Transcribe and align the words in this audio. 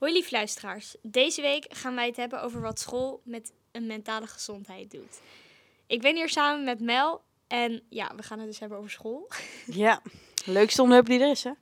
Hoi 0.00 0.12
lief 0.12 0.30
luisteraars. 0.30 0.96
Deze 1.02 1.42
week 1.42 1.66
gaan 1.68 1.94
wij 1.94 2.06
het 2.06 2.16
hebben 2.16 2.42
over 2.42 2.60
wat 2.60 2.78
school 2.78 3.20
met 3.24 3.52
een 3.72 3.86
mentale 3.86 4.26
gezondheid 4.26 4.90
doet. 4.90 5.20
Ik 5.86 6.00
ben 6.00 6.14
hier 6.14 6.28
samen 6.28 6.64
met 6.64 6.80
Mel 6.80 7.22
en 7.46 7.82
ja, 7.88 8.12
we 8.16 8.22
gaan 8.22 8.38
het 8.38 8.46
dus 8.46 8.58
hebben 8.58 8.78
over 8.78 8.90
school. 8.90 9.28
Ja, 9.66 10.02
leukste 10.44 10.82
onderwerp 10.82 11.08
die 11.08 11.20
er 11.20 11.30
is, 11.30 11.44
hè? 11.44 11.52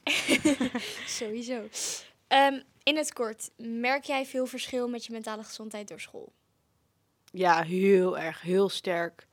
Sowieso. 1.18 1.68
Ehm, 2.28 2.60
in 2.82 2.96
het 2.96 3.12
kort, 3.12 3.50
merk 3.56 4.04
jij 4.04 4.26
veel 4.26 4.46
verschil 4.46 4.88
met 4.88 5.04
je 5.04 5.12
mentale 5.12 5.44
gezondheid 5.44 5.88
door 5.88 6.00
school? 6.00 6.32
Ja, 7.30 7.62
heel 7.62 8.18
erg, 8.18 8.40
heel 8.40 8.68
sterk. 8.68 9.26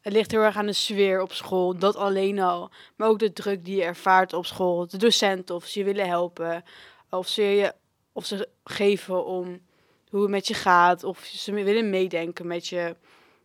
Het 0.00 0.12
ligt 0.12 0.30
heel 0.30 0.40
erg 0.40 0.56
aan 0.56 0.66
de 0.66 0.72
sfeer 0.72 1.20
op 1.20 1.32
school, 1.32 1.78
dat 1.78 1.96
alleen 1.96 2.38
al. 2.38 2.70
Maar 2.96 3.08
ook 3.08 3.18
de 3.18 3.32
druk 3.32 3.64
die 3.64 3.76
je 3.76 3.82
ervaart 3.82 4.32
op 4.32 4.46
school. 4.46 4.86
De 4.86 4.96
docenten, 4.96 5.54
of 5.54 5.64
ze 5.64 5.78
je 5.78 5.84
willen 5.84 6.08
helpen. 6.08 6.64
Of 7.10 7.28
ze, 7.28 7.42
je, 7.42 7.74
of 8.12 8.26
ze 8.26 8.48
geven 8.64 9.24
om 9.24 9.60
hoe 10.08 10.20
het 10.20 10.30
met 10.30 10.46
je 10.46 10.54
gaat. 10.54 11.04
Of 11.04 11.24
ze 11.24 11.52
willen 11.52 11.90
meedenken 11.90 12.46
met 12.46 12.68
je. 12.68 12.96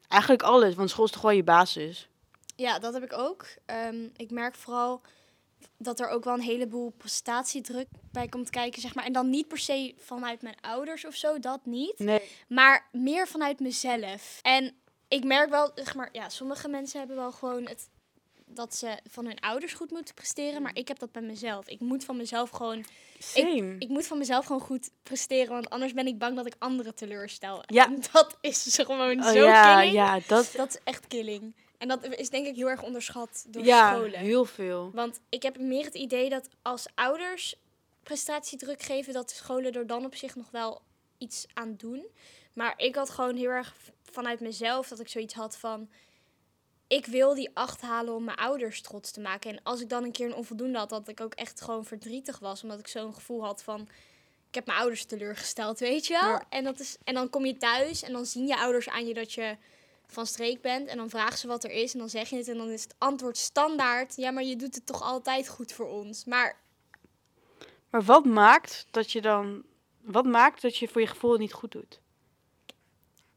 Eigenlijk 0.08 0.44
alles, 0.44 0.76
want 0.76 0.90
school 0.90 1.06
is 1.06 1.12
toch 1.12 1.22
wel 1.22 1.32
je 1.32 1.44
basis. 1.44 2.10
Ja, 2.56 2.80
dat 2.80 2.94
heb 2.94 3.04
ik 3.04 3.14
ook. 3.14 3.46
Ehm, 3.66 4.08
ik 4.16 4.32
merk 4.32 4.56
vooral 4.56 5.02
dat 5.78 6.00
er 6.00 6.10
ook 6.10 6.24
wel 6.24 6.34
een 6.34 6.42
heleboel 6.42 6.94
prestatiedruk 6.98 7.88
bij 8.12 8.28
komt 8.28 8.50
kijken, 8.50 8.82
zeg 8.82 8.96
maar. 8.96 9.06
En 9.06 9.14
dan 9.14 9.30
niet 9.30 9.48
per 9.48 9.58
se 9.58 9.96
vanuit 9.98 10.42
mijn 10.42 10.56
ouders 10.62 11.06
of 11.06 11.16
zo, 11.16 11.40
dat 11.40 11.66
niet. 11.66 12.00
Nee. 12.00 12.22
Maar 12.48 12.88
meer 12.92 13.28
vanuit 13.28 13.60
mezelf. 13.60 14.40
En 14.42 14.76
ik 15.08 15.24
merk 15.24 15.50
wel, 15.50 15.72
zeg 15.76 15.96
maar, 15.96 16.10
ja, 16.12 16.30
sommige 16.30 16.68
mensen 16.68 17.00
hebben 17.00 17.18
wel 17.18 17.32
gewoon 17.32 17.68
het 17.68 17.90
dat 18.58 18.76
ze 18.76 18.98
van 19.10 19.26
hun 19.26 19.40
ouders 19.40 19.74
goed 19.74 19.92
moeten 19.92 20.14
presteren, 20.14 20.62
maar 20.62 20.76
ik 20.76 20.88
heb 20.88 21.00
dat 21.00 21.12
bij 21.12 21.22
mezelf. 21.22 21.68
Ik 21.68 21.80
moet 21.80 22.04
van 22.06 22.18
mezelf 22.18 22.50
gewoon, 22.50 22.86
Same. 23.20 23.76
ik 23.80 23.90
moet 23.90 24.08
van 24.08 24.18
mezelf 24.18 24.46
gewoon 24.46 24.62
goed 24.62 24.90
presteren, 25.04 25.54
want 25.54 25.70
anders 25.70 25.94
ben 25.94 26.08
ik 26.08 26.18
bang 26.18 26.36
dat 26.36 26.46
ik 26.46 26.56
anderen 26.58 26.96
teleurstel. 26.96 27.64
Ja. 27.66 27.86
En 27.86 28.02
dat 28.12 28.38
is 28.42 28.80
gewoon 28.82 29.24
Oh, 29.24 29.32
zo 29.32 29.46
ja, 29.46 29.76
killing. 29.76 29.94
ja, 29.94 30.20
dat, 30.28 30.54
Dat 30.56 30.70
is 30.70 30.80
echt 30.84 31.08
killing. 31.08 31.56
En 31.78 31.88
dat 31.88 32.06
is 32.16 32.30
denk 32.30 32.48
ik 32.48 32.56
heel 32.56 32.70
erg 32.70 32.84
onderschat 32.84 33.46
door 33.48 33.64
ja, 33.64 33.94
scholen. 33.94 34.20
heel 34.20 34.46
veel. 34.46 34.92
Want 34.94 35.20
ik 35.30 35.44
heb 35.44 35.58
meer 35.60 35.86
het 35.86 35.96
idee 35.96 36.30
dat 36.30 36.50
als 36.62 36.86
ouders 36.96 37.56
prestatiedruk 38.04 38.82
geven, 38.82 39.14
dat 39.14 39.32
scholen 39.32 39.72
er 39.74 39.88
dan 39.88 40.06
op 40.06 40.16
zich 40.16 40.36
nog 40.36 40.52
wel 40.52 40.82
iets 41.18 41.46
aan 41.54 41.76
doen. 41.78 42.08
Maar 42.54 42.74
ik 42.78 42.96
had 42.96 43.10
gewoon 43.10 43.36
heel 43.36 43.50
erg 43.50 43.76
vanuit 44.12 44.40
mezelf 44.40 44.88
dat 44.88 45.00
ik 45.00 45.08
zoiets 45.08 45.34
had 45.34 45.58
van. 45.58 45.90
Ik 46.88 47.06
wil 47.06 47.36
die 47.36 47.50
acht 47.54 47.82
halen 47.82 48.14
om 48.14 48.24
mijn 48.24 48.38
ouders 48.38 48.82
trots 48.82 49.12
te 49.12 49.20
maken. 49.20 49.52
En 49.52 49.60
als 49.64 49.82
ik 49.82 49.90
dan 49.90 50.04
een 50.04 50.12
keer 50.12 50.26
een 50.26 50.36
onvoldoende 50.36 50.78
had, 50.78 50.90
dat 50.90 51.08
ik 51.08 51.22
ook 51.22 51.34
echt 51.34 51.62
gewoon 51.62 51.86
verdrietig 51.86 52.40
was. 52.40 52.64
Omdat 52.64 52.80
ik 52.80 52.88
zo'n 52.88 53.14
gevoel 53.14 53.44
had 53.44 53.64
van. 53.64 53.82
Ik 54.48 54.56
heb 54.56 54.66
mijn 54.66 54.80
ouders 54.80 55.06
teleurgesteld, 55.06 55.80
weet 55.80 56.08
je 56.08 56.14
wel? 56.14 56.30
Ja. 56.30 56.44
En, 56.50 56.64
dat 56.64 56.80
is, 56.80 56.98
en 57.04 57.14
dan 57.14 57.30
kom 57.30 57.46
je 57.46 57.58
thuis 57.58 58.04
en 58.04 58.14
dan 58.14 58.26
zien 58.26 58.48
je 58.48 58.58
ouders 58.58 58.90
aan 58.90 59.08
je 59.08 59.14
dat 59.14 59.34
je 59.34 59.58
van 60.06 60.26
streek 60.26 60.62
bent. 60.62 60.88
En 60.88 60.98
dan 60.98 61.10
vragen 61.10 61.38
ze 61.38 61.48
wat 61.48 61.64
er 61.64 61.72
is 61.72 61.94
en 61.94 62.00
dan 62.00 62.10
zeg 62.10 62.30
je 62.30 62.38
het. 62.38 62.48
En 62.48 62.58
dan 62.58 62.70
is 62.70 62.84
het 62.84 62.96
antwoord 62.98 63.38
standaard. 63.38 64.16
Ja, 64.16 64.32
maar 64.32 64.44
je 64.44 64.56
doet 64.56 64.76
het 64.76 64.86
toch 64.86 65.02
altijd 65.02 65.48
goed 65.48 65.72
voor 65.72 65.88
ons. 65.88 66.26
Maar 66.26 66.58
Maar 67.90 68.04
wat 68.04 68.26
maakt 68.26 68.88
dat 68.92 69.12
je 69.12 69.22
dan... 69.22 69.64
Wat 70.02 70.26
maakt 70.26 70.62
dat 70.62 70.78
je 70.78 70.88
voor 70.88 71.02
je 71.02 71.08
gevoel 71.08 71.38
niet 71.38 71.54
goed 71.54 71.72
doet? 71.72 72.00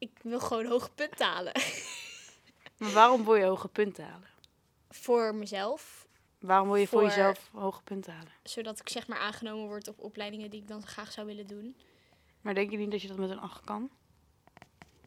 ik 0.01 0.11
wil 0.23 0.41
gewoon 0.41 0.67
hoge 0.67 0.91
punten 0.95 1.27
halen. 1.27 1.53
Maar 2.81 2.91
waarom 2.93 3.25
wil 3.25 3.35
je 3.35 3.45
hoge 3.45 3.69
punten 3.69 4.05
halen? 4.05 4.29
voor 4.91 5.35
mezelf. 5.35 6.07
Waarom 6.39 6.67
wil 6.69 6.77
je 6.77 6.87
voor, 6.89 7.01
Voor- 7.01 7.09
jezelf 7.09 7.49
hoge 7.53 7.83
punten 7.83 8.13
halen? 8.13 8.33
Zodat 8.43 8.81
ik 8.81 8.89
zeg 8.89 9.07
maar 9.09 9.19
aangenomen 9.19 9.67
word 9.67 9.89
op 9.89 9.99
opleidingen 10.01 10.51
die 10.51 10.61
ik 10.61 10.69
dan 10.69 10.87
graag 10.87 11.13
zou 11.13 11.27
willen 11.27 11.47
doen. 11.47 11.77
Maar 12.41 12.55
denk 12.55 12.71
je 12.71 12.77
niet 12.77 12.91
dat 12.91 13.03
je 13.03 13.09
dat 13.09 13.17
met 13.17 13.31
een 13.31 13.41
8 13.41 13.65
kan? 13.65 13.91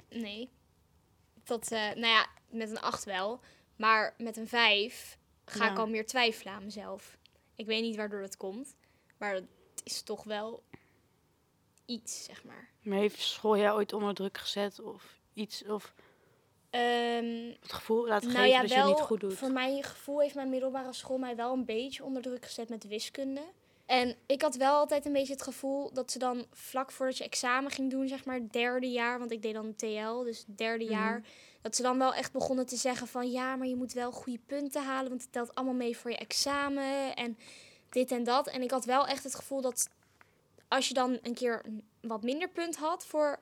Nee. 0.09 0.49
Dat, 1.43 1.71
eh, 1.71 1.79
nou 1.79 2.05
ja, 2.05 2.27
met 2.49 2.69
een 2.69 2.81
8 2.81 3.03
wel. 3.03 3.39
Maar 3.75 4.13
met 4.17 4.37
een 4.37 4.47
5 4.47 5.17
ga 5.45 5.65
Ja. 5.65 5.71
ik 5.71 5.77
al 5.77 5.87
meer 5.87 6.05
twijfelen 6.05 6.53
aan 6.53 6.63
mezelf. 6.63 7.17
Ik 7.55 7.65
weet 7.65 7.81
niet 7.81 7.95
waardoor 7.95 8.21
dat 8.21 8.37
komt. 8.37 8.75
Maar 9.17 9.33
het 9.33 9.45
is 9.83 10.01
toch 10.01 10.23
wel 10.23 10.63
iets, 11.85 12.23
zeg 12.23 12.43
maar. 12.43 12.69
Maar 12.81 12.97
heeft 12.97 13.19
school 13.21 13.57
jou 13.57 13.77
ooit 13.77 13.93
onder 13.93 14.13
druk 14.13 14.37
gezet 14.37 14.79
of 14.79 15.19
iets? 15.33 15.63
Of 15.65 15.93
Ehm, 16.73 17.51
het 17.61 17.73
gevoel 17.73 18.07
laten 18.07 18.27
nou 18.31 18.39
geven 18.39 18.51
ja, 18.55 18.61
dat 18.61 18.69
je 18.71 18.77
het 18.77 18.85
niet 18.87 18.99
goed 18.99 19.19
doet? 19.19 19.33
voor 19.33 19.51
mijn 19.51 19.83
gevoel 19.83 20.19
heeft 20.21 20.35
mijn 20.35 20.49
middelbare 20.49 20.93
school 20.93 21.17
mij 21.17 21.35
wel 21.35 21.53
een 21.53 21.65
beetje 21.65 22.03
onder 22.03 22.21
druk 22.21 22.45
gezet 22.45 22.69
met 22.69 22.87
wiskunde. 22.87 23.41
En 23.85 24.15
ik 24.25 24.41
had 24.41 24.55
wel 24.55 24.73
altijd 24.75 25.05
een 25.05 25.13
beetje 25.13 25.33
het 25.33 25.41
gevoel 25.41 25.93
dat 25.93 26.11
ze 26.11 26.19
dan 26.19 26.45
vlak 26.51 26.91
voordat 26.91 27.17
je 27.17 27.23
examen 27.23 27.71
ging 27.71 27.91
doen, 27.91 28.07
zeg 28.07 28.25
maar 28.25 28.39
derde 28.51 28.91
jaar, 28.91 29.19
want 29.19 29.31
ik 29.31 29.41
deed 29.41 29.53
dan 29.53 29.75
TL, 29.75 30.23
dus 30.23 30.43
derde 30.47 30.83
Mhm. 30.83 30.93
jaar, 30.93 31.23
dat 31.61 31.75
ze 31.75 31.81
dan 31.81 31.97
wel 31.97 32.13
echt 32.13 32.31
begonnen 32.31 32.65
te 32.65 32.75
zeggen 32.75 33.07
van 33.07 33.31
ja, 33.31 33.55
maar 33.55 33.67
je 33.67 33.75
moet 33.75 33.93
wel 33.93 34.11
goede 34.11 34.39
punten 34.45 34.83
halen, 34.83 35.09
want 35.09 35.21
het 35.21 35.31
telt 35.31 35.55
allemaal 35.55 35.73
mee 35.75 35.97
voor 35.97 36.11
je 36.11 36.17
examen 36.17 37.15
en 37.15 37.37
dit 37.89 38.11
en 38.11 38.23
dat. 38.23 38.47
En 38.47 38.61
ik 38.61 38.71
had 38.71 38.85
wel 38.85 39.07
echt 39.07 39.23
het 39.23 39.35
gevoel 39.35 39.61
dat 39.61 39.89
als 40.67 40.87
je 40.87 40.93
dan 40.93 41.19
een 41.21 41.33
keer 41.33 41.61
wat 42.01 42.23
minder 42.23 42.49
punt 42.49 42.75
had 42.75 43.05
voor 43.05 43.39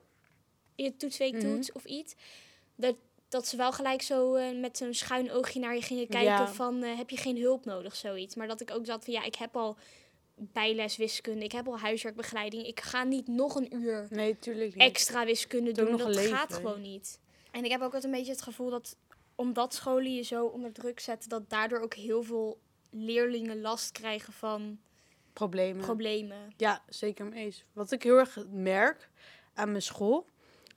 je 0.74 0.96
toetsweek 0.96 1.32
Mhm. 1.32 1.40
toets 1.40 1.72
of 1.72 1.84
iets, 1.84 2.14
dat, 2.76 2.96
dat 3.32 3.46
ze 3.46 3.56
wel 3.56 3.72
gelijk 3.72 4.02
zo 4.02 4.34
eh, 4.34 4.58
met 4.60 4.76
zo'n 4.76 4.94
schuin 4.94 5.30
oogje 5.32 5.60
naar 5.60 5.74
je 5.74 5.82
gingen 5.82 6.08
kijken 6.08 6.30
Ja. 6.32 6.48
van 6.52 6.82
eh, 6.82 6.96
heb 6.96 7.10
je 7.10 7.16
geen 7.16 7.38
hulp 7.40 7.64
nodig, 7.64 7.96
zoiets. 7.96 8.34
Maar 8.34 8.46
dat 8.46 8.60
ik 8.60 8.70
ook 8.70 8.86
zat 8.86 9.04
van 9.04 9.12
ja, 9.12 9.24
ik 9.24 9.34
heb 9.34 9.56
al 9.56 9.76
bijles 10.34 10.96
wiskunde, 10.96 11.44
ik 11.44 11.52
heb 11.52 11.66
al 11.68 11.78
huiswerkbegeleiding, 11.78 12.66
ik 12.66 12.80
ga 12.80 13.04
niet 13.04 13.26
nog 13.28 13.54
een 13.54 13.74
uur 13.74 14.06
Nee, 14.10 14.38
tuurlijk 14.38 14.74
niet. 14.74 14.82
extra 14.82 15.24
wiskunde 15.24 15.72
doen. 15.72 15.96
Dat 15.96 16.14
leven, 16.14 16.36
gaat 16.36 16.52
gewoon 16.54 16.80
niet. 16.82 17.18
En 17.50 17.64
ik 17.64 17.70
heb 17.70 17.80
ook 17.80 17.94
altijd 17.94 18.04
een 18.04 18.18
beetje 18.18 18.32
het 18.32 18.42
gevoel 18.42 18.70
dat 18.70 18.96
omdat 19.34 19.74
scholen 19.74 20.14
je 20.14 20.22
zo 20.22 20.44
onder 20.46 20.72
druk 20.72 21.00
zetten, 21.00 21.28
dat 21.28 21.50
daardoor 21.50 21.80
ook 21.80 21.94
heel 21.94 22.22
veel 22.22 22.58
leerlingen 22.90 23.60
last 23.60 23.92
krijgen 23.92 24.32
van 24.32 24.78
Problemen. 25.32 25.84
problemen. 25.84 26.52
Ja, 26.56 26.82
zeker 26.88 27.24
mee 27.26 27.44
eens. 27.44 27.64
Wat 27.72 27.92
ik 27.92 28.02
heel 28.02 28.16
erg 28.18 28.38
merk 28.50 29.10
aan 29.54 29.70
mijn 29.70 29.82
school, 29.82 30.26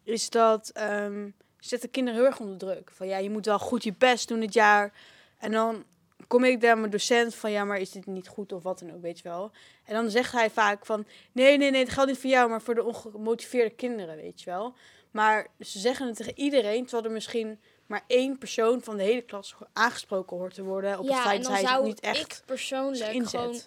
is 0.04 0.30
dat 0.30 0.70
ehm 0.70 1.30
zetten 1.68 1.92
kinderen 1.92 2.20
heel 2.20 2.30
erg 2.30 2.40
onder 2.40 2.58
druk. 2.58 2.92
Van 2.94 3.08
ja, 3.08 3.18
je 3.18 3.30
moet 3.30 3.46
wel 3.46 3.60
goed 3.60 3.84
je 3.84 3.94
best 3.98 4.28
doen 4.28 4.40
dit 4.40 4.54
jaar. 4.54 4.94
En 5.40 5.52
dan 5.52 5.84
kom 6.28 6.44
ik 6.44 6.62
daar 6.62 6.78
mijn 6.78 6.92
docent 6.92 7.36
van 7.36 7.52
ja, 7.52 7.64
maar 7.64 7.78
is 7.80 7.92
dit 7.92 8.06
niet 8.06 8.28
goed 8.28 8.52
of 8.52 8.64
wat 8.64 8.80
dan 8.80 8.94
ook, 8.94 9.02
weet 9.02 9.18
je 9.18 9.24
wel. 9.30 9.52
En 9.86 9.94
dan 9.94 10.10
zegt 10.10 10.32
hij 10.32 10.50
vaak 10.50 10.86
van 10.86 11.06
nee, 11.32 11.58
nee, 11.58 11.72
nee, 11.72 11.82
het 11.82 11.90
geldt 11.94 12.10
niet 12.10 12.20
voor 12.20 12.30
jou, 12.30 12.50
maar 12.50 12.62
voor 12.62 12.76
de 12.76 12.84
ongemotiveerde 12.84 13.76
kinderen, 13.76 14.16
weet 14.16 14.42
je 14.42 14.50
wel. 14.50 14.74
Maar 15.12 15.48
ze 15.60 15.80
zeggen 15.80 16.08
het 16.08 16.16
tegen 16.16 16.40
iedereen, 16.40 16.84
terwijl 16.84 17.04
er 17.06 17.12
misschien 17.12 17.60
maar 17.86 18.04
één 18.08 18.38
persoon 18.38 18.82
van 18.82 18.98
de 18.98 19.04
hele 19.04 19.22
klas 19.22 19.56
aangesproken 19.74 20.38
hoort 20.38 20.54
te 20.54 20.64
worden 20.64 21.00
op 21.00 21.06
het 21.06 21.14
ja, 21.14 21.22
feit 21.22 21.36
en 21.46 21.52
dat 21.52 21.62
hij 21.62 21.76
het 21.76 21.84
niet 21.84 22.00
echt 22.00 22.38
ik 22.38 22.46
persoonlijk 22.46 23.14
inzet. 23.14 23.40
gewoon 23.40 23.60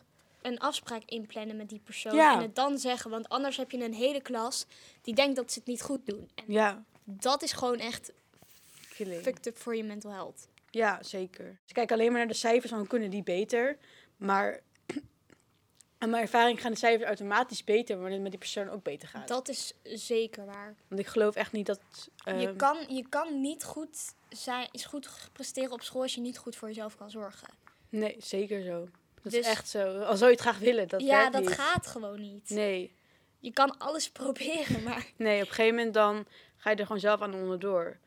een 0.42 0.58
afspraak 0.58 1.02
inplannen 1.06 1.56
met 1.56 1.68
die 1.68 1.80
persoon 1.84 2.14
Ja. 2.14 2.34
en 2.34 2.42
het 2.42 2.54
dan 2.54 2.78
zeggen. 2.78 3.10
Want 3.10 3.28
anders 3.28 3.56
heb 3.56 3.70
je 3.70 3.84
een 3.84 3.94
hele 3.94 4.20
klas 4.20 4.66
die 5.02 5.14
denkt 5.14 5.36
dat 5.36 5.52
ze 5.52 5.58
het 5.58 5.68
niet 5.68 5.82
goed 5.82 6.06
doen. 6.06 6.30
En 6.34 6.44
Ja, 6.46 6.84
dat 7.10 7.42
is 7.42 7.52
gewoon 7.52 7.78
echt 7.78 8.12
killing. 8.94 9.22
fucked 9.22 9.46
up 9.46 9.58
voor 9.58 9.76
je 9.76 9.84
mental 9.84 10.10
health. 10.10 10.48
Ja, 10.70 11.02
zeker. 11.02 11.58
Ze 11.64 11.72
kijken 11.74 11.96
alleen 11.96 12.08
maar 12.10 12.18
naar 12.18 12.28
de 12.28 12.34
cijfers, 12.34 12.70
dan 12.72 12.86
kunnen 12.86 13.10
die 13.10 13.22
beter. 13.22 13.76
Maar 14.16 14.60
aan 15.98 16.10
mijn 16.10 16.22
ervaring 16.22 16.60
gaan 16.60 16.72
de 16.72 16.78
cijfers 16.78 17.06
automatisch 17.08 17.64
beter, 17.64 17.94
wanneer 17.96 18.12
het 18.12 18.22
met 18.22 18.30
die 18.30 18.40
persoon 18.40 18.68
ook 18.68 18.82
beter 18.82 19.08
gaat. 19.08 19.28
Dat 19.28 19.48
is 19.48 19.74
zeker 19.82 20.46
waar. 20.46 20.74
Want 20.88 21.00
ik 21.00 21.06
geloof 21.06 21.34
echt 21.34 21.52
niet 21.52 21.66
dat... 21.66 21.80
je, 22.24 22.30
ehm, 22.30 22.56
kan, 22.56 22.84
je 22.88 23.08
kan 23.08 23.40
niet 23.40 23.64
goed, 23.64 24.14
zijn, 24.28 24.68
is 24.72 24.84
goed 24.84 25.08
presteren 25.32 25.72
op 25.72 25.82
school 25.82 26.02
als 26.02 26.14
je 26.14 26.20
niet 26.20 26.38
goed 26.38 26.56
voor 26.56 26.68
jezelf 26.68 26.96
kan 26.96 27.10
zorgen. 27.10 27.48
Nee, 27.88 28.16
zeker 28.18 28.62
zo. 28.62 28.88
Dat 29.22 29.32
Dus- 29.32 29.34
is 29.34 29.46
echt 29.46 29.68
zo. 29.68 30.00
Al 30.00 30.16
zou 30.16 30.30
je 30.30 30.36
het 30.36 30.40
graag 30.40 30.58
willen, 30.58 30.88
dat 30.88 31.00
ja, 31.00 31.30
dat 31.30 31.40
niet. 31.40 31.50
gaat 31.50 31.86
gewoon 31.86 32.20
niet. 32.20 32.50
Nee. 32.50 32.96
Je 33.38 33.52
kan 33.52 33.78
alles 33.78 34.10
proberen, 34.20 34.82
maar 34.82 35.06
nee, 35.16 35.42
op 35.42 35.48
een 35.48 35.54
gegeven 35.54 35.74
moment 35.74 35.94
dan 35.94 36.26
ga 36.56 36.70
je 36.70 36.76
er 36.76 36.86
gewoon 36.86 37.00
zelf 37.00 37.20
aan 37.20 37.34
onderdoor. 37.34 37.98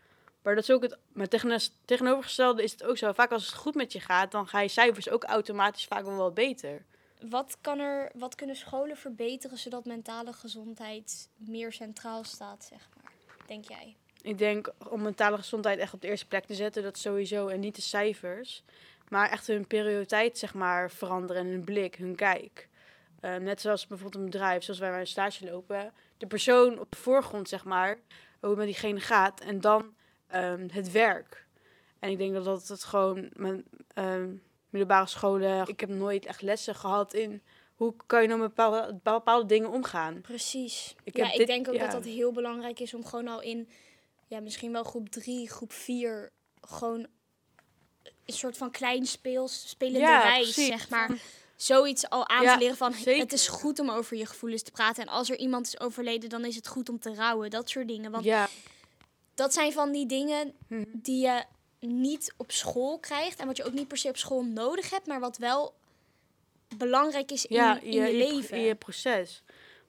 Maar 0.41 0.55
dat 0.55 0.63
is 0.63 0.71
ook 0.71 0.81
het... 0.81 0.97
Maar 1.13 1.27
tegen, 1.27 1.59
tegenovergestelde 1.85 2.63
is 2.63 2.71
het 2.71 2.83
ook 2.83 2.97
zo. 2.97 3.11
Vaak 3.11 3.31
als 3.31 3.45
het 3.45 3.55
goed 3.55 3.75
met 3.75 3.91
je 3.91 3.99
gaat, 3.99 4.31
dan 4.31 4.47
ga 4.47 4.59
je 4.61 4.67
cijfers 4.67 5.09
ook 5.09 5.23
automatisch 5.23 5.85
vaak 5.85 6.05
wel 6.05 6.31
beter. 6.31 6.85
wat, 7.29 7.57
kan 7.61 7.79
er, 7.79 8.11
wat 8.13 8.35
kunnen 8.35 8.55
scholen 8.55 8.97
verbeteren 8.97 9.57
zodat 9.57 9.85
mentale 9.85 10.33
gezondheid 10.33 11.29
meer 11.35 11.73
centraal 11.73 12.23
staat, 12.23 12.67
zeg 12.69 12.89
maar? 12.95 13.11
Denk 13.47 13.67
jij? 13.67 13.95
Ik 14.21 14.37
denk 14.37 14.73
om 14.89 15.01
mentale 15.01 15.37
gezondheid 15.37 15.79
echt 15.79 15.93
op 15.93 16.01
de 16.01 16.07
eerste 16.07 16.27
plek 16.27 16.45
te 16.45 16.55
zetten, 16.55 16.83
dat 16.83 16.97
sowieso. 16.97 17.47
En 17.47 17.59
niet 17.59 17.75
de 17.75 17.81
cijfers. 17.81 18.63
Maar 19.09 19.29
echt 19.29 19.47
hun 19.47 19.67
prioriteit, 19.67 20.37
zeg 20.37 20.53
maar, 20.53 20.91
veranderen. 20.91 21.41
En 21.41 21.47
hun 21.47 21.63
blik, 21.63 21.95
hun 21.95 22.15
kijk. 22.15 22.69
Eh, 23.21 23.35
net 23.35 23.61
zoals 23.61 23.87
bijvoorbeeld 23.87 24.23
een 24.23 24.29
bedrijf, 24.29 24.63
zoals 24.63 24.79
wij 24.79 24.89
bij 24.89 24.99
een 24.99 25.07
stage 25.07 25.45
lopen. 25.45 25.93
De 26.17 26.27
persoon 26.27 26.79
op 26.79 26.91
de 26.91 26.97
voorgrond, 26.97 27.49
zeg 27.49 27.63
maar. 27.63 27.97
Hoe 28.39 28.49
het 28.49 28.57
met 28.57 28.67
diegene 28.67 28.99
gaat. 28.99 29.39
En 29.39 29.61
dan 29.61 29.93
ehm, 30.27 30.67
het 30.71 30.91
werk. 30.91 31.45
En 31.99 32.09
ik 32.09 32.17
denk 32.17 32.33
dat 32.33 32.43
dat 32.45 32.67
het 32.67 32.83
gewoon... 32.83 33.29
Mijn, 33.33 33.63
ehm, 33.93 34.29
middelbare 34.69 35.07
scholen... 35.07 35.67
Ik 35.67 35.79
heb 35.79 35.89
nooit 35.89 36.25
echt 36.25 36.41
lessen 36.41 36.75
gehad 36.75 37.13
in 37.13 37.41
hoe 37.81 37.93
kan 38.05 38.21
je 38.21 38.27
nou 38.27 38.39
met 38.39 38.49
bepaalde, 38.55 38.99
bepaalde 39.03 39.45
dingen 39.45 39.69
omgaan? 39.69 40.21
Precies. 40.21 40.95
Ik 41.03 41.17
ja, 41.17 41.31
ik 41.31 41.37
dit- 41.37 41.47
denk 41.47 41.67
ook 41.67 41.73
ja. 41.73 41.81
dat 41.81 41.91
dat 41.91 42.03
heel 42.03 42.31
belangrijk 42.31 42.79
is 42.79 42.93
om 42.93 43.05
gewoon 43.05 43.27
al 43.27 43.41
in, 43.41 43.69
ja, 44.27 44.39
misschien 44.39 44.71
wel 44.71 44.83
groep 44.83 45.09
drie, 45.09 45.49
groep 45.49 45.71
vier, 45.71 46.31
gewoon 46.61 47.07
een 48.25 48.33
soort 48.33 48.57
van 48.57 48.71
klein 48.71 49.05
speels, 49.05 49.69
spelenderij, 49.69 50.41
precies. 50.41 50.67
zeg 50.67 50.89
maar. 50.89 51.09
Zoiets 51.61 52.09
al 52.09 52.27
aan 52.27 52.43
Ja, 52.43 52.53
te 52.53 52.59
leren 52.59 52.77
van, 52.77 52.93
zeker. 52.93 53.21
het 53.21 53.33
is 53.33 53.47
goed 53.47 53.79
om 53.79 53.89
over 53.89 54.17
je 54.17 54.25
gevoelens 54.25 54.61
te 54.63 54.71
praten. 54.71 55.03
En 55.03 55.09
als 55.09 55.29
er 55.29 55.37
iemand 55.37 55.67
is 55.67 55.79
overleden, 55.79 56.29
dan 56.29 56.45
is 56.45 56.55
het 56.55 56.67
goed 56.67 56.89
om 56.89 56.99
te 56.99 57.15
rouwen. 57.15 57.49
Dat 57.49 57.69
soort 57.69 57.87
dingen. 57.87 58.11
Want 58.11 58.23
Ja, 58.23 58.47
dat 59.33 59.53
zijn 59.53 59.71
van 59.71 59.91
die 59.91 60.05
dingen 60.05 60.53
Mhm. 60.67 60.83
die 60.93 61.25
je 61.25 61.43
niet 61.79 62.33
op 62.37 62.51
school 62.51 62.99
krijgt. 62.99 63.39
En 63.39 63.47
wat 63.47 63.57
je 63.57 63.63
ook 63.63 63.73
niet 63.73 63.87
per 63.87 63.97
se 63.97 64.07
op 64.09 64.17
school 64.17 64.43
nodig 64.43 64.89
hebt, 64.89 65.07
maar 65.07 65.19
wat 65.19 65.37
wel 65.37 65.73
belangrijk 66.77 67.31
is 67.31 67.45
in, 67.45 67.55
ja 67.55 67.79
in 67.79 67.91
je, 67.91 68.13
leven. 68.13 68.57
in 68.57 68.63
je 68.63 68.75
proces. 68.75 69.43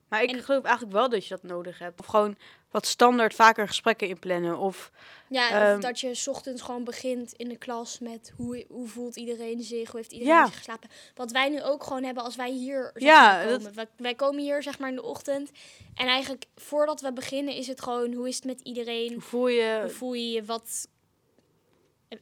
Maar 0.09 0.23
ik 0.23 0.31
En- 0.31 0.43
geloof 0.43 0.63
eigenlijk 0.65 0.95
wel 0.95 1.09
dat 1.09 1.23
je 1.27 1.29
dat 1.29 1.43
nodig 1.43 1.79
hebt. 1.79 2.01
Of 2.01 2.07
gewoon 2.07 2.37
wat 2.73 2.87
standaard 2.87 3.35
vaker 3.35 3.67
gesprekken 3.69 4.09
inplannen. 4.09 4.59
Of 4.59 4.91
Ja, 5.29 5.51
Ehm, 5.73 5.81
dat 5.81 6.01
je 6.01 6.15
's 6.15 6.27
ochtends 6.27 6.63
gewoon 6.63 6.85
begint 6.85 7.33
in 7.33 7.49
de 7.49 7.57
klas 7.57 7.99
met 7.99 8.33
hoe, 8.37 8.65
hoe 8.69 8.89
voelt 8.89 9.17
iedereen 9.17 9.63
zich, 9.63 9.91
hoe 9.91 10.01
heeft 10.01 10.13
iedereen 10.13 10.35
Ja. 10.35 10.47
zich 10.47 10.57
geslapen. 10.57 10.91
Wat 11.15 11.31
wij 11.31 11.49
nu 11.49 11.63
ook 11.63 11.85
gewoon 11.85 12.05
hebben 12.05 12.25
als 12.25 12.37
wij 12.37 12.51
hier 12.51 12.91
Ja, 12.95 13.21
maar, 13.33 13.49
dat- 13.49 13.57
komen. 13.59 13.75
Wij, 13.75 13.87
wij 13.97 14.15
komen 14.15 14.43
hier 14.43 14.63
zeg 14.63 14.79
maar 14.79 14.89
in 14.89 14.95
de 14.95 15.03
ochtend 15.03 15.51
en 15.95 16.07
eigenlijk 16.07 16.45
voordat 16.57 17.01
we 17.01 17.13
beginnen 17.13 17.55
is 17.55 17.67
het 17.67 17.83
gewoon 17.83 18.13
hoe 18.13 18.29
is 18.29 18.37
het 18.37 18.45
met 18.45 18.61
iedereen, 18.61 19.13
hoe 19.13 19.23
voel 19.23 19.49
je... 19.49 19.79
hoe 19.83 19.91
voel 19.91 20.13
je 20.13 20.31
je, 20.31 20.45
wat, 20.45 20.89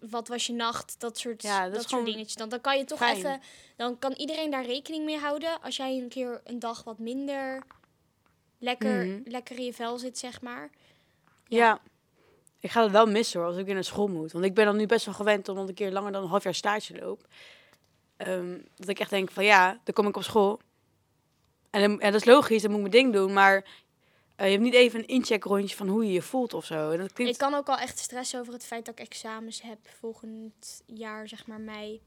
wat 0.01 0.29
was 0.29 0.47
je 0.47 0.53
nacht, 0.53 0.95
dat 0.99 1.19
soort, 1.19 1.43
Ja, 1.43 1.69
dat 1.69 1.89
soort 1.89 2.05
dingetjes. 2.05 2.35
Dan, 2.35 2.49
dan 2.49 2.61
kan 2.61 2.79
je 2.79 2.85
toch 2.85 2.99
fijn. 2.99 3.17
even, 3.17 3.41
dan 3.77 3.99
kan 3.99 4.13
iedereen 4.13 4.51
daar 4.51 4.65
rekening 4.67 5.05
mee 5.05 5.19
houden 5.19 5.61
als 5.63 5.77
jij 5.77 5.97
een 5.99 6.09
keer 6.09 6.41
een 6.45 6.59
dag 6.59 6.85
wat 6.85 6.99
minder 6.99 7.63
lekker, 8.61 9.07
Mhm. 9.07 9.21
lekker 9.25 9.57
in 9.59 9.65
je 9.65 9.73
vel 9.73 9.99
zit, 9.99 10.19
zeg 10.19 10.41
maar. 10.41 10.71
Ja. 11.49 11.81
Ik 12.61 12.71
ga 12.71 12.83
het 12.83 12.93
wel 12.93 13.07
missen 13.07 13.41
hoor, 13.41 13.49
als 13.49 13.59
ik 13.59 13.65
weer 13.65 13.75
naar 13.75 13.85
school 13.85 14.07
moet. 14.09 14.33
Want 14.33 14.45
ik 14.45 14.55
ben 14.55 14.65
dan 14.65 14.77
nu 14.77 14.87
best 14.87 15.05
wel 15.05 15.15
gewend 15.15 15.49
omdat 15.49 15.63
ik 15.65 15.69
een 15.71 15.75
keer 15.75 15.91
langer 15.93 16.13
dan 16.13 16.23
een 16.23 16.29
half 16.29 16.43
jaar 16.45 16.55
stage 16.55 16.99
loop. 17.01 17.27
Ehm, 18.17 18.59
dat 18.77 18.89
ik 18.89 18.99
echt 18.99 19.11
denk 19.11 19.31
van 19.31 19.45
ja, 19.45 19.81
dan 19.85 19.95
kom 19.95 20.07
ik 20.07 20.17
op 20.17 20.23
school. 20.23 20.61
En, 21.71 21.81
dan- 21.81 22.01
en 22.01 22.13
dat 22.13 22.21
is 22.21 22.27
logisch, 22.27 22.63
dan 22.63 22.71
moet 22.71 22.81
ik 22.87 22.91
mijn 22.93 23.03
ding 23.05 23.15
doen. 23.15 23.33
Maar 23.33 23.65
eh, 24.37 24.47
je 24.47 24.53
hebt 24.53 24.63
niet 24.65 24.75
even 24.75 24.99
een 25.01 25.07
incheckrondje 25.07 25.77
van 25.77 25.89
hoe 25.89 26.05
je 26.07 26.13
je 26.13 26.23
voelt 26.23 26.55
of 26.55 26.65
zo. 26.65 26.91
En 26.91 26.99
dat 26.99 27.13
klinkt... 27.13 27.33
Ik 27.33 27.39
kan 27.39 27.55
ook 27.55 27.69
al 27.69 27.77
echt 27.79 27.99
stressen 27.99 28.41
over 28.41 28.53
het 28.53 28.65
feit 28.65 28.85
dat 28.85 28.99
ik 28.99 29.07
examens 29.07 29.63
heb 29.63 29.79
volgend 29.99 30.83
jaar, 30.87 31.29
zeg 31.29 31.47
maar 31.47 31.61
mei. 31.61 32.01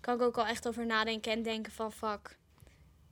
Kan 0.00 0.14
ik 0.14 0.22
ook 0.22 0.38
al 0.38 0.46
echt 0.46 0.68
over 0.68 0.86
nadenken 0.86 1.32
en 1.32 1.42
denken 1.42 1.72
van 1.72 1.92
fuck. 1.92 2.36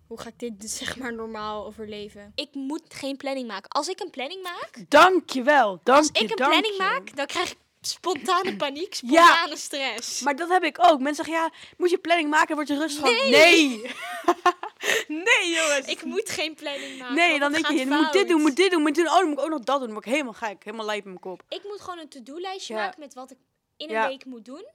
Hoe 0.06 0.20
ga 0.20 0.28
ik 0.28 0.38
dit 0.38 0.60
dus, 0.60 0.76
zeg 0.76 0.96
maar 0.96 1.14
normaal 1.14 1.66
overleven? 1.66 2.32
Ik 2.34 2.54
moet 2.54 2.82
geen 2.94 3.16
planning 3.16 3.48
maken. 3.48 3.70
Als 3.70 3.88
ik 3.88 4.00
een 4.00 4.10
planning 4.10 4.42
maak, 4.42 4.84
Dankjewel, 4.88 5.80
dank 5.82 5.98
als 5.98 6.06
je, 6.12 6.24
ik 6.24 6.30
een 6.30 6.36
dank 6.36 6.50
planning 6.50 6.76
je. 6.76 6.82
maak, 6.82 7.16
dan 7.16 7.26
krijg 7.26 7.50
ik 7.50 7.56
spontane 7.80 8.56
paniek, 8.56 8.94
Ja. 8.94 9.26
spontane 9.26 9.56
stress. 9.56 10.20
Maar 10.20 10.36
dat 10.36 10.48
heb 10.48 10.64
ik 10.64 10.78
ook. 10.80 11.00
Mensen 11.00 11.24
zeggen 11.24 11.44
ja, 11.44 11.50
moet 11.76 11.90
je 11.90 11.98
planning 11.98 12.30
maken, 12.30 12.54
word 12.54 12.68
je 12.68 12.76
rustig 12.78 13.00
van. 13.00 13.30
Nee! 13.30 13.68
nee 15.08 15.50
jongens! 15.54 15.86
Ik 15.86 16.02
moet 16.04 16.30
geen 16.30 16.54
planning 16.54 16.98
maken. 16.98 17.14
nee, 17.14 17.38
dan 17.38 17.52
het 17.52 17.62
denk 17.62 17.74
je, 17.74 17.84
je 17.84 17.86
moet 17.96 18.12
dit 18.12 18.28
doen, 18.28 18.40
moet 18.40 18.56
dit 18.56 18.70
doen, 18.70 18.82
moet 18.82 18.94
dit 18.94 19.04
doen. 19.04 19.12
Oh, 19.14 19.18
dan 19.20 19.28
moet 19.28 19.38
ik 19.38 19.44
ook 19.44 19.50
nog 19.50 19.58
dat 19.64 19.76
doen. 19.76 19.84
Dan 19.84 19.92
word 19.94 20.06
ik 20.06 20.12
helemaal 20.12 20.32
gek, 20.32 20.64
helemaal 20.64 20.86
lijp 20.86 21.02
in 21.04 21.08
mijn 21.08 21.20
kop. 21.20 21.42
Ik 21.48 21.62
moet 21.64 21.80
gewoon 21.80 21.98
een 21.98 22.08
to-do-lijstje 22.08 22.74
Ja. 22.74 22.80
maken 22.84 23.00
met 23.00 23.14
wat 23.14 23.30
ik 23.30 23.36
in 23.76 23.88
een 23.88 23.94
Ja. 23.94 24.08
week 24.08 24.24
moet 24.24 24.44
doen. 24.44 24.66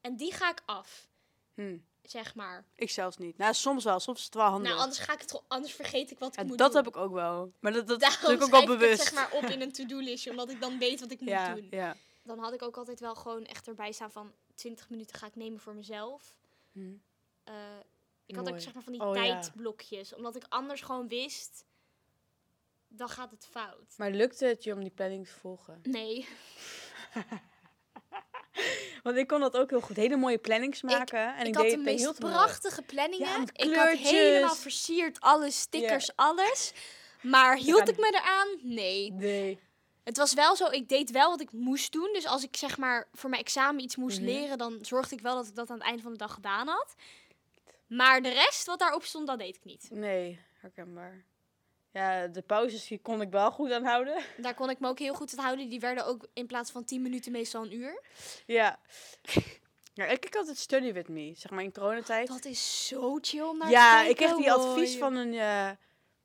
En 0.00 0.16
die 0.16 0.32
ga 0.32 0.50
ik 0.50 0.60
af, 0.66 1.06
Hm. 1.54 1.76
Zeg 2.02 2.34
maar. 2.34 2.64
Ik 2.74 2.90
zelfs 2.90 3.16
niet. 3.16 3.38
Nou, 3.38 3.54
soms 3.54 3.84
wel. 3.84 4.00
Soms 4.00 4.18
is 4.18 4.24
het 4.24 4.34
wel 4.34 4.44
handig. 4.46 4.68
Nou, 4.68 4.80
anders, 4.82 4.98
ga 4.98 5.12
ik 5.12 5.20
het, 5.20 5.42
anders 5.48 5.72
vergeet 5.74 6.10
ik 6.10 6.18
wat 6.18 6.32
ik 6.32 6.38
Ja, 6.40 6.44
moet 6.46 6.58
dat 6.58 6.72
doen. 6.72 6.82
heb 6.84 6.94
ik 6.94 7.00
ook 7.00 7.12
wel. 7.12 7.52
Maar 7.60 7.72
dat, 7.72 7.86
dat 7.88 8.00
Daarom 8.00 8.20
doe 8.24 8.32
ik 8.32 8.42
ook 8.42 8.50
wel 8.50 8.66
bewust. 8.66 8.92
Ik 8.92 8.98
het, 8.98 9.00
zeg 9.00 9.12
maar 9.12 9.32
op 9.32 9.44
in 9.54 9.60
een 9.60 9.72
to-do-listje, 9.72 10.30
omdat 10.30 10.50
ik 10.50 10.60
dan 10.60 10.78
weet 10.78 11.00
wat 11.00 11.10
ik 11.10 11.20
moet 11.20 11.28
ja, 11.28 11.54
doen. 11.54 11.66
ja. 11.70 11.96
Dan 12.22 12.38
had 12.38 12.52
ik 12.52 12.62
ook 12.62 12.76
altijd 12.76 13.00
wel 13.00 13.14
gewoon 13.14 13.44
echt 13.44 13.68
erbij 13.68 13.92
staan 13.92 14.10
van 14.10 14.32
20 14.54 14.88
minuten 14.90 15.16
ga 15.16 15.26
ik 15.26 15.36
nemen 15.36 15.60
voor 15.60 15.74
mezelf. 15.74 16.34
Hm. 16.72 16.92
Eh, 17.44 17.54
ik 18.26 18.36
had 18.36 18.48
ook 18.50 18.60
zeg 18.60 18.74
maar 18.74 18.82
van 18.82 18.92
die 18.92 19.02
Oh, 19.02 19.16
ja. 19.16 19.22
tijdblokjes, 19.22 20.14
omdat 20.14 20.36
ik 20.36 20.44
anders 20.48 20.80
gewoon 20.80 21.08
wist, 21.08 21.64
dan 22.88 23.08
gaat 23.08 23.30
het 23.30 23.46
fout. 23.50 23.94
Maar 23.96 24.10
lukte 24.10 24.44
het 24.46 24.64
je 24.64 24.72
om 24.72 24.80
die 24.80 24.90
planning 24.90 25.26
te 25.26 25.32
volgen? 25.32 25.80
Nee, 25.82 26.28
Want 29.02 29.16
ik 29.16 29.26
kon 29.26 29.40
dat 29.40 29.56
ook 29.56 29.70
heel 29.70 29.80
goed. 29.80 29.96
Hele 29.96 30.16
mooie 30.16 30.38
plannings 30.38 30.82
maken. 30.82 31.34
en 31.34 31.40
ik, 31.40 31.46
ik 31.46 31.54
had 31.54 31.64
deed 31.64 31.72
de 31.72 31.78
meest 31.78 32.00
heel 32.00 32.14
prachtige 32.14 32.82
planningen. 32.82 33.26
Ja, 33.28 33.44
ik 33.52 33.74
had 33.74 33.88
helemaal 33.96 34.54
versierd, 34.54 35.20
alles, 35.20 35.60
stickers, 35.60 36.10
alles. 36.16 36.72
Maar 37.22 37.56
hield 37.56 37.88
ik 37.88 37.96
me 37.98 38.06
eraan? 38.20 38.48
Nee. 38.74 39.12
Nee. 39.12 39.58
Het 40.04 40.16
was 40.16 40.34
wel 40.34 40.56
zo, 40.56 40.66
ik 40.70 40.88
deed 40.88 41.10
wel 41.10 41.30
wat 41.30 41.40
ik 41.40 41.52
moest 41.52 41.92
doen. 41.92 42.10
Dus 42.12 42.26
als 42.26 42.42
ik 42.42 42.56
zeg 42.56 42.78
maar 42.78 43.08
voor 43.12 43.30
mijn 43.30 43.42
examen 43.42 43.82
iets 43.82 43.96
moest 43.96 44.18
Mhm. 44.20 44.26
leren, 44.28 44.58
dan 44.58 44.78
zorgde 44.82 45.14
ik 45.16 45.20
wel 45.22 45.34
dat 45.34 45.46
ik 45.46 45.54
dat 45.54 45.70
aan 45.70 45.76
het 45.76 45.86
einde 45.86 46.02
van 46.02 46.12
de 46.12 46.18
dag 46.18 46.34
gedaan 46.34 46.68
had. 46.68 46.94
Maar 47.86 48.22
de 48.22 48.28
rest 48.28 48.66
wat 48.66 48.78
daarop 48.78 49.04
stond, 49.04 49.26
dat 49.26 49.38
deed 49.38 49.56
ik 49.56 49.64
niet. 49.64 49.88
Nee, 49.90 50.40
herkenbaar. 50.60 51.24
Ja, 51.92 52.26
de 52.26 52.42
pauzes 52.42 52.86
die 52.86 52.98
kon 52.98 53.20
ik 53.20 53.30
wel 53.30 53.50
goed 53.50 53.72
aanhouden. 53.72 54.22
Daar 54.36 54.54
kon 54.54 54.70
ik 54.70 54.80
me 54.80 54.88
ook 54.88 54.98
heel 54.98 55.14
goed 55.14 55.36
aan 55.36 55.44
houden. 55.44 55.68
Die 55.68 55.80
werden 55.80 56.06
ook 56.06 56.26
in 56.32 56.46
plaats 56.46 56.70
van 56.70 56.84
10 56.84 57.02
minuten 57.02 57.32
meestal 57.32 57.62
een 57.62 57.74
uur. 57.74 58.02
Ja. 58.46 58.78
ja 59.94 60.04
ik 60.06 60.20
kijk 60.20 60.34
altijd 60.36 60.56
study 60.58 60.92
with 60.92 61.08
me, 61.08 61.32
zeg 61.36 61.50
maar 61.50 61.62
in 61.62 61.72
coronatijd. 61.72 62.28
Dat 62.28 62.44
is 62.44 62.86
zo 62.86 63.18
chill 63.20 63.52
naar 63.58 63.70
Ja, 63.70 64.02
ik 64.02 64.16
kreeg 64.16 64.36
die 64.36 64.52
advies 64.52 64.96
van 64.96 65.16
een, 65.16 65.34
eh, 65.34 65.70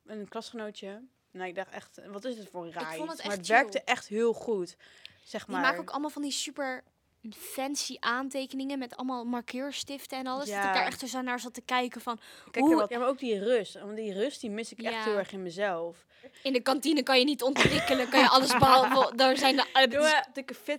een 0.06 0.28
klasgenootje. 0.28 1.02
Nou, 1.32 1.48
ik 1.48 1.56
dacht 1.56 1.72
echt, 1.72 2.00
wat 2.08 2.26
is 2.26 2.38
het 2.38 2.50
voor 2.50 2.66
een 2.66 2.74
raar 2.74 2.96
vond 2.96 3.10
het 3.10 3.18
iets? 3.18 3.28
Maar 3.28 3.38
het 3.38 3.48
werkte 3.48 3.82
echt 3.82 4.08
heel 4.08 4.34
goed. 4.34 4.76
Zeg 5.24 5.46
Die 5.46 5.54
maar. 5.54 5.64
maken 5.64 5.80
ook 5.80 5.90
allemaal 5.90 6.10
van 6.10 6.22
die 6.22 6.32
super 6.32 6.84
fancy 7.34 7.96
aantekeningen 8.00 8.80
met 8.80 8.96
allemaal 8.98 9.26
markeerstiften 9.26 10.18
en 10.18 10.28
alles. 10.28 10.46
Dat 10.46 10.54
Ja. 10.54 10.68
ik 10.68 10.74
daar 10.74 10.86
echt 10.86 11.10
zo 11.10 11.22
naar 11.22 11.40
zat 11.40 11.54
te 11.54 11.62
kijken 11.62 12.02
van... 12.02 12.20
Kijk, 12.52 12.66
hoe- 12.66 12.86
ja, 12.90 13.00
maar 13.00 13.08
ook 13.08 13.20
die 13.20 13.40
rust. 13.40 13.80
Want 13.80 13.96
die 13.96 14.14
rust 14.14 14.42
die 14.42 14.50
mis 14.50 14.72
ik 14.72 14.82
echt 14.82 14.94
Ja. 14.94 15.04
heel 15.04 15.18
erg 15.18 15.32
in 15.32 15.44
mezelf. 15.44 16.06
In 16.44 16.54
de 16.54 16.62
kantine 16.62 17.04
kan 17.04 17.20
je 17.20 17.26
niet 17.26 17.44
ontwikkelen, 17.44 18.10
kan 18.10 18.20
je 18.20 18.30
alles 18.30 18.52
behalve... 18.58 19.12
Daar 19.16 19.38
zijn 19.38 19.56
de... 19.56 19.88
Doe 19.90 20.24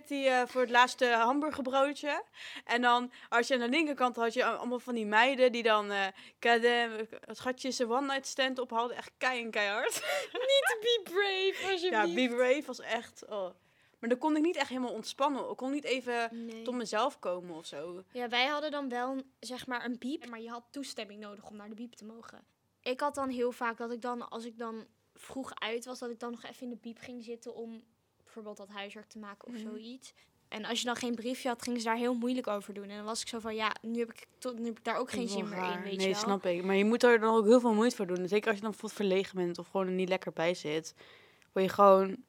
eh, 0.09 0.41
eh, 0.41 0.47
voor 0.47 0.61
het 0.61 0.69
laatste 0.69 1.05
hamburgerbroodje. 1.05 2.23
En 2.65 2.81
dan, 2.81 3.11
als 3.29 3.47
je 3.47 3.53
aan 3.53 3.59
de 3.59 3.69
linkerkant 3.69 4.15
had 4.15 4.33
je 4.33 4.45
allemaal 4.45 4.79
van 4.79 4.95
die 4.95 5.05
meiden 5.05 5.51
die 5.51 5.63
dan 5.63 5.91
eh 5.91 6.05
kadem, 6.39 6.91
het 7.25 7.37
schatjes 7.37 7.79
een 7.79 7.91
one 7.91 8.07
night 8.07 8.27
stand 8.27 8.59
ophaalden. 8.59 8.97
Echt 8.97 9.11
kei 9.17 9.43
en 9.43 9.51
keihard. 9.51 9.93
Niet 10.33 10.77
be 10.79 10.99
brave, 11.03 11.55
Ja, 11.65 11.71
alsjeblieft. 12.01 12.29
Be 12.29 12.35
Brave 12.35 12.63
was 12.65 12.79
echt... 12.79 13.23
Oh. 13.29 13.49
Maar 13.99 14.09
dan 14.09 14.17
kon 14.17 14.35
ik 14.35 14.41
niet 14.43 14.55
echt 14.55 14.69
helemaal 14.69 14.91
ontspannen. 14.93 15.49
Ik 15.49 15.57
kon 15.57 15.71
niet 15.71 15.83
even 15.83 16.45
Nee. 16.45 16.61
tot 16.61 16.75
mezelf 16.75 17.19
komen 17.19 17.55
of 17.55 17.65
zo. 17.65 18.03
Ja, 18.11 18.29
wij 18.29 18.45
hadden 18.45 18.71
dan 18.71 18.89
wel 18.89 19.21
zeg 19.39 19.67
maar 19.67 19.85
een 19.85 19.97
biep, 19.97 20.29
maar 20.29 20.41
je 20.41 20.49
had 20.49 20.63
toestemming 20.71 21.19
nodig 21.19 21.49
om 21.49 21.55
naar 21.55 21.69
de 21.69 21.75
biep 21.75 21.93
te 21.93 22.05
mogen. 22.05 22.39
Ik 22.81 22.99
had 22.99 23.15
dan 23.15 23.29
heel 23.29 23.51
vaak 23.51 23.77
dat 23.77 23.91
ik 23.91 24.01
dan, 24.01 24.29
als 24.29 24.45
ik 24.45 24.57
dan 24.57 24.85
vroeg 25.13 25.51
uit 25.55 25.85
was, 25.85 25.99
dat 25.99 26.09
ik 26.09 26.19
dan 26.19 26.31
nog 26.31 26.43
even 26.43 26.63
in 26.63 26.69
de 26.69 26.75
biep 26.81 26.97
ging 26.99 27.23
zitten 27.23 27.55
om 27.55 27.83
bijvoorbeeld 28.23 28.57
dat 28.57 28.69
huiswerk 28.69 29.07
te 29.07 29.19
maken 29.19 29.47
of 29.47 29.53
Mhm. 29.53 29.63
zoiets. 29.69 30.13
En 30.47 30.65
als 30.65 30.79
je 30.79 30.85
dan 30.85 30.95
geen 30.95 31.15
briefje 31.15 31.47
had, 31.47 31.61
gingen 31.61 31.79
ze 31.79 31.85
daar 31.85 31.95
heel 31.97 32.13
moeilijk 32.13 32.47
over 32.47 32.73
doen. 32.73 32.89
En 32.89 32.95
dan 32.95 33.05
was 33.05 33.21
ik 33.21 33.27
zo 33.27 33.39
van, 33.39 33.55
ja, 33.55 33.75
nu 33.81 33.99
heb 33.99 34.09
ik, 34.13 34.25
tot, 34.37 34.59
nu 34.59 34.65
heb 34.65 34.77
ik 34.77 34.83
daar 34.83 34.97
ook 34.97 35.11
geen 35.11 35.27
zin 35.27 35.49
meer 35.49 35.57
in, 35.71 35.81
weet 35.81 35.97
nee, 35.97 36.07
je 36.07 36.13
wel. 36.13 36.21
snap 36.21 36.45
ik. 36.45 36.63
Maar 36.63 36.75
je 36.75 36.85
moet 36.85 37.03
er 37.03 37.19
dan 37.19 37.35
ook 37.35 37.45
heel 37.45 37.59
veel 37.59 37.73
moeite 37.73 37.95
voor 37.95 38.07
doen. 38.07 38.27
Zeker 38.27 38.47
als 38.47 38.55
je 38.55 38.61
dan 38.61 38.71
bijvoorbeeld 38.71 39.01
verlegen 39.01 39.35
bent 39.35 39.57
of 39.59 39.67
gewoon 39.67 39.87
er 39.87 39.93
niet 39.93 40.09
lekker 40.09 40.33
bij 40.33 40.53
zit. 40.53 40.93
Word 41.51 41.65
je 41.65 41.71
gewoon... 41.71 42.25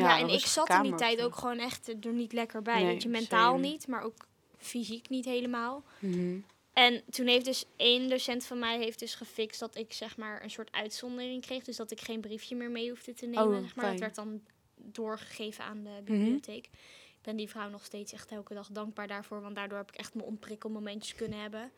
Ja, 0.00 0.18
en 0.18 0.28
ik 0.28 0.46
zat 0.46 0.68
in 0.68 0.82
die 0.82 0.94
tijd 0.94 1.20
ook 1.20 1.36
gewoon 1.36 1.58
echt 1.58 2.04
er 2.04 2.12
niet 2.12 2.32
lekker 2.32 2.62
bij. 2.62 2.82
Nee, 2.82 2.92
weet 2.92 3.02
je, 3.02 3.08
mentaal 3.08 3.52
same. 3.52 3.68
niet, 3.68 3.86
maar 3.86 4.02
ook 4.02 4.26
fysiek 4.56 5.08
niet 5.08 5.24
helemaal. 5.24 5.84
Mhm. 5.98 6.38
En 6.72 7.02
toen 7.10 7.26
heeft 7.26 7.44
dus 7.44 7.64
één 7.76 8.08
docent 8.08 8.44
van 8.44 8.58
mij 8.58 8.78
heeft 8.78 8.98
dus 8.98 9.14
gefixt 9.14 9.60
dat 9.60 9.76
ik 9.76 9.92
zeg 9.92 10.16
maar 10.16 10.42
een 10.42 10.50
soort 10.50 10.72
uitzondering 10.72 11.42
kreeg. 11.42 11.64
Dus 11.64 11.76
dat 11.76 11.90
ik 11.90 12.00
geen 12.00 12.20
briefje 12.20 12.56
meer 12.56 12.70
mee 12.70 12.88
hoefde 12.88 13.14
te 13.14 13.26
nemen. 13.26 13.46
Oh, 13.46 13.62
zeg 13.62 13.74
maar. 13.74 13.84
Dat 13.84 13.84
fijn. 13.84 13.98
werd 13.98 14.14
dan 14.14 14.40
doorgegeven 14.76 15.64
aan 15.64 15.82
de 15.82 16.00
bibliotheek. 16.04 16.66
Ik 16.66 17.22
ben 17.22 17.36
die 17.36 17.48
vrouw 17.48 17.68
nog 17.68 17.84
steeds 17.84 18.12
echt 18.12 18.30
elke 18.30 18.54
dag 18.54 18.68
dankbaar 18.68 19.06
daarvoor. 19.06 19.40
Want 19.40 19.54
daardoor 19.54 19.78
heb 19.78 19.90
ik 19.90 19.96
echt 19.96 20.14
mijn 20.14 20.26
ontprikkelmomentjes 20.26 21.14
kunnen 21.14 21.40
hebben. 21.40 21.72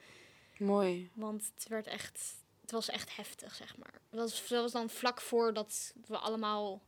Mooi. 0.59 1.11
Want 1.14 1.50
het 1.54 1.68
werd 1.68 1.87
echt... 1.87 2.35
Het 2.61 2.71
was 2.71 2.88
echt 2.88 3.16
heftig, 3.16 3.54
zeg 3.54 3.76
maar. 3.76 4.00
Dat 4.11 4.30
was, 4.30 4.49
dat 4.49 4.62
was 4.62 4.73
dan 4.73 4.90
vlak 4.90 5.21
voordat 5.21 5.94
we 6.06 6.18
allemaal 6.18 6.83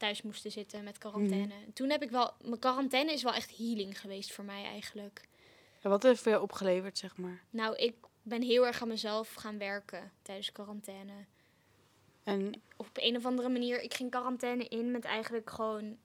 thuis 0.00 0.22
moesten 0.22 0.50
zitten 0.50 0.84
met 0.84 0.98
quarantaine. 0.98 1.54
Toen 1.74 1.90
heb 1.90 2.02
ik 2.02 2.10
wel... 2.10 2.32
Mijn 2.44 2.58
quarantaine 2.58 3.12
is 3.12 3.22
wel 3.22 3.34
echt 3.34 3.56
healing 3.56 4.00
geweest 4.00 4.32
voor 4.32 4.44
mij 4.44 4.64
eigenlijk. 4.64 5.28
Ja, 5.82 5.90
wat 5.90 6.02
heeft 6.02 6.22
voor 6.22 6.30
jou 6.30 6.42
opgeleverd, 6.42 6.98
zeg 6.98 7.16
maar? 7.16 7.42
Nou, 7.50 7.76
ik 7.76 7.94
ben 8.22 8.42
heel 8.42 8.66
erg 8.66 8.82
aan 8.82 8.88
mezelf 8.88 9.34
gaan 9.34 9.58
werken 9.58 10.12
tijdens 10.22 10.52
quarantaine. 10.52 11.12
En 12.22 12.62
Op 12.76 12.88
een 12.94 13.16
of 13.16 13.24
andere 13.24 13.48
manier, 13.48 13.80
ik 13.80 13.94
ging 13.94 14.10
quarantaine 14.10 14.68
in 14.68 14.90
met 14.90 15.04
eigenlijk 15.04 15.50
gewoon 15.50 15.98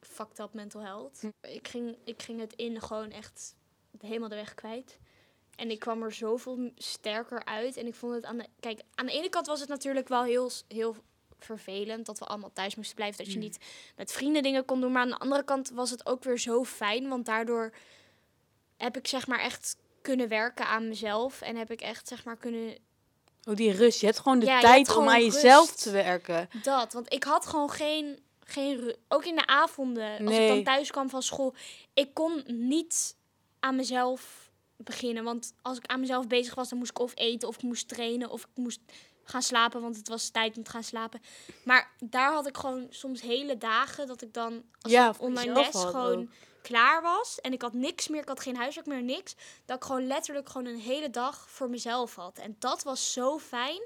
fucked 0.00 0.38
up 0.38 0.52
mental 0.52 0.80
health. 0.80 1.20
Hm. 1.20 1.46
Ik, 1.46 1.68
ging, 1.68 1.96
ik 2.04 2.22
ging 2.22 2.40
het 2.40 2.52
in 2.54 2.80
gewoon 2.80 3.10
echt 3.10 3.56
helemaal 4.00 4.28
de 4.28 4.34
weg 4.34 4.54
kwijt. 4.54 4.98
En 5.56 5.70
ik 5.70 5.78
kwam 5.78 6.02
er 6.02 6.12
zoveel 6.12 6.72
sterker 6.74 7.44
uit. 7.44 7.76
En 7.76 7.86
ik 7.86 7.94
vond 7.94 8.14
het 8.14 8.24
aan 8.24 8.38
de... 8.38 8.46
Kijk, 8.60 8.82
aan 8.94 9.06
de 9.06 9.12
ene 9.12 9.28
kant 9.28 9.46
was 9.46 9.60
het 9.60 9.68
natuurlijk 9.68 10.08
wel 10.08 10.22
heel, 10.22 10.50
heel 10.68 10.96
vervelend 11.44 12.06
dat 12.06 12.18
we 12.18 12.24
allemaal 12.24 12.52
thuis 12.52 12.74
moesten 12.74 12.96
blijven. 12.96 13.18
Dat 13.18 13.32
je 13.32 13.38
Mm. 13.38 13.44
niet 13.44 13.58
met 13.96 14.12
vrienden 14.12 14.42
dingen 14.42 14.64
kon 14.64 14.80
doen. 14.80 14.92
Maar 14.92 15.02
aan 15.02 15.08
de 15.08 15.18
andere 15.18 15.44
kant 15.44 15.70
was 15.70 15.90
het 15.90 16.06
ook 16.06 16.24
weer 16.24 16.38
zo 16.38 16.64
fijn. 16.64 17.08
Want 17.08 17.26
daardoor 17.26 17.72
heb 18.76 18.96
ik 18.96 19.06
zeg 19.06 19.26
maar 19.26 19.40
echt 19.40 19.76
kunnen 20.02 20.28
werken 20.28 20.66
aan 20.66 20.88
mezelf. 20.88 21.40
En 21.40 21.56
heb 21.56 21.70
ik 21.70 21.80
echt 21.80 22.08
zeg 22.08 22.24
maar 22.24 22.36
kunnen 22.36 22.76
Oh, 23.44 23.56
die 23.56 23.72
rust. 23.72 24.00
Je 24.00 24.06
hebt 24.06 24.18
gewoon 24.18 24.38
de 24.38 24.46
Ja, 24.46 24.60
tijd 24.60 24.96
om 24.96 25.08
aan 25.08 25.24
jezelf 25.24 25.74
te 25.74 25.90
werken. 25.90 26.48
Dat, 26.62 26.92
want 26.92 27.12
ik 27.12 27.24
had 27.24 27.46
gewoon 27.46 27.70
geen, 27.70 28.18
geen 28.44 28.76
ru- 28.76 28.94
ook 29.08 29.24
in 29.24 29.34
de 29.34 29.46
avonden, 29.46 30.26
als 30.26 30.36
ik 30.36 30.48
dan 30.48 30.62
thuis 30.64 30.90
kwam 30.90 31.10
van 31.10 31.22
school, 31.22 31.54
ik 31.94 32.14
kon 32.14 32.44
niet 32.46 33.16
aan 33.60 33.76
mezelf 33.76 34.50
beginnen. 34.76 35.24
Want 35.24 35.52
als 35.62 35.76
ik 35.78 35.86
aan 35.86 36.00
mezelf 36.00 36.26
bezig 36.26 36.54
was, 36.54 36.68
dan 36.68 36.78
moest 36.78 36.90
ik 36.90 36.98
of 36.98 37.12
eten, 37.14 37.48
of 37.48 37.54
ik 37.56 37.62
moest 37.62 37.88
trainen, 37.88 38.30
of 38.30 38.42
ik 38.42 38.48
moest 38.54 38.80
gaan 39.24 39.42
slapen, 39.42 39.80
want 39.80 39.96
het 39.96 40.08
was 40.08 40.28
tijd 40.28 40.56
om 40.56 40.62
te 40.62 40.70
gaan 40.70 40.84
slapen. 40.84 41.20
Maar 41.64 41.90
daar 41.98 42.32
had 42.32 42.46
ik 42.46 42.56
gewoon 42.56 42.86
soms 42.90 43.20
hele 43.20 43.58
dagen 43.58 44.06
dat 44.06 44.22
ik 44.22 44.34
dan, 44.34 44.62
als 44.80 44.92
Ja, 44.92 45.14
online 45.18 45.52
les 45.52 45.84
gewoon 45.84 46.20
ook. 46.20 46.28
klaar 46.62 47.02
was 47.02 47.40
en 47.40 47.52
ik 47.52 47.62
had 47.62 47.72
niks 47.72 48.08
meer, 48.08 48.20
ik 48.20 48.28
had 48.28 48.40
geen 48.40 48.56
huiswerk 48.56 48.86
meer, 48.86 49.02
niks, 49.02 49.34
dat 49.64 49.76
ik 49.76 49.84
gewoon 49.84 50.06
letterlijk 50.06 50.48
gewoon 50.48 50.66
een 50.66 50.80
hele 50.80 51.10
dag 51.10 51.50
voor 51.50 51.70
mezelf 51.70 52.14
had. 52.14 52.38
En 52.38 52.56
dat 52.58 52.82
was 52.82 53.12
zo 53.12 53.38
fijn. 53.38 53.82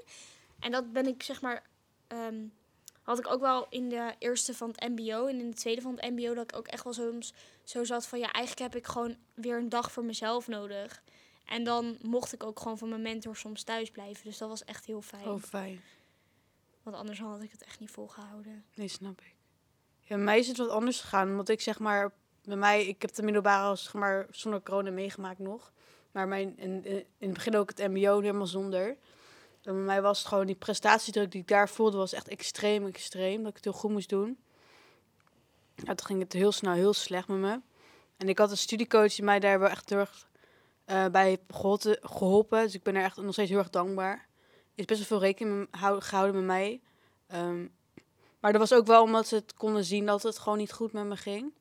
En 0.59 0.71
dat 0.71 0.93
ben 0.93 1.07
ik 1.07 1.23
zeg 1.23 1.41
maar 1.41 1.63
ehm, 2.07 2.45
had 3.07 3.19
ik 3.19 3.27
ook 3.27 3.41
wel 3.41 3.67
in 3.69 3.89
de 3.89 4.13
eerste 4.19 4.53
van 4.53 4.69
het 4.69 4.89
MBO 4.89 5.25
en 5.25 5.39
in 5.39 5.49
de 5.49 5.55
tweede 5.55 5.81
van 5.81 5.95
het 5.95 6.11
MBO 6.11 6.33
dat 6.33 6.51
ik 6.51 6.57
ook 6.57 6.67
echt 6.67 6.83
wel 6.83 6.93
soms 6.93 7.33
zo 7.63 7.83
zat 7.83 8.07
van 8.07 8.19
ja, 8.19 8.31
eigenlijk 8.31 8.73
heb 8.73 8.81
ik 8.81 8.87
gewoon 8.87 9.17
weer 9.33 9.57
een 9.57 9.69
dag 9.69 9.91
voor 9.91 10.03
mezelf 10.03 10.47
nodig. 10.47 11.01
En 11.47 11.63
dan 11.63 11.97
mocht 12.01 12.33
ik 12.33 12.43
ook 12.43 12.59
gewoon 12.59 12.77
van 12.77 12.89
mijn 12.89 13.01
mentor 13.01 13.35
soms 13.35 13.63
thuis 13.63 13.91
blijven. 13.91 14.23
Dus 14.23 14.37
dat 14.37 14.49
was 14.49 14.65
echt 14.65 14.85
heel 14.85 15.01
fijn. 15.01 15.27
Oh, 15.27 15.41
fijn. 15.41 15.81
Want 16.83 16.95
anders 16.95 17.19
had 17.19 17.41
ik 17.41 17.51
het 17.51 17.63
echt 17.63 17.79
niet 17.79 17.91
volgehouden. 17.91 18.65
Nee, 18.75 18.87
snap 18.87 19.21
ik. 19.21 19.35
Ja, 20.01 20.15
bij 20.15 20.25
mij 20.25 20.39
is 20.39 20.47
het 20.47 20.57
wat 20.57 20.69
anders 20.69 21.01
gegaan. 21.01 21.29
Omdat 21.29 21.49
ik 21.49 21.61
zeg 21.61 21.79
maar, 21.79 22.11
bij 22.43 22.55
mij, 22.55 22.87
ik 22.87 23.01
heb 23.01 23.13
de 23.13 23.23
middelbare 23.23 23.63
als, 23.63 23.83
zeg 23.83 23.93
maar, 23.93 24.27
zonder 24.31 24.63
corona 24.63 24.91
meegemaakt 24.91 25.39
nog. 25.39 25.71
Maar 26.11 26.27
mijn, 26.27 26.57
in, 26.57 26.85
in 26.85 27.05
het 27.17 27.33
begin 27.33 27.57
ook 27.57 27.69
het 27.69 27.91
mbo 27.91 28.19
helemaal 28.19 28.47
zonder. 28.47 28.87
En 29.61 29.73
bij 29.73 29.83
mij 29.83 30.01
was 30.01 30.19
het 30.19 30.27
gewoon 30.27 30.45
die 30.45 30.55
prestatiedruk 30.55 31.31
die 31.31 31.41
ik 31.41 31.47
daar 31.47 31.69
voelde, 31.69 31.97
was 31.97 32.13
echt 32.13 32.27
extreem, 32.27 32.85
extreem. 32.85 33.39
Dat 33.39 33.49
ik 33.49 33.55
het 33.55 33.63
heel 33.63 33.73
goed 33.73 33.91
moest 33.91 34.09
doen. 34.09 34.37
Ja, 35.75 35.95
toen 35.95 36.05
ging 36.05 36.19
het 36.19 36.33
heel 36.33 36.51
snel 36.51 36.73
heel 36.73 36.93
slecht 36.93 37.27
met 37.27 37.37
me. 37.37 37.61
En 38.17 38.29
ik 38.29 38.37
had 38.37 38.51
een 38.51 38.57
studiecoach 38.57 39.15
die 39.15 39.25
mij 39.25 39.39
daar 39.39 39.59
wel 39.59 39.69
echt 39.69 39.89
heel 39.89 40.05
eh, 40.87 41.05
bij 41.05 41.27
heeft 41.27 41.41
geholpen, 41.47 41.97
geholpen. 42.01 42.63
Dus 42.63 42.73
ik 42.75 42.83
ben 42.83 42.95
er 42.95 43.03
echt 43.03 43.17
nog 43.17 43.33
steeds 43.33 43.49
heel 43.49 43.59
erg 43.59 43.69
dankbaar. 43.69 44.27
Is 44.75 44.85
best 44.85 44.99
wel 44.99 45.07
veel 45.19 45.27
rekening 45.27 45.67
gehouden 45.99 46.35
met 46.35 46.45
mij. 46.45 46.81
Ehm, 47.27 47.67
maar 48.39 48.51
dat 48.51 48.61
was 48.69 48.73
ook 48.73 48.87
wel 48.87 49.01
omdat 49.03 49.27
ze 49.27 49.35
het 49.35 49.53
konden 49.53 49.83
zien 49.83 50.05
dat 50.05 50.23
het 50.23 50.39
gewoon 50.39 50.57
niet 50.57 50.71
goed 50.71 50.91
met 50.91 51.05
me 51.05 51.15
ging. 51.15 51.53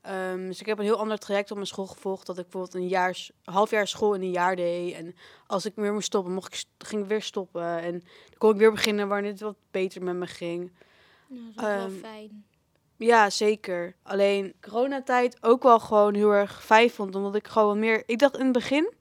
Ehm, 0.00 0.46
dus 0.46 0.60
ik 0.60 0.66
heb 0.66 0.78
een 0.78 0.84
heel 0.84 0.98
ander 0.98 1.18
traject 1.18 1.50
op 1.50 1.56
mijn 1.56 1.68
school 1.68 1.86
gevolgd. 1.86 2.26
Dat 2.26 2.38
ik 2.38 2.42
bijvoorbeeld 2.42 2.74
een, 2.74 2.88
jaar, 2.88 3.28
een 3.44 3.52
half 3.52 3.70
jaar 3.70 3.88
school 3.88 4.14
in 4.14 4.22
een 4.22 4.30
jaar 4.30 4.56
deed. 4.56 4.94
En 4.94 5.14
als 5.46 5.64
ik 5.64 5.72
weer 5.74 5.92
moest 5.92 6.06
stoppen, 6.06 6.32
mocht 6.32 6.54
ik, 6.54 6.86
ging 6.86 7.02
ik 7.02 7.08
weer 7.08 7.22
stoppen. 7.22 7.78
En 7.78 7.92
dan 7.92 8.38
kon 8.38 8.50
ik 8.50 8.56
weer 8.56 8.70
beginnen 8.70 9.08
wanneer 9.08 9.30
het 9.30 9.40
wat 9.40 9.56
beter 9.70 10.02
met 10.02 10.14
me 10.16 10.26
ging. 10.26 10.72
Ja, 11.28 11.36
dat 11.36 11.54
was 11.54 11.64
wel 11.64 11.84
Ehm, 11.84 11.98
fijn. 11.98 12.44
Ja, 13.02 13.30
zeker. 13.30 13.94
Alleen 14.02 14.54
coronatijd 14.60 15.36
ook 15.40 15.62
wel 15.62 15.80
gewoon 15.80 16.14
heel 16.14 16.30
erg 16.30 16.64
fijn 16.64 16.90
vond. 16.90 17.14
Omdat 17.14 17.34
ik 17.34 17.48
gewoon 17.48 17.78
meer... 17.78 18.02
Ik 18.06 18.18
dacht 18.18 18.36
in 18.36 18.44
het 18.44 18.52
begin 18.52 18.92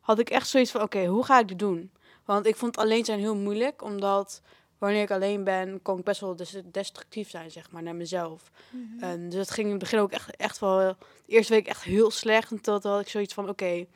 had 0.00 0.18
ik 0.18 0.30
echt 0.30 0.48
zoiets 0.48 0.70
van... 0.70 0.82
Oké, 0.82 1.06
hoe 1.06 1.24
ga 1.24 1.38
ik 1.38 1.48
dit 1.48 1.58
doen? 1.58 1.92
Want 2.24 2.46
ik 2.46 2.56
vond 2.56 2.76
alleen 2.76 3.04
zijn 3.04 3.18
heel 3.18 3.36
moeilijk. 3.36 3.82
Omdat 3.82 4.40
wanneer 4.78 5.02
ik 5.02 5.10
alleen 5.10 5.44
ben, 5.44 5.82
kon 5.82 5.98
ik 5.98 6.04
best 6.04 6.20
wel 6.20 6.36
des- 6.36 6.62
destructief 6.64 7.30
zijn, 7.30 7.50
zeg 7.50 7.70
maar, 7.70 7.82
naar 7.82 7.94
mezelf. 7.94 8.50
Mhm. 8.70 9.02
En 9.04 9.28
dus 9.28 9.38
het 9.38 9.50
ging 9.50 9.66
in 9.66 9.72
het 9.72 9.82
begin 9.82 9.98
ook 9.98 10.12
echt, 10.12 10.36
echt 10.36 10.58
wel... 10.58 10.78
De 10.78 10.96
eerste 11.26 11.52
week 11.52 11.66
echt 11.66 11.82
heel 11.82 12.10
slecht. 12.10 12.50
En 12.50 12.60
toen 12.60 12.80
had 12.82 13.00
ik 13.00 13.08
zoiets 13.08 13.34
van... 13.34 13.48
Oké, 13.48 13.86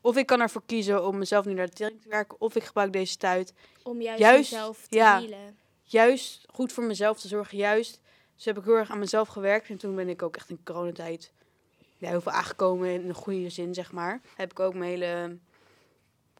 of 0.00 0.16
ik 0.16 0.26
kan 0.26 0.40
ervoor 0.40 0.62
kiezen 0.66 1.06
om 1.06 1.18
mezelf 1.18 1.44
nu 1.44 1.52
naar 1.52 1.66
de 1.66 1.72
tering 1.72 2.02
te 2.02 2.08
werken. 2.08 2.40
Of 2.40 2.54
ik 2.54 2.64
gebruik 2.64 2.92
deze 2.92 3.16
tijd 3.16 3.52
Om 3.82 4.00
juist, 4.00 4.20
juist- 4.20 4.50
jezelf 4.50 4.86
te 4.88 4.96
ja. 4.96 5.18
healen. 5.18 5.58
juist 5.82 6.44
goed 6.46 6.72
voor 6.72 6.84
mezelf 6.84 7.20
te 7.20 7.28
zorgen. 7.28 7.58
Juist, 7.58 8.00
dus 8.38 8.46
heb 8.46 8.58
ik 8.58 8.64
heel 8.64 8.74
erg 8.76 8.90
aan 8.90 8.98
mezelf 8.98 9.28
gewerkt. 9.28 9.68
En 9.68 9.76
toen 9.76 9.94
ben 9.94 10.08
ik 10.08 10.22
ook 10.22 10.36
echt 10.36 10.50
in 10.50 10.60
coronatijd 10.64 11.32
ja, 11.96 12.08
heel 12.08 12.20
veel 12.20 12.32
aangekomen 12.32 12.88
in 12.88 13.08
een 13.08 13.14
goede 13.14 13.48
zin, 13.50 13.74
zeg 13.74 13.92
maar. 13.92 14.20
Heb 14.36 14.50
ik 14.50 14.60
ook 14.60 14.74
mijn 14.74 14.90
hele 14.90 15.36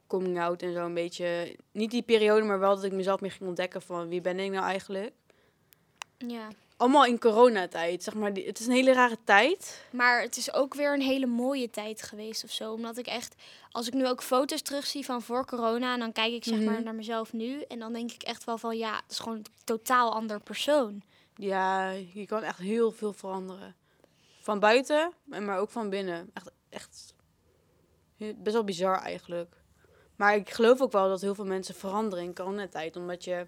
coming 0.07 0.41
out 0.41 0.63
en 0.63 0.73
zo 0.73 0.85
een 0.85 0.95
beetje... 0.95 1.57
Niet 1.73 1.91
die 1.91 2.03
periode, 2.03 2.43
maar 2.45 2.59
wel 2.59 2.75
dat 2.75 2.85
ik 2.85 2.93
mezelf 2.93 3.21
meer 3.21 3.31
ging 3.31 3.49
ontdekken 3.49 3.83
van 3.83 4.09
wie 4.09 4.21
ben 4.21 4.39
ik 4.39 4.51
nou 4.51 4.65
eigenlijk. 4.65 5.13
Ja. 6.19 6.49
Allemaal 6.77 7.05
in 7.05 7.19
coronatijd, 7.19 8.03
zeg 8.03 8.15
maar. 8.15 8.33
Die, 8.33 8.47
het 8.47 8.59
is 8.59 8.67
een 8.67 8.73
hele 8.73 8.93
rare 8.93 9.19
tijd. 9.25 9.85
Maar 9.91 10.21
het 10.21 10.37
is 10.37 10.53
ook 10.53 10.75
weer 10.75 10.95
een 10.95 11.01
hele 11.01 11.27
mooie 11.27 11.71
tijd 11.71 12.03
geweest 12.03 12.45
of 12.45 12.51
zo. 12.51 12.73
Omdat 12.73 12.97
ik 12.99 13.07
echt, 13.07 13.35
als 13.71 13.87
ik 13.87 13.95
nu 13.95 14.07
ook 14.07 14.23
foto's 14.23 14.63
terugzie 14.63 15.05
van 15.05 15.23
voor 15.23 15.47
corona, 15.47 15.93
en 15.93 15.99
dan 16.01 16.13
kijk 16.13 16.33
ik 16.33 16.45
zeg 16.45 16.59
maar 16.61 16.75
Mhm. 16.75 16.83
naar 16.83 16.95
mezelf 16.95 17.33
nu. 17.33 17.63
En 17.69 17.79
dan 17.79 17.93
denk 17.93 18.11
ik 18.13 18.23
echt 18.23 18.45
wel 18.45 18.59
van 18.59 18.77
ja, 18.77 18.95
het 18.95 19.11
is 19.11 19.19
gewoon 19.19 19.37
een 19.37 19.47
totaal 19.65 20.13
ander 20.15 20.41
persoon. 20.41 21.03
Ja, 21.39 21.91
je 21.91 22.27
kan 22.27 22.43
echt 22.43 22.59
heel 22.59 22.91
veel 22.91 23.13
veranderen. 23.13 23.77
Van 24.41 24.59
buiten, 24.59 25.13
en 25.31 25.45
maar 25.45 25.59
ook 25.59 25.71
van 25.71 25.91
binnen. 25.91 26.31
Echt, 26.35 26.51
echt 26.69 27.15
best 28.17 28.53
wel 28.55 28.65
bizar 28.65 28.99
eigenlijk. 29.01 29.57
Maar 30.17 30.37
ik 30.37 30.51
geloof 30.51 30.81
ook 30.81 30.93
wel 30.93 31.09
dat 31.09 31.21
heel 31.21 31.35
veel 31.35 31.45
mensen 31.45 31.75
veranderen 31.75 32.25
in 32.25 32.35
coronatijd. 32.35 32.97
Omdat 32.97 33.25
je... 33.25 33.47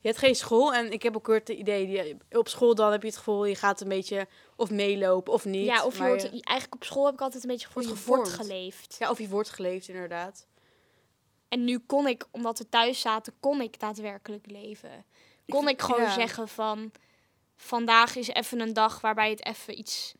Je 0.00 0.12
hebt 0.12 0.18
geen 0.18 0.34
school 0.34 0.74
en 0.74 0.92
ik 0.92 1.02
heb 1.02 1.16
ook 1.16 1.26
het 1.26 1.48
idee... 1.48 1.86
Die, 1.86 2.16
op 2.38 2.48
school 2.48 2.74
dan 2.74 2.92
heb 2.92 3.02
je 3.02 3.08
het 3.08 3.16
gevoel, 3.16 3.44
je 3.44 3.54
gaat 3.54 3.80
een 3.80 3.88
beetje 3.88 4.26
of 4.56 4.70
meelopen 4.70 5.32
of 5.32 5.44
niet. 5.44 5.64
ja, 5.64 5.84
of 5.84 5.96
je 5.96 6.02
wordt, 6.02 6.22
eigenlijk 6.22 6.74
op 6.74 6.84
school 6.84 7.04
heb 7.04 7.14
ik 7.14 7.20
altijd 7.20 7.42
een 7.42 7.50
beetje 7.50 7.66
gevoel, 7.66 7.82
je 7.82 8.04
wordt 8.06 8.28
geleefd. 8.28 8.96
Ja, 8.98 9.10
of 9.10 9.18
je 9.18 9.28
wordt 9.28 9.50
geleefd 9.50 9.88
inderdaad. 9.88 10.46
En 11.48 11.64
nu 11.64 11.78
kon 11.78 12.06
ik, 12.06 12.26
omdat 12.30 12.58
we 12.58 12.68
thuis 12.68 13.00
zaten, 13.00 13.32
kon 13.40 13.60
ik 13.60 13.80
daadwerkelijk 13.80 14.50
leven. 14.50 15.04
Kon 15.48 15.68
ik 15.68 15.82
gewoon 15.82 16.02
ja. 16.02 16.12
zeggen 16.14 16.48
van, 16.48 16.92
vandaag 17.56 18.16
is 18.16 18.28
even 18.28 18.60
een 18.60 18.72
dag 18.72 19.00
waarbij 19.00 19.30
het 19.30 19.44
even 19.46 19.78
iets 19.78 20.14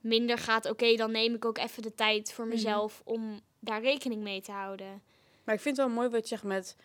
minder 0.00 0.38
gaat. 0.38 0.70
Oké, 0.70 0.94
dan 0.96 1.10
neem 1.10 1.34
ik 1.34 1.44
ook 1.44 1.58
even 1.58 1.82
de 1.82 1.94
tijd 1.94 2.32
voor 2.32 2.44
Mhm. 2.44 2.54
mezelf 2.54 3.02
om 3.04 3.40
daar 3.58 3.82
rekening 3.82 4.22
mee 4.22 4.40
te 4.40 4.52
houden. 4.52 5.02
Maar 5.44 5.54
ik 5.54 5.60
vind 5.60 5.76
het 5.76 5.86
wel 5.86 5.94
mooi 5.94 6.08
wat 6.08 6.20
je 6.22 6.28
zegt 6.28 6.42
met... 6.42 6.76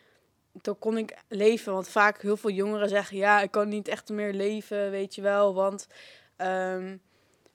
Toen 0.61 0.79
kon 0.79 0.97
ik 0.97 1.17
leven. 1.27 1.73
Want 1.73 1.87
vaak 1.89 2.21
heel 2.21 2.37
veel 2.37 2.49
jongeren 2.49 2.89
zeggen... 2.89 3.17
Ja, 3.17 3.41
ik 3.41 3.51
kan 3.51 3.69
niet 3.69 3.87
echt 3.87 4.09
meer 4.09 4.33
leven, 4.33 4.91
weet 4.91 5.15
je 5.15 5.21
wel. 5.21 5.53
Want 5.53 5.87
ehm, 6.35 6.97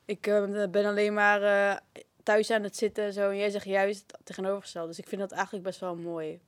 ik 0.05 0.27
eh, 0.27 0.69
ben 0.71 0.85
alleen 0.85 1.15
maar 1.15 1.43
eh, 1.43 1.77
thuis 2.23 2.51
aan 2.51 2.63
het 2.63 2.77
zitten 2.77 3.05
en 3.05 3.13
zo. 3.13 3.31
En 3.31 3.37
jij 3.37 3.51
zegt 3.51 3.65
juist 3.65 4.05
het 4.07 4.27
tegenovergestelde. 4.27 4.89
Dus 4.89 4.99
ik 4.99 5.09
vind 5.09 5.21
dat 5.21 5.33
eigenlijk 5.33 5.65
best 5.65 5.81
wel 5.81 5.97
mooi. 5.97 6.41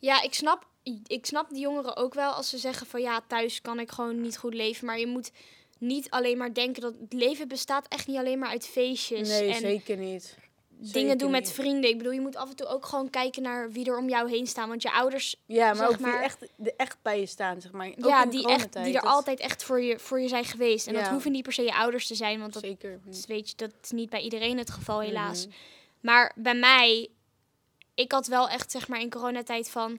Ja, 0.00 0.22
ik 0.22 0.34
snap, 0.34 0.66
ik 1.06 1.26
snap 1.26 1.48
die 1.50 1.60
jongeren 1.60 1.96
ook 1.96 2.14
wel 2.14 2.32
als 2.32 2.48
ze 2.48 2.58
zeggen 2.58 2.86
van 2.86 3.00
ja, 3.00 3.20
thuis 3.26 3.60
kan 3.60 3.80
ik 3.80 3.90
gewoon 3.90 4.20
niet 4.20 4.38
goed 4.38 4.54
leven. 4.54 4.86
Maar 4.86 4.98
je 4.98 5.06
moet 5.06 5.30
niet 5.78 6.10
alleen 6.10 6.38
maar 6.38 6.54
denken 6.54 6.82
dat 6.82 6.94
het 7.00 7.12
leven 7.12 7.48
bestaat 7.48 7.88
echt 7.88 8.06
niet 8.06 8.16
alleen 8.16 8.38
maar 8.38 8.48
uit 8.48 8.66
feestjes. 8.66 9.28
Nee, 9.28 9.48
en 9.48 9.60
zeker 9.60 9.96
niet. 9.96 10.36
dingen 10.68 11.18
doen 11.18 11.30
met 11.30 11.52
vrienden. 11.52 11.90
Ik 11.90 11.96
bedoel, 11.98 12.12
je 12.12 12.20
moet 12.20 12.36
af 12.36 12.48
en 12.50 12.56
toe 12.56 12.66
ook 12.66 12.86
gewoon 12.86 13.10
kijken 13.10 13.42
naar 13.42 13.70
wie 13.70 13.86
er 13.90 13.98
om 13.98 14.08
jou 14.08 14.30
heen 14.30 14.46
staan. 14.46 14.68
Want 14.68 14.82
je 14.82 14.92
ouders, 14.92 15.36
Ja, 15.46 15.74
maar 15.74 15.88
ook 15.88 15.96
wie 15.96 16.06
maar- 16.06 16.22
echt, 16.22 16.38
de 16.56 16.74
echt 16.76 16.96
bij 17.02 17.20
je 17.20 17.26
staan, 17.26 17.60
zeg 17.60 17.72
maar. 17.72 17.86
Ook 17.86 17.94
ja, 18.04 18.26
die, 18.26 18.48
echt, 18.48 18.72
die 18.72 18.94
er 18.94 19.00
altijd 19.00 19.40
echt 19.40 19.64
voor 19.64 19.80
je, 19.82 19.98
voor 19.98 20.20
je 20.20 20.28
zijn 20.28 20.44
geweest. 20.44 20.86
En 20.86 20.94
dat 20.94 21.08
hoeven 21.08 21.32
niet 21.32 21.42
per 21.42 21.52
se 21.52 21.62
je 21.62 21.74
ouders 21.74 22.06
te 22.06 22.14
zijn, 22.14 22.40
want 22.40 22.52
dat, 22.52 22.62
Zeker. 22.62 23.00
dat 23.04 23.26
weet 23.26 23.48
je, 23.48 23.56
dat 23.56 23.72
is 23.82 23.90
niet 23.90 24.10
bij 24.10 24.20
iedereen 24.20 24.58
het 24.58 24.70
geval, 24.70 25.00
helaas. 25.00 25.46
Mhm. 25.46 25.54
Maar 26.00 26.32
bij 26.34 26.54
mij, 26.54 27.08
ik 28.00 28.12
had 28.12 28.26
wel 28.26 28.48
echt 28.48 28.70
zeg 28.70 28.88
maar 28.88 29.00
in 29.00 29.10
coronatijd 29.10 29.70
van... 29.70 29.98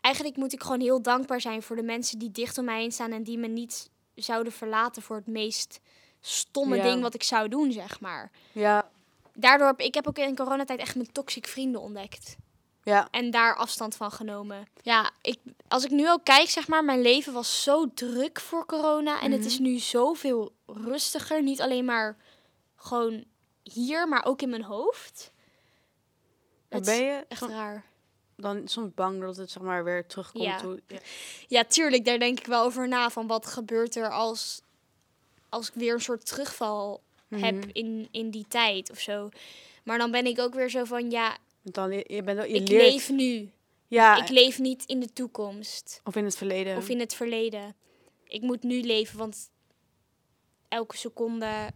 Eigenlijk 0.00 0.36
moet 0.36 0.52
ik 0.52 0.62
gewoon 0.62 0.80
heel 0.80 1.02
dankbaar 1.02 1.40
zijn 1.40 1.62
voor 1.62 1.76
de 1.76 1.82
mensen 1.82 2.18
die 2.18 2.30
dicht 2.30 2.58
om 2.58 2.64
mij 2.64 2.80
heen 2.80 2.92
staan... 2.92 3.12
en 3.12 3.22
die 3.22 3.38
me 3.38 3.46
niet 3.46 3.90
zouden 4.14 4.52
verlaten 4.52 5.02
voor 5.02 5.16
het 5.16 5.26
meest 5.26 5.80
stomme 6.20 6.76
Ja. 6.76 6.82
ding 6.82 7.02
wat 7.02 7.14
ik 7.14 7.22
zou 7.22 7.48
doen, 7.48 7.72
zeg 7.72 8.00
maar. 8.00 8.30
Ja, 8.52 8.90
Daardoor 9.34 9.66
heb 9.66 9.80
ik 9.80 9.94
heb 9.94 10.08
ook 10.08 10.18
in 10.18 10.36
coronatijd 10.36 10.78
echt 10.80 10.94
mijn 10.94 11.12
toxic 11.12 11.46
vrienden 11.46 11.80
ontdekt. 11.80 12.36
ja. 12.82 13.08
En 13.10 13.30
daar 13.30 13.56
afstand 13.56 13.96
van 13.96 14.10
genomen. 14.12 14.66
Ja, 14.82 15.10
ik, 15.22 15.38
als 15.68 15.84
ik 15.84 15.90
nu 15.90 16.10
ook 16.10 16.24
kijk, 16.24 16.48
zeg 16.48 16.68
maar, 16.68 16.84
mijn 16.84 17.00
leven 17.02 17.32
was 17.32 17.62
zo 17.62 17.90
druk 17.94 18.40
voor 18.40 18.66
corona. 18.66 19.20
En 19.20 19.30
het 19.30 19.40
Mhm. 19.40 19.48
is 19.48 19.58
nu 19.58 19.78
zoveel 19.78 20.52
rustiger. 20.66 21.42
Niet 21.42 21.60
alleen 21.60 21.84
maar 21.84 22.16
gewoon 22.76 23.24
hier, 23.62 24.08
maar 24.08 24.24
ook 24.24 24.42
in 24.42 24.48
mijn 24.50 24.62
hoofd. 24.64 25.32
Het 26.68 26.84
ben 26.84 27.04
je 27.04 27.24
echt 27.28 27.42
raar. 27.42 27.84
dan 28.36 28.68
soms 28.68 28.94
bang 28.94 29.20
dat 29.20 29.36
het 29.36 29.50
zeg 29.50 29.62
maar 29.62 29.84
weer 29.84 30.06
terugkomt? 30.06 30.44
Ja. 30.44 30.62
hoe- 30.62 30.80
ja. 30.86 30.98
Ja, 31.48 31.64
tuurlijk, 31.64 32.04
daar 32.04 32.18
denk 32.18 32.38
ik 32.38 32.46
wel 32.46 32.64
over 32.64 32.88
na. 32.88 33.10
Van 33.10 33.26
wat 33.26 33.46
gebeurt 33.46 33.96
er 33.96 34.10
als, 34.10 34.60
als 35.48 35.68
ik 35.68 35.74
weer 35.74 35.94
een 35.94 36.00
soort 36.00 36.26
terugval 36.26 37.02
heb 37.28 37.54
Mhm. 37.54 37.68
in, 37.72 38.08
in 38.10 38.30
die 38.30 38.44
tijd 38.48 38.90
of 38.90 38.98
zo. 39.00 39.28
Maar 39.84 39.98
dan 39.98 40.10
ben 40.10 40.26
ik 40.26 40.38
ook 40.38 40.54
weer 40.54 40.68
zo 40.70 40.84
van, 40.84 41.10
ja, 41.10 41.36
dan, 41.62 41.90
je, 41.92 42.04
je 42.08 42.22
bent, 42.22 42.38
je 42.42 42.48
ik 42.48 42.68
leert. 42.68 42.82
leef 42.92 43.10
nu. 43.10 43.50
ja, 43.88 44.16
Ik 44.22 44.28
leef 44.28 44.58
niet 44.58 44.84
in 44.86 45.00
de 45.00 45.12
toekomst 45.12 46.00
of 46.04 46.16
in 46.16 46.24
het 46.24 46.36
verleden. 46.36 46.76
of 46.76 46.88
in 46.88 47.00
het 47.00 47.14
verleden. 47.14 47.74
Ik 48.24 48.42
moet 48.42 48.62
nu 48.62 48.80
leven, 48.82 49.18
want 49.18 49.50
elke 50.68 50.96
seconde 50.96 51.70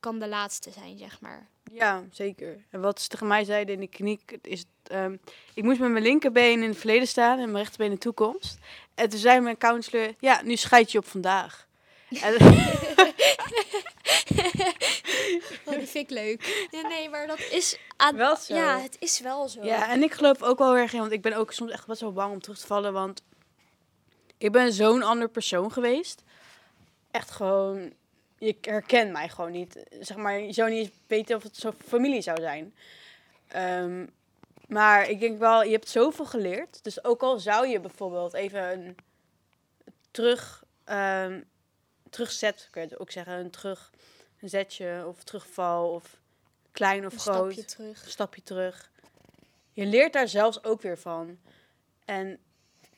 kan 0.00 0.18
de 0.18 0.28
laatste 0.28 0.70
zijn, 0.70 0.98
zeg 0.98 1.20
maar. 1.20 1.48
Ja, 1.72 2.02
zeker. 2.10 2.64
En 2.70 2.80
wat 2.80 3.00
ze 3.00 3.08
tegen 3.08 3.26
mij 3.26 3.44
zeiden 3.44 3.74
in 3.74 3.80
de 3.80 3.86
kliniek 3.88 4.38
is... 4.42 4.64
ehm, 4.82 5.16
ik 5.54 5.62
moest 5.64 5.80
met 5.80 5.90
mijn 5.90 6.02
linkerbeen 6.04 6.62
in 6.62 6.68
het 6.68 6.78
verleden 6.78 7.08
staan 7.08 7.38
en 7.38 7.44
mijn 7.50 7.56
rechterbeen 7.56 7.86
in 7.88 7.94
de 7.94 8.00
toekomst. 8.00 8.58
En 8.94 9.08
toen 9.08 9.18
zei 9.18 9.40
mijn 9.40 9.58
counselor, 9.58 10.14
ja, 10.18 10.40
nu 10.42 10.56
scheid 10.56 10.92
je 10.92 10.98
op 10.98 11.06
vandaag. 11.06 11.66
En, 12.22 12.34
Oh, 15.64 15.74
die 15.78 15.86
vind 15.86 15.94
ik 15.94 16.10
leuk. 16.10 16.66
Ja, 16.70 16.80
nee, 16.88 17.08
maar 17.10 17.26
dat 17.26 17.38
is... 17.50 17.78
aan- 17.96 18.16
wel 18.16 18.36
zo. 18.36 18.54
Ja, 18.54 18.80
het 18.80 18.96
is 19.00 19.20
wel 19.20 19.48
zo. 19.48 19.64
Ja, 19.64 19.90
en 19.90 20.02
ik 20.02 20.12
geloof 20.12 20.42
ook 20.42 20.58
wel 20.58 20.76
erg 20.76 20.92
in, 20.92 20.98
want 21.00 21.12
ik 21.12 21.22
ben 21.22 21.32
ook 21.34 21.52
soms 21.52 21.70
echt 21.70 21.86
best 21.86 22.00
wel 22.00 22.12
bang 22.12 22.32
om 22.32 22.40
terug 22.40 22.58
te 22.58 22.66
vallen, 22.66 22.92
want 22.92 23.22
ik 24.38 24.52
ben 24.52 24.72
zo'n 24.72 25.02
ander 25.02 25.28
persoon 25.28 25.72
geweest. 25.72 26.22
Echt 27.10 27.30
gewoon, 27.30 27.92
je 28.38 28.56
herkent 28.60 29.12
mij 29.12 29.28
gewoon 29.28 29.52
niet. 29.52 29.84
Zeg 30.00 30.16
maar, 30.16 30.40
je 30.40 30.52
zou 30.52 30.70
niet 30.70 30.78
eens 30.78 30.96
weten 31.06 31.36
of 31.36 31.42
het 31.42 31.56
zo'n 31.56 31.74
familie 31.86 32.20
zou 32.20 32.40
zijn. 32.40 32.74
Ehm, 33.48 34.06
maar 34.68 35.10
ik 35.10 35.20
denk 35.20 35.38
wel, 35.38 35.62
je 35.62 35.70
hebt 35.72 35.88
zoveel 35.88 36.26
geleerd. 36.26 36.84
Dus 36.84 37.04
ook 37.04 37.22
al 37.22 37.38
zou 37.38 37.66
je 37.66 37.80
bijvoorbeeld 37.80 38.34
even 38.34 38.72
een 38.72 38.96
terug, 40.10 40.64
ehm 40.84 41.40
terugzet, 42.10 42.68
kun 42.70 42.82
je 42.82 42.88
het 42.88 42.98
ook 42.98 43.10
zeggen, 43.10 43.32
een 43.32 43.50
terug, 43.50 43.92
een 44.40 44.48
zetje 44.48 45.04
of 45.06 45.24
terugval 45.24 45.90
of 45.90 46.16
klein 46.72 47.06
of 47.06 47.12
een 47.12 47.18
groot 47.18 47.52
stapje 47.52 47.64
terug. 47.64 48.04
een 48.04 48.10
stapje 48.10 48.42
terug. 48.42 48.90
Je 49.72 49.86
leert 49.86 50.12
daar 50.12 50.28
zelfs 50.28 50.64
ook 50.64 50.82
weer 50.82 50.98
van. 50.98 51.38
En 52.04 52.38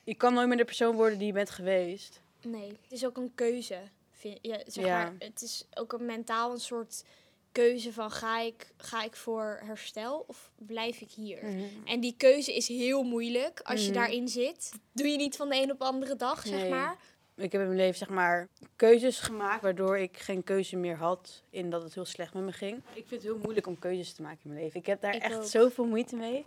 je 0.05 0.15
kan 0.15 0.35
nooit 0.35 0.49
meer 0.49 0.57
de 0.57 0.65
persoon 0.65 0.97
worden 0.97 1.19
die 1.19 1.27
je 1.27 1.33
bent 1.33 1.51
geweest. 1.51 2.21
Nee, 2.43 2.69
het 2.69 2.93
is 2.93 3.07
ook 3.07 3.17
een 3.17 3.35
keuze. 3.35 3.81
Vind, 4.19 4.39
ja, 4.43 4.59
zeg 4.67 4.85
Ja. 4.85 5.03
maar, 5.03 5.15
het 5.19 5.43
is 5.43 5.65
ook 5.75 5.93
een 5.93 6.07
mentaal 6.07 6.53
een 6.53 6.61
soort 6.61 7.05
keuze 7.53 7.93
van 7.93 8.11
ga 8.11 8.41
ik, 8.41 8.67
ga 8.77 9.03
ik 9.05 9.17
voor 9.17 9.61
herstel 9.65 10.25
of 10.27 10.51
blijf 10.57 11.01
ik 11.01 11.11
hier? 11.11 11.39
En 11.85 12.01
die 12.01 12.15
keuze 12.17 12.55
is 12.57 12.69
heel 12.69 13.03
moeilijk 13.03 13.61
als 13.61 13.81
je 13.81 13.91
Mhm. 13.91 13.99
daarin 13.99 14.29
zit. 14.29 14.73
Doe 14.93 15.07
je 15.09 15.17
niet 15.17 15.37
van 15.37 15.49
de 15.49 15.57
een 15.57 15.71
op 15.73 15.79
de 15.79 15.85
andere 15.85 16.17
dag, 16.17 16.47
zeg 16.47 16.69
maar. 16.69 16.97
Ik 17.37 17.53
heb 17.53 17.61
in 17.61 17.67
mijn 17.67 17.79
leven 17.81 17.99
zeg 17.99 18.09
maar 18.09 18.49
keuzes 18.77 19.19
gemaakt 19.19 19.63
waardoor 19.63 19.99
ik 19.99 20.17
geen 20.19 20.45
keuze 20.45 20.77
meer 20.77 20.97
had 20.97 21.43
in 21.51 21.71
dat 21.71 21.83
het 21.83 21.95
heel 21.95 22.05
slecht 22.05 22.35
met 22.35 22.43
me 22.43 22.53
ging. 22.53 22.77
Ik 22.77 22.83
vind 22.95 23.11
het 23.11 23.23
heel 23.23 23.39
moeilijk 23.39 23.67
om 23.67 23.79
keuzes 23.79 24.13
te 24.13 24.23
maken 24.23 24.39
in 24.43 24.51
mijn 24.51 24.63
leven. 24.63 24.81
Ik 24.81 24.87
heb 24.87 25.01
daar 25.01 25.15
Ik 25.15 25.23
echt 25.23 25.37
ook. 25.37 25.45
zoveel 25.45 25.85
moeite 25.87 26.17
mee. 26.17 26.45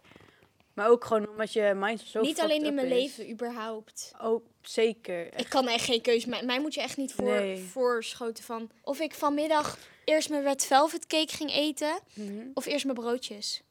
Maar 0.81 0.89
ook 0.89 1.05
gewoon 1.05 1.29
omdat 1.29 1.53
je 1.53 1.73
mind 1.75 2.01
zo 2.05 2.21
niet 2.21 2.39
alleen 2.39 2.63
in 2.63 2.73
mijn 2.73 2.87
is. 2.87 2.93
leven, 2.93 3.29
überhaupt. 3.31 4.11
Ook 4.21 4.43
zeker. 4.61 5.39
Ik 5.39 5.49
kan 5.49 5.67
echt 5.67 5.85
geen 5.85 6.01
keuze 6.01 6.29
maken. 6.29 6.45
Mij 6.45 6.59
moet 6.59 6.73
je 6.73 6.81
echt 6.81 6.97
niet 6.97 7.13
voor, 7.13 7.25
Nee. 7.25 7.63
voorschoten 7.71 8.43
van 8.43 8.69
of 8.83 8.99
ik 8.99 9.13
vanmiddag 9.13 9.77
eerst 10.05 10.29
mijn 10.29 10.43
red 10.43 10.65
velvet 10.65 11.07
cake 11.07 11.35
ging 11.35 11.51
eten 11.51 11.99
Mhm. 12.13 12.47
of 12.53 12.65
eerst 12.65 12.85
mijn 12.85 12.97
broodjes. 12.97 13.61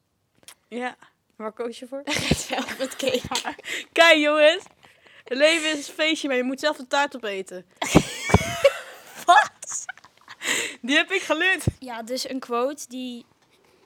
Ja, 0.69 0.97
waar 1.37 1.53
koos 1.53 1.79
je 1.79 1.87
voor? 1.87 2.03
Red 2.29 2.37
velvet 2.37 2.97
cake. 2.97 3.55
Kijk 3.93 4.17
jongens, 4.19 4.65
het 5.25 5.39
leven 5.39 5.71
is 5.79 5.89
een 5.89 5.95
feestje, 5.95 6.29
maar 6.29 6.37
je 6.37 6.43
moet 6.43 6.61
zelf 6.61 6.77
de 6.77 6.87
taart 6.87 7.17
opeten. 7.17 7.67
Wat? 9.27 9.85
Die 10.81 10.97
heb 10.97 11.11
ik 11.11 11.21
geleerd. 11.23 11.65
Ja, 11.79 12.03
dus 12.03 12.29
een 12.29 12.41
quote 12.41 12.85
die 12.89 13.25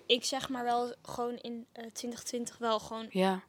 ik 0.06 0.25
zeg 0.25 0.49
maar 0.49 0.64
wel 0.64 0.94
gewoon 1.02 1.37
in 1.37 1.66
eh 1.73 1.84
2020 1.92 2.58
wel 2.58 2.78
gewoon 2.78 3.06
Ja. 3.11 3.42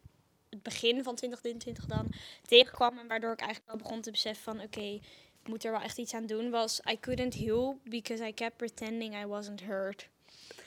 het 0.49 0.63
begin 0.63 1.03
van 1.03 1.15
2023 1.15 1.85
dan 1.85 2.07
tegenkwam. 2.47 2.97
En 2.99 3.07
waardoor 3.07 3.31
ik 3.31 3.39
eigenlijk 3.39 3.71
wel 3.71 3.81
begon 3.81 4.01
te 4.01 4.11
beseffen 4.11 4.43
van 4.43 4.61
oké, 4.61 4.81
ik 5.41 5.47
moet 5.47 5.63
er 5.65 5.71
wel 5.71 5.81
echt 5.81 5.97
iets 5.97 6.13
aan 6.13 6.25
doen. 6.25 6.49
Was 6.49 6.81
I 6.91 6.99
couldn't 6.99 7.33
heal 7.35 7.79
because 7.83 8.27
I 8.27 8.33
kept 8.33 8.57
pretending 8.57 9.15
I 9.21 9.25
wasn't 9.25 9.61
hurt. 9.61 10.07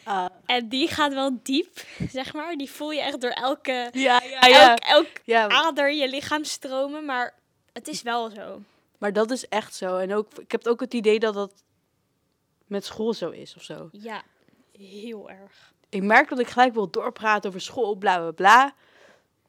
Ah. 0.05 0.27
En 0.47 0.69
die 0.69 0.89
gaat 0.89 1.13
wel 1.13 1.39
diep, 1.43 1.79
zeg 2.11 2.33
maar. 2.33 2.57
Die 2.57 2.71
voel 2.71 2.91
je 2.93 3.01
echt 3.01 3.21
door 3.21 3.31
elke, 3.31 3.89
Ja, 3.93 4.23
ja, 4.23 4.47
ja. 4.47 4.69
elk, 4.77 4.79
elk 4.79 5.21
ja. 5.25 5.49
ader 5.49 5.91
in 5.91 5.97
je 5.97 6.09
lichaam 6.09 6.45
stromen. 6.45 7.05
Maar 7.05 7.35
het 7.73 7.89
is 7.89 8.03
wel 8.03 8.31
zo. 8.31 8.63
Maar 8.99 9.13
dat 9.13 9.31
is 9.31 9.49
echt 9.49 9.75
zo. 9.75 9.97
En 9.97 10.15
ook, 10.15 10.39
ik 10.39 10.53
heb 10.53 10.67
ook 10.67 10.81
het 10.81 10.95
idee 10.95 11.19
dat 11.19 11.35
dat 11.35 11.63
met 12.67 12.85
school 12.85 13.13
zo 13.15 13.31
is 13.31 13.57
of 13.57 13.63
zo. 13.63 13.89
Ja, 13.93 14.23
heel 14.73 15.31
erg. 15.31 15.73
Ik 15.89 16.03
merk 16.03 16.29
dat 16.29 16.39
ik 16.39 16.47
gelijk 16.47 16.75
wil 16.75 16.91
doorpraten 16.91 17.49
over 17.49 17.61
school, 17.61 17.95
bla 17.95 18.19
bla 18.19 18.31
bla. 18.31 18.75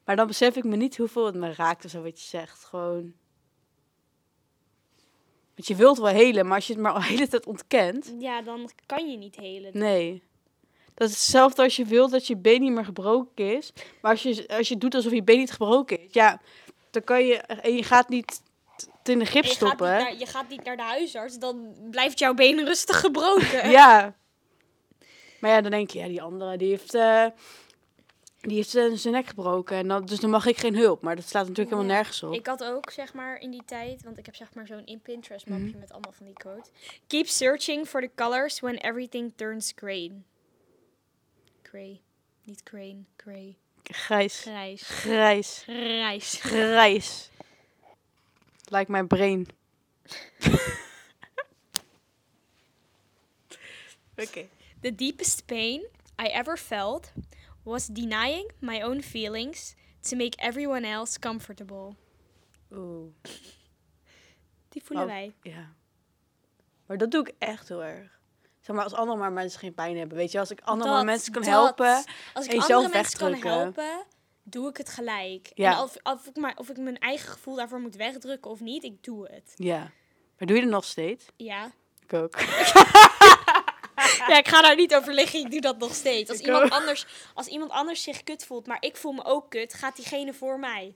Maar 0.05 0.15
dan 0.15 0.27
besef 0.27 0.55
ik 0.55 0.63
me 0.63 0.75
niet 0.75 0.97
hoeveel 0.97 1.25
het 1.25 1.35
me 1.35 1.53
raakt 1.53 1.85
of 1.85 1.91
zo 1.91 2.01
wat 2.01 2.21
je 2.21 2.27
zegt. 2.27 2.63
Gewoon. 2.63 3.13
Want 5.55 5.67
je 5.67 5.75
wilt 5.75 5.97
wel 5.97 6.07
helen, 6.07 6.45
maar 6.45 6.55
als 6.55 6.67
je 6.67 6.73
het 6.73 6.81
maar 6.81 6.91
al 6.91 6.99
de 6.99 7.05
hele 7.05 7.27
tijd 7.27 7.45
ontkent. 7.45 8.13
Ja, 8.19 8.41
dan 8.41 8.69
kan 8.85 9.11
je 9.11 9.17
niet 9.17 9.35
helen. 9.35 9.77
Nee. 9.77 10.23
Dat 10.93 11.09
is 11.09 11.15
hetzelfde 11.15 11.63
als 11.63 11.75
je 11.75 11.85
wilt 11.85 12.11
dat 12.11 12.27
je 12.27 12.37
been 12.37 12.61
niet 12.61 12.71
meer 12.71 12.85
gebroken 12.85 13.57
is. 13.57 13.73
Maar 14.01 14.11
als 14.11 14.23
je, 14.23 14.47
als 14.47 14.67
je 14.67 14.77
doet 14.77 14.95
alsof 14.95 15.11
je 15.11 15.23
been 15.23 15.37
niet 15.37 15.51
gebroken 15.51 15.99
is. 15.99 16.13
Ja, 16.13 16.41
dan 16.89 17.03
kan 17.03 17.25
je. 17.25 17.35
En 17.35 17.75
je 17.75 17.83
gaat 17.83 18.09
niet 18.09 18.41
het 18.99 19.09
in 19.09 19.19
de 19.19 19.25
gips 19.25 19.47
je, 19.47 19.55
gaat 19.55 19.67
stoppen. 19.67 19.87
naar, 19.87 20.17
je 20.17 20.25
gaat 20.25 20.49
niet 20.49 20.63
naar 20.63 20.77
de 20.77 20.83
huisarts, 20.83 21.37
dan 21.37 21.75
blijft 21.91 22.19
jouw 22.19 22.33
been 22.33 22.65
rustig 22.65 22.99
gebroken. 22.99 23.69
Ja. 23.79 24.17
Maar 25.39 25.51
ja, 25.51 25.61
dan 25.61 25.71
denk 25.71 25.89
je, 25.89 25.99
ja, 25.99 26.07
die 26.07 26.21
andere, 26.21 26.57
die 26.57 26.69
heeft, 26.69 26.93
eh, 26.93 27.25
die 28.41 28.55
heeft 28.55 28.75
eh, 28.75 28.91
zijn 28.93 29.13
nek 29.13 29.27
gebroken. 29.27 29.77
En 29.77 29.87
dan, 29.87 30.05
dus 30.05 30.19
dan 30.19 30.29
mag 30.29 30.45
ik 30.45 30.57
geen 30.57 30.75
hulp. 30.75 31.01
Maar 31.01 31.15
dat 31.15 31.27
slaat 31.27 31.47
natuurlijk 31.47 31.75
helemaal 31.75 31.95
nergens 31.95 32.23
op. 32.23 32.33
Ik 32.33 32.47
had 32.47 32.63
ook, 32.63 32.91
zeg 32.91 33.13
maar, 33.13 33.37
in 33.39 33.51
die 33.51 33.63
tijd, 33.65 34.03
want 34.03 34.17
ik 34.17 34.25
heb 34.25 34.35
zeg 34.35 34.53
maar 34.53 34.67
zo'n 34.67 34.85
in 34.85 34.99
Pinterest 35.01 35.45
Mhm. 35.45 35.61
mapje 35.61 35.77
met 35.77 35.91
allemaal 35.91 36.11
van 36.11 36.25
die 36.25 36.35
quotes. 36.35 36.69
Keep 37.07 37.27
searching 37.27 37.87
for 37.87 38.01
the 38.01 38.09
colors 38.15 38.59
when 38.59 38.75
everything 38.77 39.31
turns 39.35 39.71
grey. 39.75 40.11
Grey. 41.63 42.01
Niet 42.43 42.63
crane, 42.63 43.03
grey. 43.17 43.55
Grijs. 43.83 44.39
Grijs. 44.41 44.81
Grijs. 44.87 45.61
Grijs. 45.65 46.33
Grijs. 46.41 47.29
Lijkt 48.69 48.89
mijn 48.89 49.07
brain. 49.07 49.47
Oké. 54.17 54.47
The 54.81 54.95
deepest 54.95 55.45
pain 55.45 55.81
I 56.21 56.25
ever 56.27 56.57
felt 56.57 57.11
was 57.63 57.85
denying 57.87 58.51
my 58.59 58.83
own 58.83 59.01
feelings 59.01 59.73
to 60.01 60.15
make 60.17 60.37
everyone 60.41 60.87
else 60.87 61.19
comfortable. 61.19 61.95
Oeh. 62.71 63.07
Die 64.69 64.83
voelen 64.83 65.05
Oh. 65.05 65.11
wij. 65.11 65.33
Ja. 65.41 65.73
Maar 66.85 66.97
dat 66.97 67.11
doe 67.11 67.21
ik 67.27 67.33
echt 67.39 67.67
heel 67.67 67.83
erg. 67.83 68.19
Zeg 68.59 68.75
maar, 68.75 68.83
als 68.83 68.93
andere 68.93 69.17
maar 69.17 69.31
mensen 69.31 69.59
geen 69.59 69.73
pijn 69.73 69.97
hebben. 69.97 70.17
Weet 70.17 70.31
je, 70.31 70.39
als 70.39 70.51
ik 70.51 70.61
andere 70.63 70.89
Dat- 70.91 71.05
mensen 71.05 71.31
kan 71.31 71.41
dat. 71.41 71.51
helpen. 71.51 72.03
Als 72.33 72.45
ik 72.45 72.51
en 72.51 72.59
andere 72.59 72.89
mensen 72.93 73.19
kan 73.19 73.33
helpen, 73.33 74.05
doe 74.43 74.69
ik 74.69 74.77
het 74.77 74.89
gelijk. 74.89 75.51
Ja. 75.53 75.71
En 75.77 75.83
of, 75.83 75.95
of, 76.03 76.27
ik 76.27 76.35
maar, 76.35 76.53
of 76.57 76.69
ik 76.69 76.77
mijn 76.77 76.99
eigen 76.99 77.29
gevoel 77.29 77.55
daarvoor 77.55 77.79
moet 77.79 77.95
wegdrukken 77.95 78.51
of 78.51 78.59
niet, 78.59 78.83
ik 78.83 79.03
doe 79.03 79.27
het. 79.31 79.53
Ja. 79.55 79.79
Maar 80.37 80.47
doe 80.47 80.55
je 80.55 80.61
het 80.63 80.71
nog 80.71 80.85
steeds? 80.85 81.25
Ja. 81.35 81.71
Ik 81.99 82.13
ook. 82.13 82.35
ja, 84.29 84.37
ik 84.37 84.47
ga 84.47 84.61
daar 84.61 84.75
niet 84.75 84.95
over 84.95 85.13
liggen, 85.13 85.39
ik 85.39 85.51
doe 85.51 85.61
dat 85.61 85.77
nog 85.77 85.93
steeds. 85.93 86.29
Als 86.29 86.39
Ik 86.39 86.45
iemand, 86.45 86.63
ook. 86.63 86.71
anders, 86.71 87.05
als 87.33 87.47
iemand 87.47 87.71
anders 87.71 88.03
zich 88.03 88.23
kut 88.23 88.45
voelt, 88.45 88.67
maar 88.67 88.77
ik 88.79 88.97
voel 88.97 89.11
me 89.11 89.23
ook 89.25 89.49
kut, 89.49 89.73
gaat 89.73 89.95
diegene 89.95 90.33
voor 90.33 90.59
mij. 90.59 90.95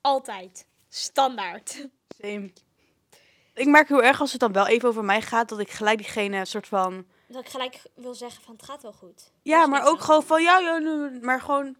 Altijd. 0.00 0.66
Standaard. 0.88 1.88
Same. 2.20 2.52
Ik 3.54 3.66
merk 3.66 3.88
heel 3.88 4.02
erg 4.02 4.20
als 4.20 4.32
het 4.32 4.40
dan 4.40 4.52
wel 4.52 4.66
even 4.66 4.88
over 4.88 5.04
mij 5.04 5.22
gaat, 5.22 5.48
dat 5.48 5.58
ik 5.58 5.70
gelijk 5.70 5.98
diegene 5.98 6.36
een 6.36 6.46
soort 6.46 6.66
van... 6.66 7.06
Dat 7.28 7.44
ik 7.44 7.50
gelijk 7.50 7.82
wil 7.94 8.14
zeggen 8.14 8.42
van 8.42 8.54
het 8.54 8.64
gaat 8.64 8.82
wel 8.82 8.92
goed. 8.92 9.30
Ja, 9.42 9.62
is 9.62 9.68
maar 9.68 9.86
ook 9.86 10.00
gewoon 10.00 10.22
van, 10.22 10.42
ja, 10.42 10.58
ja, 10.58 10.78
maar 11.20 11.40
gewoon 11.40 11.76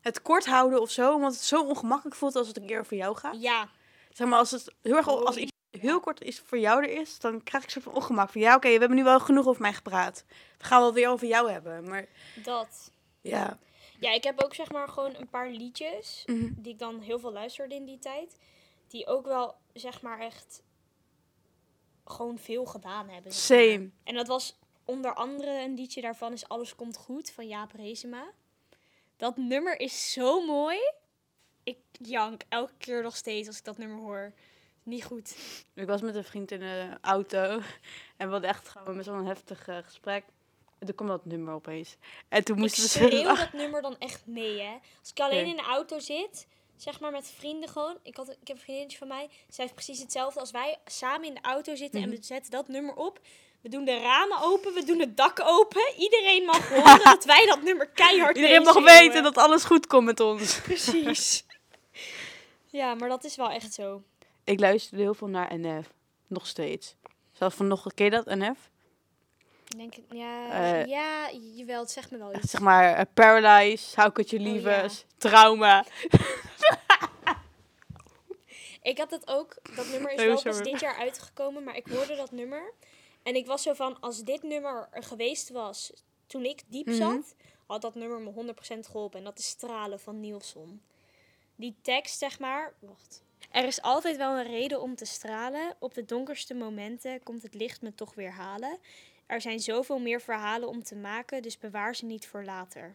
het 0.00 0.22
kort 0.22 0.46
houden 0.46 0.80
of 0.80 0.90
zo. 0.90 1.14
Omdat 1.14 1.32
het 1.32 1.42
zo 1.42 1.62
ongemakkelijk 1.62 2.16
voelt 2.16 2.36
als 2.36 2.46
het 2.48 2.56
een 2.56 2.66
keer 2.66 2.80
over 2.80 2.96
jou 2.96 3.16
gaat. 3.16 3.36
Ja, 3.40 3.68
Zeg 4.12 4.28
maar, 4.28 4.38
als 4.38 4.50
het 4.50 4.74
heel 4.82 4.96
erg, 4.96 5.08
als 5.08 5.36
iets 5.36 5.51
heel 5.80 6.00
kort 6.00 6.20
is 6.20 6.38
voor 6.40 6.58
jou 6.58 6.82
er 6.82 6.90
is, 7.00 7.18
dan 7.18 7.42
krijg 7.42 7.64
ik 7.64 7.68
een 7.74 7.82
soort 7.82 7.84
van 7.94 8.02
ongemak. 8.02 8.30
Van, 8.30 8.40
ja, 8.40 8.54
oké, 8.56 8.66
we 8.72 8.78
hebben 8.78 8.96
nu 8.96 9.04
wel 9.04 9.20
genoeg 9.20 9.46
over 9.46 9.62
mij 9.62 9.72
gepraat. 9.72 10.24
We 10.58 10.64
gaan 10.64 10.80
wel 10.80 10.92
weer 10.92 11.08
over 11.08 11.26
jou 11.26 11.50
hebben. 11.50 11.88
Maar 11.88 12.06
dat. 12.42 12.90
ja, 13.20 13.58
Ja, 14.00 14.12
ik 14.12 14.24
heb 14.24 14.42
ook 14.44 14.54
zeg 14.54 14.72
maar 14.72 14.88
gewoon 14.88 15.14
een 15.14 15.28
paar 15.28 15.50
liedjes 15.50 16.22
Mhm. 16.26 16.48
die 16.56 16.72
ik 16.72 16.78
dan 16.78 17.00
heel 17.00 17.18
veel 17.18 17.32
luisterde 17.32 17.74
in 17.74 17.84
die 17.84 17.98
tijd. 17.98 18.36
Die 18.88 19.06
ook 19.06 19.26
wel 19.26 19.54
zeg 19.72 20.02
maar 20.02 20.18
echt 20.20 20.62
gewoon 22.04 22.38
veel 22.38 22.64
gedaan 22.64 23.08
hebben. 23.08 23.32
zeg 23.32 23.58
maar. 23.58 23.68
same. 23.68 23.90
En 24.04 24.14
dat 24.14 24.26
was 24.26 24.58
onder 24.84 25.14
andere 25.14 25.62
een 25.62 25.74
liedje 25.74 26.00
daarvan 26.00 26.32
is 26.32 26.48
Alles 26.48 26.74
Komt 26.74 26.96
Goed 26.96 27.30
van 27.30 27.48
Jaap 27.48 27.72
Reesema. 27.72 28.24
Dat 29.16 29.36
nummer 29.36 29.80
is 29.80 30.12
zo 30.12 30.46
mooi. 30.46 30.78
Ik 31.62 31.78
jank 31.92 32.42
elke 32.48 32.72
keer 32.78 33.02
nog 33.02 33.16
steeds 33.16 33.48
als 33.48 33.58
ik 33.58 33.64
dat 33.64 33.78
nummer 33.78 33.98
hoor. 33.98 34.32
Niet 34.82 35.04
goed. 35.04 35.36
Ik 35.74 35.86
was 35.86 36.00
met 36.00 36.14
een 36.14 36.24
vriend 36.24 36.50
in 36.50 36.58
de 36.60 36.88
auto 37.00 37.38
en 38.16 38.26
we 38.26 38.32
hadden 38.32 38.50
echt 38.50 38.68
gewoon 38.68 38.96
met 38.96 39.04
zo'n 39.04 39.26
heftig 39.26 39.68
eh, 39.68 39.76
gesprek. 39.84 40.24
En 40.78 40.86
toen 40.86 40.94
kwam 40.94 41.08
dat 41.08 41.24
nummer 41.24 41.54
opeens. 41.54 41.96
En 42.28 42.44
toen 42.44 42.54
Ik 42.56 42.60
moesten 42.62 42.82
we 42.82 42.88
schreeuw 42.88 43.22
dat 43.36 43.52
nummer 43.52 43.82
dan 43.82 43.96
echt 43.98 44.26
mee, 44.26 44.60
hè. 44.60 44.72
Als 45.00 45.10
ik 45.10 45.20
alleen 45.20 45.42
Nee. 45.42 45.50
in 45.50 45.56
de 45.56 45.62
auto 45.62 45.98
zit, 45.98 46.46
zeg 46.76 47.00
maar 47.00 47.10
met 47.12 47.32
vrienden 47.38 47.68
gewoon. 47.68 47.98
Ik, 48.02 48.16
had, 48.16 48.28
ik 48.28 48.36
heb 48.48 48.56
een 48.56 48.62
vriendinnetje 48.62 48.98
van 48.98 49.08
mij, 49.08 49.28
zij 49.48 49.64
heeft 49.64 49.74
precies 49.74 50.00
hetzelfde 50.00 50.40
als 50.40 50.50
wij. 50.50 50.78
Samen 50.86 51.26
in 51.28 51.34
de 51.34 51.40
auto 51.40 51.74
zitten 51.74 52.02
en 52.02 52.08
Mhm. 52.08 52.16
we 52.18 52.24
zetten 52.24 52.50
dat 52.50 52.68
nummer 52.68 52.94
op. 52.94 53.20
We 53.60 53.68
doen 53.68 53.84
de 53.84 53.98
ramen 53.98 54.38
open, 54.42 54.74
we 54.74 54.84
doen 54.84 54.98
het 55.00 55.16
dak 55.16 55.40
open. 55.40 55.82
Iedereen 55.96 56.44
mag 56.44 56.68
horen 56.68 57.04
dat 57.14 57.24
wij 57.24 57.46
dat 57.46 57.62
nummer 57.62 57.88
keihard 57.88 58.36
Iedereen 58.36 58.62
mag 58.62 58.82
weten 58.84 59.22
dat 59.22 59.36
alles 59.38 59.64
goed 59.64 59.86
komt 59.86 60.04
met 60.04 60.20
ons. 60.20 60.60
Precies. 60.60 61.44
ja, 62.70 62.94
maar 62.94 63.08
dat 63.08 63.24
is 63.24 63.36
wel 63.36 63.50
echt 63.50 63.74
zo. 63.74 64.02
Ik 64.44 64.60
luisterde 64.60 65.02
heel 65.02 65.14
veel 65.14 65.28
naar 65.28 65.58
NF. 65.58 65.92
Nog 66.26 66.46
steeds. 66.46 66.96
Zelfs 67.32 67.56
van 67.56 67.66
nog, 67.66 67.94
ken 67.94 68.04
je 68.04 68.10
dat, 68.10 68.24
NF? 68.26 68.70
Ik 69.68 69.76
Denk, 69.78 69.94
het- 69.94 70.04
ja, 70.10 70.50
Eh, 70.50 70.86
ja, 70.86 71.30
jawel, 71.32 71.80
het 71.80 71.90
zegt 71.90 72.10
me 72.10 72.18
wel 72.18 72.34
iets. 72.34 72.50
Zeg 72.50 72.60
maar 72.60 72.94
eh, 72.94 73.04
Paralyze, 73.14 74.00
How 74.00 74.12
Could 74.12 74.30
You 74.30 74.42
Oh, 74.44 74.48
Leave 74.52 74.68
ja. 74.70 74.84
Us, 74.84 75.04
Trauma. 75.18 75.84
Ik 78.82 78.98
had 78.98 79.10
dat 79.10 79.28
ook, 79.28 79.56
dat 79.76 79.86
nummer 79.88 80.12
is 80.12 80.20
Oh, 80.20 80.26
wel 80.26 80.36
sorry. 80.36 80.58
pas 80.58 80.70
dit 80.70 80.80
jaar 80.80 80.96
uitgekomen, 80.96 81.62
maar 81.64 81.76
ik 81.76 81.86
hoorde 81.86 82.16
dat 82.16 82.30
nummer. 82.30 82.72
En 83.22 83.34
ik 83.34 83.46
was 83.46 83.62
zo 83.62 83.72
van, 83.72 84.00
als 84.00 84.22
dit 84.24 84.42
nummer 84.42 84.88
er 84.90 85.02
geweest 85.02 85.48
was 85.50 85.92
toen 86.26 86.44
ik 86.44 86.62
diep 86.66 86.86
Mhm. 86.86 86.96
zat, 86.96 87.34
had 87.66 87.82
dat 87.82 87.94
nummer 87.94 88.20
me 88.20 88.30
100% 88.30 88.86
geholpen. 88.86 89.18
En 89.18 89.24
dat 89.24 89.38
is 89.38 89.46
Stralen 89.48 90.00
van 90.00 90.20
Nielsen. 90.20 90.82
Die 91.56 91.76
tekst, 91.82 92.18
zeg 92.18 92.38
maar, 92.38 92.72
wacht. 92.78 93.22
Er 93.52 93.64
is 93.64 93.82
altijd 93.82 94.16
wel 94.16 94.38
een 94.38 94.46
reden 94.46 94.80
om 94.80 94.94
te 94.94 95.04
stralen. 95.04 95.76
Op 95.78 95.94
de 95.94 96.04
donkerste 96.04 96.54
momenten 96.54 97.22
komt 97.22 97.42
het 97.42 97.54
licht 97.54 97.82
me 97.82 97.94
toch 97.94 98.14
weer 98.14 98.32
halen. 98.32 98.78
Er 99.26 99.40
zijn 99.40 99.60
zoveel 99.60 99.98
meer 99.98 100.20
verhalen 100.20 100.68
om 100.68 100.82
te 100.82 100.96
maken, 100.96 101.42
dus 101.42 101.58
bewaar 101.58 101.96
ze 101.96 102.04
niet 102.04 102.26
voor 102.26 102.44
later. 102.44 102.94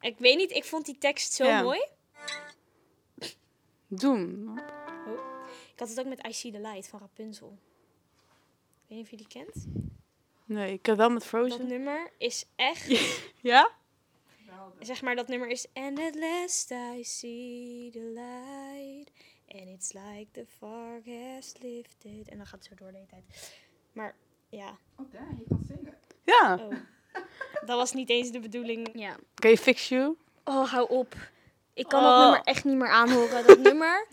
Ik 0.00 0.18
weet 0.18 0.36
niet, 0.36 0.50
ik 0.50 0.64
vond 0.64 0.84
die 0.84 0.98
tekst 0.98 1.32
zo 1.32 1.44
Ja. 1.44 1.62
mooi. 1.62 1.84
Doen. 3.86 4.58
Ik 5.72 5.78
had 5.78 5.88
het 5.88 5.98
ook 6.00 6.06
met 6.06 6.26
I 6.26 6.32
See 6.32 6.52
The 6.52 6.60
Light 6.60 6.88
van 6.88 6.98
Rapunzel. 7.00 7.58
Ik 8.86 8.88
weet 8.88 8.96
niet 8.98 9.04
of 9.04 9.10
je 9.10 9.16
die 9.16 9.26
kent. 9.26 9.66
Nee, 10.44 10.72
ik 10.72 10.86
heb 10.86 10.96
wel 10.96 11.08
met 11.10 11.18
Dat 11.20 11.28
Frozen. 11.28 11.66
nummer 11.66 12.10
is 12.18 12.44
echt... 12.56 12.86
Ja? 13.42 13.70
Zeg 14.80 15.02
maar, 15.02 15.16
dat 15.16 15.28
nummer 15.28 15.48
is... 15.48 15.66
And 15.72 15.98
at 15.98 16.14
last 16.14 16.70
I 16.70 17.04
see 17.04 17.90
the 17.92 18.00
light. 18.14 18.83
And 19.54 19.68
it's 19.68 19.92
like 19.92 20.26
the 20.32 20.46
fog 20.58 21.04
has 21.06 21.54
lifted. 21.60 22.28
En 22.28 22.36
dan 22.36 22.46
gaat 22.46 22.58
het 22.58 22.64
zo 22.64 22.74
door 22.74 22.90
de 22.90 22.96
hele 22.96 23.08
tijd. 23.08 23.52
Maar 23.92 24.14
ja, 24.48 24.78
Oh, 24.96 25.12
daar, 25.12 25.34
je 25.38 25.44
kan 25.48 25.64
zingen. 25.68 25.94
Ja. 26.24 26.58
oh. 26.60 26.74
dat 27.66 27.76
was 27.76 27.92
niet 27.92 28.10
eens 28.10 28.30
de 28.30 28.40
bedoeling. 28.40 28.90
Ja. 28.94 29.16
Je 29.34 29.58
Fix 29.58 29.88
You? 29.88 30.16
Oh, 30.44 30.70
hou 30.70 30.88
op. 30.88 31.14
Ik 31.72 31.88
kan 31.88 32.00
Oh. 32.04 32.08
dat 32.08 32.20
nummer 32.20 32.40
echt 32.42 32.64
niet 32.64 32.76
meer 32.76 32.88
aanhoren. 32.90 33.46
Dat 33.46 33.58
nummer... 33.72 34.06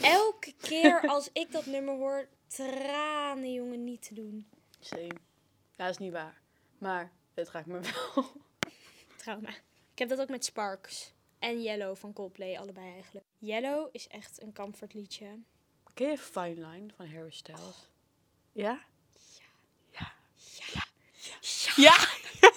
Elke 0.00 0.52
keer 0.60 1.00
als 1.08 1.28
ik 1.32 1.52
dat 1.52 1.66
nummer 1.66 1.94
hoor... 1.94 2.28
Tranen, 2.46 3.52
jongen, 3.52 3.84
niet 3.84 4.02
te 4.02 4.14
doen. 4.14 4.46
Same. 4.80 5.02
Ja, 5.76 5.84
dat 5.84 5.88
is 5.90 5.98
niet 5.98 6.12
waar. 6.12 6.40
Maar 6.78 7.12
het 7.34 7.50
raakt 7.50 7.66
me 7.66 7.80
wel. 7.80 8.24
trauma. 9.16 9.48
Ik 9.92 9.98
heb 9.98 10.08
dat 10.08 10.20
ook 10.20 10.28
met 10.28 10.44
Sparks 10.44 11.12
en 11.42 11.62
Yellow 11.62 11.96
van 11.96 12.12
Coldplay, 12.12 12.56
allebei 12.58 12.92
eigenlijk. 12.92 13.26
Yellow 13.38 13.88
is 13.92 14.08
echt 14.08 14.42
een 14.42 14.54
comfortliedje. 14.54 15.26
Ken 15.94 16.10
je 16.10 16.18
Fine 16.18 16.66
Line 16.68 16.86
van 16.96 17.06
Harry 17.06 17.30
Styles? 17.30 17.88
Ja? 18.52 18.84
Ja. 19.90 20.12
Ja. 20.72 20.84
Ja. 21.32 21.74
Ja. 21.76 21.94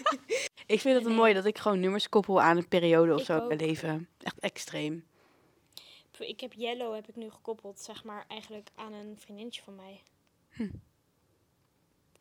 ik 0.75 0.79
vind 0.79 0.95
het 0.95 1.03
Nee. 1.03 1.15
mooi 1.15 1.33
dat 1.33 1.45
ik 1.45 1.57
gewoon 1.57 1.79
nummers 1.79 2.09
koppel 2.09 2.41
aan 2.41 2.57
een 2.57 2.67
periode 2.67 3.13
of 3.13 3.19
Ik 3.19 3.25
zo 3.25 3.37
in 3.37 3.47
mijn 3.47 3.59
leven. 3.59 4.09
Echt 4.17 4.39
extreem. 4.39 5.07
Ik 6.19 6.39
heb 6.39 6.53
Yellow 6.53 6.93
heb 6.93 7.07
ik 7.07 7.15
nu 7.15 7.29
gekoppeld, 7.31 7.79
zeg 7.79 8.03
maar, 8.03 8.25
eigenlijk 8.27 8.69
aan 8.75 8.93
een 8.93 9.17
vriendinnetje 9.19 9.61
van 9.61 9.75
mij. 9.75 10.01
Hm. 10.49 10.69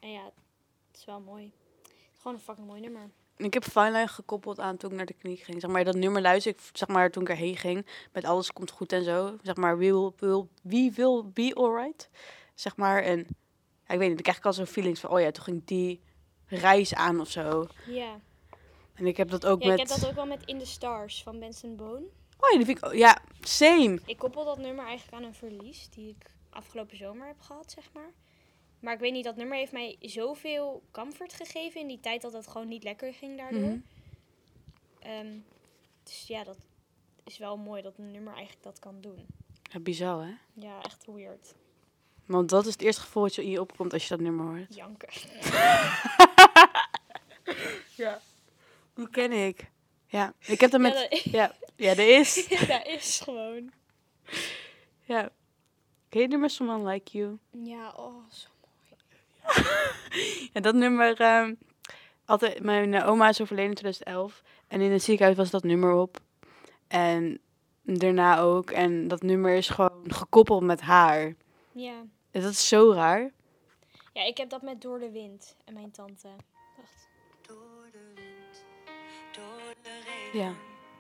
En 0.00 0.10
ja, 0.10 0.24
het 0.24 0.96
is 0.98 1.04
wel 1.04 1.20
mooi. 1.20 1.52
Het 1.82 1.92
is 2.12 2.18
gewoon 2.20 2.36
een 2.36 2.42
fucking 2.42 2.66
mooi 2.66 2.80
nummer. 2.80 3.10
Ik 3.36 3.54
heb 3.54 3.64
Fine 3.64 3.90
Line 3.90 4.08
gekoppeld 4.08 4.60
aan 4.60 4.76
toen 4.76 4.90
ik 4.90 4.96
naar 4.96 5.06
de 5.06 5.14
kliniek 5.14 5.42
ging. 5.42 5.60
Zeg 5.60 5.70
maar, 5.70 5.84
dat 5.84 5.94
nummer 5.94 6.22
luister 6.22 6.52
ik, 6.52 6.60
zeg 6.72 6.88
maar, 6.88 7.10
toen 7.10 7.22
ik 7.22 7.28
erheen 7.28 7.56
ging. 7.56 7.86
Met 8.12 8.24
alles 8.24 8.52
komt 8.52 8.70
goed 8.70 8.92
en 8.92 9.04
zo. 9.04 9.36
Zeg 9.42 9.56
maar, 9.56 9.78
we 9.78 9.84
will, 9.84 10.12
will, 10.18 10.46
we 10.62 10.90
will 10.94 11.22
be 11.32 11.54
alright. 11.54 12.08
Zeg 12.54 12.76
maar, 12.76 13.02
en 13.02 13.18
ja, 13.86 13.94
ik 13.94 13.98
weet 13.98 14.08
niet, 14.08 14.18
ik 14.18 14.22
krijg 14.22 14.38
ik 14.38 14.44
al 14.44 14.52
zo'n 14.52 14.66
feelings 14.66 15.00
van, 15.00 15.10
oh 15.10 15.20
ja, 15.20 15.30
toen 15.30 15.44
ging 15.44 15.64
die 15.64 16.00
reis 16.46 16.94
aan 16.94 17.20
of 17.20 17.30
zo. 17.30 17.66
Ja, 17.86 18.20
En 18.94 19.06
ik 19.06 19.16
heb 19.16 19.30
dat 19.30 19.46
ook 19.46 19.62
ja 19.62 19.68
met... 19.68 19.80
ik 19.80 19.88
heb 19.88 19.98
dat 20.00 20.08
ook 20.08 20.14
wel 20.14 20.26
met 20.26 20.42
In 20.44 20.58
the 20.58 20.66
Stars 20.66 21.22
van 21.22 21.38
Benson 21.38 21.76
Boone. 21.76 22.06
Oh 22.38 22.50
ja, 22.50 22.56
die 22.56 22.66
vind 22.66 22.84
ik... 22.84 22.94
Ja, 22.94 23.18
same. 23.40 24.00
Ik 24.06 24.18
koppel 24.18 24.44
dat 24.44 24.58
nummer 24.58 24.84
eigenlijk 24.84 25.16
aan 25.16 25.28
een 25.28 25.34
verlies 25.34 25.88
die 25.90 26.08
ik 26.08 26.30
afgelopen 26.50 26.96
zomer 26.96 27.26
heb 27.26 27.40
gehad, 27.40 27.72
zeg 27.72 27.90
maar. 27.92 28.12
Maar 28.84 28.92
ik 28.94 29.00
weet 29.00 29.12
niet, 29.12 29.24
dat 29.24 29.36
nummer 29.36 29.56
heeft 29.56 29.72
mij 29.72 29.96
zoveel 30.00 30.82
comfort 30.90 31.34
gegeven 31.34 31.80
in 31.80 31.86
die 31.86 32.00
tijd 32.00 32.22
dat 32.22 32.32
het 32.32 32.46
gewoon 32.46 32.68
niet 32.68 32.82
lekker 32.82 33.14
ging 33.14 33.36
daardoor. 33.38 33.60
Mhm. 33.60 33.78
Ehm, 34.98 35.38
dus 36.02 36.24
ja, 36.26 36.44
dat 36.44 36.56
is 37.24 37.38
wel 37.38 37.56
mooi 37.56 37.82
dat 37.82 37.98
een 37.98 38.10
nummer 38.10 38.32
eigenlijk 38.32 38.64
dat 38.64 38.78
kan 38.78 39.00
doen. 39.00 39.26
Ja, 39.62 39.80
bizar, 39.80 40.24
hè? 40.26 40.32
Ja, 40.52 40.82
echt 40.82 41.06
weird. 41.06 41.54
Want 42.26 42.48
dat 42.48 42.66
is 42.66 42.72
het 42.72 42.82
eerste 42.82 43.00
gevoel 43.00 43.22
wat 43.22 43.34
je 43.34 43.42
in 43.42 43.50
je 43.50 43.60
opkomt 43.60 43.92
als 43.92 44.02
je 44.02 44.08
dat 44.08 44.20
nummer 44.20 44.46
hoort. 44.46 44.74
Janken. 44.74 45.08
Ja. 47.96 48.20
Die 48.94 49.10
ken 49.10 49.32
ik. 49.32 49.70
Ja, 50.06 50.34
ik 50.40 50.60
heb 50.60 50.70
dat 50.70 50.80
Ja, 50.80 50.88
met... 50.88 51.10
dat, 51.10 51.22
Ja, 51.22 51.54
ja, 51.76 51.90
er 51.90 52.18
is. 52.18 52.48
dat 52.66 52.86
is 52.86 53.20
gewoon. 53.20 53.72
Ja. 55.02 55.30
Ken 56.08 56.20
je 56.20 56.28
nummers 56.28 56.56
van 56.56 56.70
One 56.70 56.90
Like 56.90 57.18
You? 57.18 57.38
Ja, 57.50 57.92
oh, 57.96 58.30
zo. 58.30 58.48
En 60.52 60.62
dat 60.62 60.74
nummer... 60.74 61.20
ehm, 61.20 61.54
altijd, 62.24 62.62
mijn 62.62 62.94
eh, 62.94 63.08
oma 63.08 63.28
is 63.28 63.40
overleden 63.40 63.70
in 63.70 63.76
2011. 63.76 64.42
En 64.68 64.80
in 64.80 64.92
het 64.92 65.02
ziekenhuis 65.02 65.36
was 65.36 65.50
dat 65.50 65.62
nummer 65.64 65.92
op. 65.92 66.20
En 66.88 67.40
daarna 67.82 68.38
ook. 68.38 68.70
En 68.70 69.08
dat 69.08 69.22
nummer 69.22 69.54
is 69.54 69.68
gewoon 69.68 70.12
gekoppeld 70.12 70.62
met 70.62 70.80
haar. 70.80 71.34
Ja. 71.72 72.04
En 72.30 72.42
dat 72.42 72.50
is 72.50 72.68
zo 72.68 72.92
raar. 72.92 73.32
ja, 74.12 74.24
ik 74.24 74.36
heb 74.36 74.50
dat 74.50 74.62
met 74.62 74.80
Door 74.80 74.98
de 74.98 75.10
Wind 75.10 75.56
en 75.64 75.74
mijn 75.74 75.90
tante. 75.90 76.28
Wacht. 76.76 77.08
Door 77.46 77.88
de 77.92 78.12
wind, 78.14 78.64
door 79.32 79.74
de 79.82 80.00
regen. 80.04 80.38
Ja. 80.38 80.54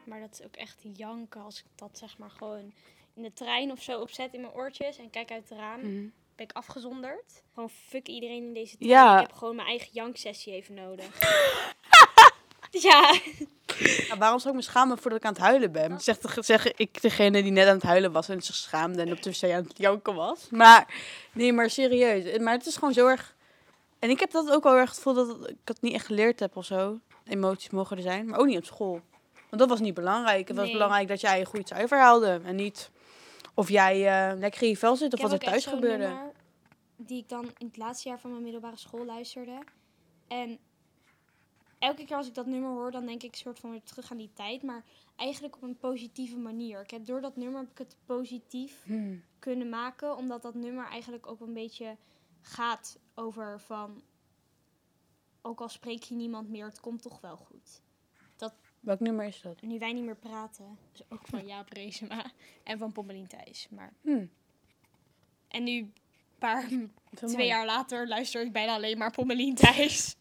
Maar 0.04 0.20
dat 0.20 0.32
is 0.32 0.46
ook 0.46 0.56
echt 0.56 0.84
janken 0.92 1.40
als 1.40 1.58
ik 1.58 1.66
dat 1.74 1.98
zeg 1.98 2.18
maar 2.18 2.30
gewoon 2.30 2.72
in 3.14 3.22
de 3.22 3.32
trein 3.32 3.70
of 3.70 3.82
zo 3.82 4.00
opzet 4.00 4.34
in 4.34 4.40
mijn 4.40 4.52
oortjes 4.52 4.98
en 4.98 5.10
kijk 5.10 5.30
uit 5.30 5.48
het 5.48 5.58
raam. 5.58 5.80
Mhm. 5.80 6.06
Ben 6.36 6.46
ik 6.46 6.52
afgezonderd. 6.52 7.42
Gewoon 7.54 7.70
fuck 7.88 8.08
iedereen 8.08 8.42
in 8.42 8.54
deze 8.54 8.76
trein. 8.76 8.90
Ja. 8.90 9.20
Ik 9.20 9.26
heb 9.26 9.36
gewoon 9.36 9.56
mijn 9.56 9.68
eigen 9.68 9.88
janksessie 9.92 10.52
even 10.52 10.74
nodig. 10.74 11.18
ja. 12.88 13.14
Ja, 13.78 14.18
waarom 14.18 14.38
zou 14.38 14.54
ik 14.54 14.60
me 14.60 14.66
schamen 14.66 14.98
voordat 14.98 15.18
ik 15.20 15.26
aan 15.26 15.32
het 15.32 15.42
huilen 15.42 15.72
ben? 15.72 16.00
Zeg, 16.00 16.18
zeg 16.38 16.72
ik 16.72 17.02
degene 17.02 17.42
die 17.42 17.52
net 17.52 17.66
aan 17.66 17.74
het 17.74 17.82
huilen 17.82 18.12
was 18.12 18.28
en 18.28 18.42
zich 18.42 18.54
schaamde 18.54 19.02
en 19.02 19.12
op 19.12 19.22
de 19.22 19.30
wc 19.30 19.42
aan 19.42 19.62
het 19.62 19.78
janken 19.78 20.14
was. 20.14 20.46
Maar 20.50 20.94
nee, 21.32 21.52
maar 21.52 21.70
serieus. 21.70 22.38
Maar 22.38 22.52
het 22.52 22.66
is 22.66 22.76
gewoon 22.76 22.94
zo 22.94 23.06
erg... 23.06 23.34
En 23.98 24.10
ik 24.10 24.20
heb 24.20 24.30
dat 24.30 24.50
ook 24.50 24.62
wel 24.62 24.76
erg 24.76 24.88
het 24.88 24.96
gevoel 24.96 25.14
dat 25.14 25.48
ik 25.48 25.56
het 25.64 25.80
niet 25.80 25.94
echt 25.94 26.06
geleerd 26.06 26.40
heb 26.40 26.56
of 26.56 26.64
zo. 26.64 26.98
Emoties 27.26 27.70
mogen 27.70 27.96
er 27.96 28.02
zijn, 28.02 28.26
maar 28.26 28.38
ook 28.38 28.46
niet 28.46 28.58
op 28.58 28.64
school. 28.64 29.00
Want 29.50 29.60
dat 29.60 29.68
was 29.68 29.80
niet 29.80 29.94
belangrijk. 29.94 30.48
Het 30.48 30.56
was 30.56 30.70
belangrijk 30.70 31.08
dat 31.08 31.20
jij 31.20 31.40
een 31.40 31.46
goed 31.46 31.68
cijfer 31.68 31.98
haalde. 31.98 32.40
En 32.44 32.56
niet 32.56 32.90
of 33.54 33.68
jij 33.68 33.94
eh, 34.30 34.38
lekker 34.38 34.62
in 34.62 34.68
je 34.68 34.76
vel 34.76 34.96
zit 34.96 35.12
of 35.12 35.20
wat 35.20 35.32
er 35.32 35.38
thuis 35.38 35.66
gebeurde. 35.66 36.32
die 36.96 37.18
ik 37.18 37.28
dan 37.28 37.44
in 37.58 37.66
het 37.66 37.76
laatste 37.76 38.08
jaar 38.08 38.20
van 38.20 38.30
mijn 38.30 38.42
middelbare 38.42 38.76
school 38.76 39.04
luisterde. 39.04 39.58
En 40.28 40.58
elke 41.78 42.04
keer 42.04 42.16
als 42.16 42.26
ik 42.26 42.34
dat 42.34 42.46
nummer 42.46 42.70
hoor, 42.70 42.90
dan 42.90 43.06
denk 43.06 43.22
ik 43.22 43.34
soort 43.36 43.58
van 43.58 43.70
weer 43.70 43.82
terug 43.82 44.10
aan 44.10 44.16
die 44.16 44.30
tijd. 44.32 44.62
Maar 44.62 44.84
eigenlijk 45.16 45.56
op 45.56 45.62
een 45.62 45.78
positieve 45.78 46.36
manier. 46.36 46.80
Ik 46.80 46.90
heb 46.90 47.06
door 47.06 47.20
dat 47.20 47.36
nummer 47.36 47.60
heb 47.60 47.70
ik 47.70 47.78
het 47.78 47.96
positief 48.04 48.82
Hmm. 48.84 49.22
kunnen 49.38 49.68
maken. 49.68 50.16
Omdat 50.16 50.42
dat 50.42 50.54
nummer 50.54 50.86
eigenlijk 50.86 51.26
ook 51.26 51.40
een 51.40 51.54
beetje 51.54 51.96
gaat 52.40 52.98
over 53.14 53.60
van... 53.60 54.02
Ook 55.42 55.60
al 55.60 55.68
spreek 55.68 56.02
je 56.02 56.14
niemand 56.14 56.48
meer, 56.48 56.64
het 56.66 56.80
komt 56.80 57.02
toch 57.02 57.20
wel 57.20 57.36
goed. 57.36 57.82
Welk 58.84 59.00
nummer 59.00 59.26
is 59.26 59.40
dat? 59.40 59.62
Nu 59.62 59.78
wij 59.78 59.92
niet 59.92 60.04
meer 60.04 60.16
praten. 60.16 60.78
Dus 60.92 61.02
ook 61.08 61.26
van 61.26 61.46
Jaap 61.46 61.72
Reesema 61.72 62.24
en 62.62 62.78
van 62.78 62.92
Pommelien 62.92 63.26
Thijs. 63.26 63.66
Maar... 63.70 63.92
Hmm. 64.00 64.30
En 65.48 65.64
nu, 65.64 65.78
een 65.78 65.92
paar, 66.38 66.68
twee 67.14 67.30
mooi. 67.32 67.46
jaar 67.46 67.66
later, 67.66 68.08
luister 68.08 68.42
ik 68.42 68.52
bijna 68.52 68.74
alleen 68.74 68.98
maar 68.98 69.10
Pommelien 69.10 69.54
Thijs. 69.54 70.16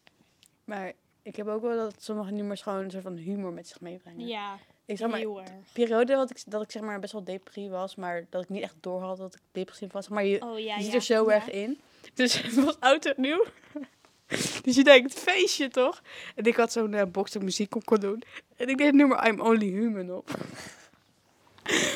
Maar 0.63 0.93
ik 1.21 1.35
heb 1.35 1.47
ook 1.47 1.61
wel 1.61 1.77
dat 1.77 2.03
sommige 2.03 2.31
nummers 2.31 2.61
gewoon 2.61 2.83
een 2.83 2.91
soort 2.91 3.03
van 3.03 3.15
humor 3.15 3.53
met 3.53 3.67
zich 3.67 3.81
meebrengen. 3.81 4.27
Ja, 4.27 4.57
ik 4.85 4.97
zeg 4.97 5.09
maar, 5.09 5.19
heel 5.19 5.41
erg. 5.41 5.51
periode 5.73 6.13
dat 6.13 6.29
ik, 6.29 6.43
dat 6.45 6.61
ik 6.61 6.71
zeg 6.71 6.81
maar 6.81 6.99
best 6.99 7.13
wel 7.13 7.23
depressief 7.23 7.69
was, 7.69 7.95
maar 7.95 8.25
dat 8.29 8.43
ik 8.43 8.49
niet 8.49 8.63
echt 8.63 8.75
door 8.79 9.01
had 9.01 9.17
dat 9.17 9.35
ik 9.35 9.41
depressief 9.51 9.91
was. 9.91 10.07
Maar 10.07 10.25
je, 10.25 10.41
Oh 10.41 10.59
ja, 10.59 10.75
je 10.75 10.81
zit 10.81 10.91
ja. 10.91 10.97
er 10.97 11.03
zo 11.03 11.29
ja. 11.29 11.35
erg 11.35 11.49
in. 11.49 11.79
Dus 12.13 12.41
het 12.41 12.63
was 12.63 12.79
oud 12.79 13.05
en 13.05 13.13
nieuw. 13.17 13.45
Dus 14.61 14.75
je 14.75 14.83
denkt, 14.83 15.13
feestje 15.13 15.67
toch? 15.67 16.01
En 16.35 16.43
ik 16.43 16.55
had 16.55 16.71
zo'n 16.71 16.93
eh, 16.93 17.05
box 17.11 17.31
dat 17.31 17.41
muziek 17.41 17.75
op 17.75 17.85
kon 17.85 17.99
doen. 17.99 18.23
Ik 18.69 18.77
deed 18.77 18.87
het 18.87 18.95
nummer 18.95 19.27
I'm 19.27 19.39
Only 19.39 19.67
Human 19.67 20.11
op. 20.11 20.29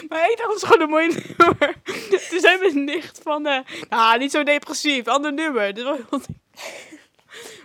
Maar 0.10 0.30
ik 0.32 0.38
dacht, 0.38 0.49
dat 0.49 0.56
is 0.56 0.63
gewoon 0.63 0.82
een 0.82 0.89
mooi 0.89 1.08
nummer. 1.38 1.82
Toen 2.30 2.39
zei 2.39 2.60
mijn 2.60 2.84
nicht 2.84 3.19
van, 3.23 3.45
eh 3.45 3.60
nou, 3.89 4.19
niet 4.19 4.32
zo 4.32 4.43
depressief, 4.43 5.08
ander 5.08 5.34
nummer. 5.34 5.73
Dit 5.73 5.84
was 5.84 5.97
heel 6.10 6.21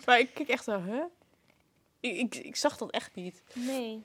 maar 0.06 0.18
ik 0.18 0.34
kijk 0.34 0.48
echt 0.48 0.64
zo, 0.64 0.82
hè? 0.82 1.02
Ik, 2.00 2.16
ik, 2.16 2.34
ik 2.34 2.56
zag 2.56 2.76
dat 2.76 2.90
echt 2.90 3.14
niet. 3.14 3.42
Nee. 3.52 4.02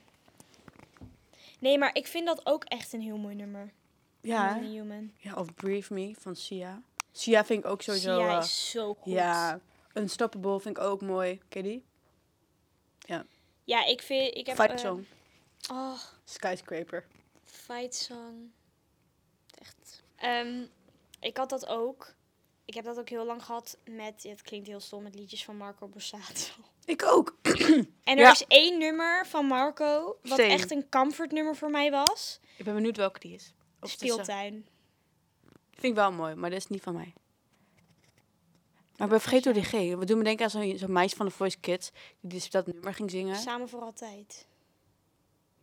Nee, 1.60 1.78
maar 1.78 1.96
ik 1.96 2.08
vind 2.08 2.26
dat 2.26 2.42
ook 2.44 2.64
echt 2.64 2.94
een 2.94 3.02
heel 3.02 3.18
mooi 3.18 3.36
nummer. 3.36 3.72
Ja, 4.22 4.60
Human. 4.60 5.12
ja 5.18 5.34
of 5.34 5.54
Breathe 5.54 5.94
Me 5.94 6.16
van 6.20 6.36
Sia. 6.36 6.82
Sia 7.12 7.46
vind 7.46 7.64
ik 7.64 7.70
ook 7.70 7.82
sowieso... 7.82 8.18
Sia 8.20 8.38
eh, 8.38 8.44
is 8.44 8.70
zo 8.70 8.94
goed. 8.94 9.14
ja, 9.14 9.60
Unstoppable 9.94 10.60
vind 10.60 10.78
ik 10.78 10.84
ook 10.84 11.02
mooi. 11.02 11.40
Ken 11.50 11.64
die? 11.64 11.84
Ja, 13.00 13.26
ik 13.76 14.02
vind... 14.02 14.36
Ik 14.36 14.46
heb, 14.46 14.56
Fight 14.56 14.72
eh, 14.72 14.78
Song. 14.78 15.06
Oh, 15.72 16.00
Skyscraper. 16.26 17.06
Fight 17.44 17.96
Song. 17.96 18.52
Echt. 19.62 20.04
Ehm, 20.16 20.66
ik 21.20 21.38
had 21.38 21.50
dat 21.50 21.68
ook. 21.68 22.16
Ik 22.66 22.74
heb 22.74 22.86
dat 22.86 23.00
ook 23.00 23.10
heel 23.10 23.26
lang 23.26 23.44
gehad 23.44 23.78
met... 23.90 24.24
Het 24.24 24.42
klinkt 24.42 24.68
heel 24.68 24.80
stom, 24.80 25.04
met 25.04 25.16
liedjes 25.16 25.46
van 25.46 25.58
Marco 25.58 25.88
Borsato. 25.88 26.52
Ik 26.86 27.04
ook. 27.04 27.38
En 28.04 28.18
er 28.18 28.18
Ja. 28.18 28.32
is 28.32 28.46
één 28.48 28.80
nummer 28.80 29.28
van 29.28 29.46
Marco... 29.46 30.18
wat 30.22 30.40
Same. 30.40 30.52
echt 30.52 30.72
een 30.72 30.90
comfort 30.90 31.32
nummer 31.32 31.56
voor 31.56 31.70
mij 31.70 31.92
was. 31.92 32.40
Ik 32.58 32.66
ben 32.66 32.74
benieuwd 32.74 32.98
welke 32.98 33.20
die 33.20 33.34
is. 33.34 33.54
Of 33.80 33.90
eh, 33.90 33.96
Speeltuin. 33.96 34.68
vind 35.72 35.84
ik 35.84 35.94
wel 35.96 36.12
mooi, 36.12 36.36
maar 36.36 36.50
dat 36.50 36.60
is 36.60 36.68
niet 36.68 36.82
van 36.82 36.94
mij. 36.94 37.14
Maar 38.98 39.08
ik 39.08 39.14
ben 39.14 39.22
vergeten 39.22 39.54
die 39.54 39.64
ging. 39.64 39.98
We 40.00 40.06
doen 40.06 40.18
me 40.18 40.24
denken 40.24 40.44
aan 40.46 40.52
zo'n 40.52 40.78
zo'n 40.78 40.92
meisje 40.92 41.16
van 41.16 41.26
de 41.26 41.32
Voice 41.32 41.58
Kids. 41.60 41.92
Die 42.22 42.30
dus 42.32 42.50
dat 42.50 42.68
nummer 42.68 42.94
ging 42.94 43.12
zingen. 43.12 43.36
Samen 43.36 43.70
voor 43.70 43.82
altijd. 43.82 44.48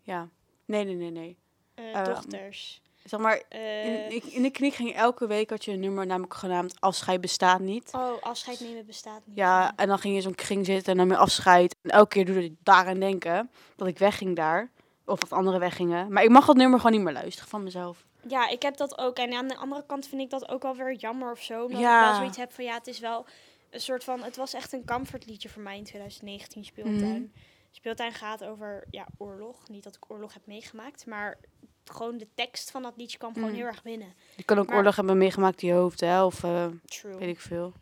Ja. 0.02 0.28
Nee, 0.64 0.84
nee, 0.84 0.94
nee, 0.94 1.10
nee. 1.10 1.36
Eh, 1.74 1.98
Eh, 2.00 2.04
dochters. 2.04 2.82
Zeg 3.04 3.20
maar, 3.20 3.42
Eh, 3.48 4.04
in, 4.06 4.14
ik- 4.14 4.24
in 4.24 4.42
de 4.42 4.50
kniek 4.50 4.74
ging 4.74 4.94
elke 4.94 5.26
week 5.26 5.50
had 5.50 5.64
je 5.64 5.72
een 5.72 5.80
nummer 5.80 6.06
namelijk 6.06 6.34
genaamd 6.34 6.80
Afscheid 6.80 7.20
bestaat 7.20 7.60
niet. 7.60 7.90
Oh, 7.94 8.22
afscheid 8.22 8.60
nemen 8.60 8.86
bestaat 8.86 9.20
niet. 9.26 9.36
Ja, 9.36 9.72
en 9.76 9.88
dan 9.88 9.98
ging 9.98 10.12
je 10.12 10.18
in 10.18 10.24
zo'n 10.24 10.34
kring 10.34 10.66
zitten 10.66 10.92
en 10.92 10.98
dan 10.98 11.06
meer 11.06 11.16
afscheid. 11.16 11.76
En 11.82 11.90
elke 11.90 12.08
keer 12.08 12.24
doe 12.26 12.44
ik 12.44 12.52
daaraan 12.62 12.98
denken 13.00 13.50
dat 13.76 13.88
ik 13.88 13.98
wegging 13.98 14.36
daar. 14.36 14.70
Of 15.06 15.18
dat 15.18 15.32
anderen 15.32 15.60
weggingen. 15.60 16.12
Maar 16.12 16.22
ik 16.22 16.30
mag 16.30 16.46
dat 16.46 16.56
nummer 16.56 16.80
gewoon 16.80 16.96
niet 16.96 17.04
meer 17.04 17.12
luisteren 17.12 17.48
van 17.48 17.62
mezelf. 17.62 18.04
Ja, 18.28 18.48
ik 18.48 18.62
heb 18.62 18.76
dat 18.76 18.98
ook. 18.98 19.16
En 19.16 19.32
aan 19.32 19.48
de 19.48 19.56
andere 19.56 19.86
kant 19.86 20.06
vind 20.06 20.20
ik 20.20 20.30
dat 20.30 20.48
ook 20.48 20.62
wel 20.62 20.76
weer 20.76 20.92
jammer 20.94 21.30
of 21.30 21.42
zo. 21.42 21.64
Omdat 21.64 21.80
Ja. 21.80 22.00
ik 22.00 22.06
wel 22.08 22.14
zoiets 22.18 22.36
heb 22.36 22.52
van 22.52 22.64
ja, 22.64 22.74
het 22.74 22.86
is 22.86 22.98
wel 22.98 23.26
een 23.70 23.80
soort 23.80 24.04
van. 24.04 24.22
Het 24.22 24.36
was 24.36 24.54
echt 24.54 24.72
een 24.72 24.84
comfortliedje 24.86 25.48
voor 25.48 25.62
mij 25.62 25.76
in 25.76 25.84
2019 25.84 26.64
speeltuin. 26.64 26.98
Mhm. 27.22 27.40
Speeltuin 27.70 28.12
gaat 28.12 28.44
over 28.44 28.84
ja, 28.90 29.06
oorlog. 29.18 29.68
Niet 29.68 29.84
dat 29.84 29.96
ik 29.96 30.10
oorlog 30.10 30.32
heb 30.34 30.46
meegemaakt, 30.46 31.06
maar 31.06 31.38
gewoon 31.84 32.18
de 32.18 32.26
tekst 32.34 32.70
van 32.70 32.82
dat 32.82 32.96
liedje 32.96 33.18
kwam 33.18 33.32
gewoon 33.32 33.48
Mhm. 33.48 33.58
heel 33.58 33.66
erg 33.66 33.82
binnen. 33.82 34.14
Je 34.36 34.42
kan 34.42 34.58
ook 34.58 34.66
Maar- 34.66 34.76
oorlog 34.76 34.96
hebben 34.96 35.18
meegemaakt 35.18 35.62
in 35.62 35.68
je 35.68 35.74
hoofd, 35.74 36.00
hè? 36.00 36.24
Of 36.24 36.44
eh, 36.44 36.66
True. 36.84 37.16
weet 37.16 37.28
ik 37.28 37.40
veel. 37.40 37.72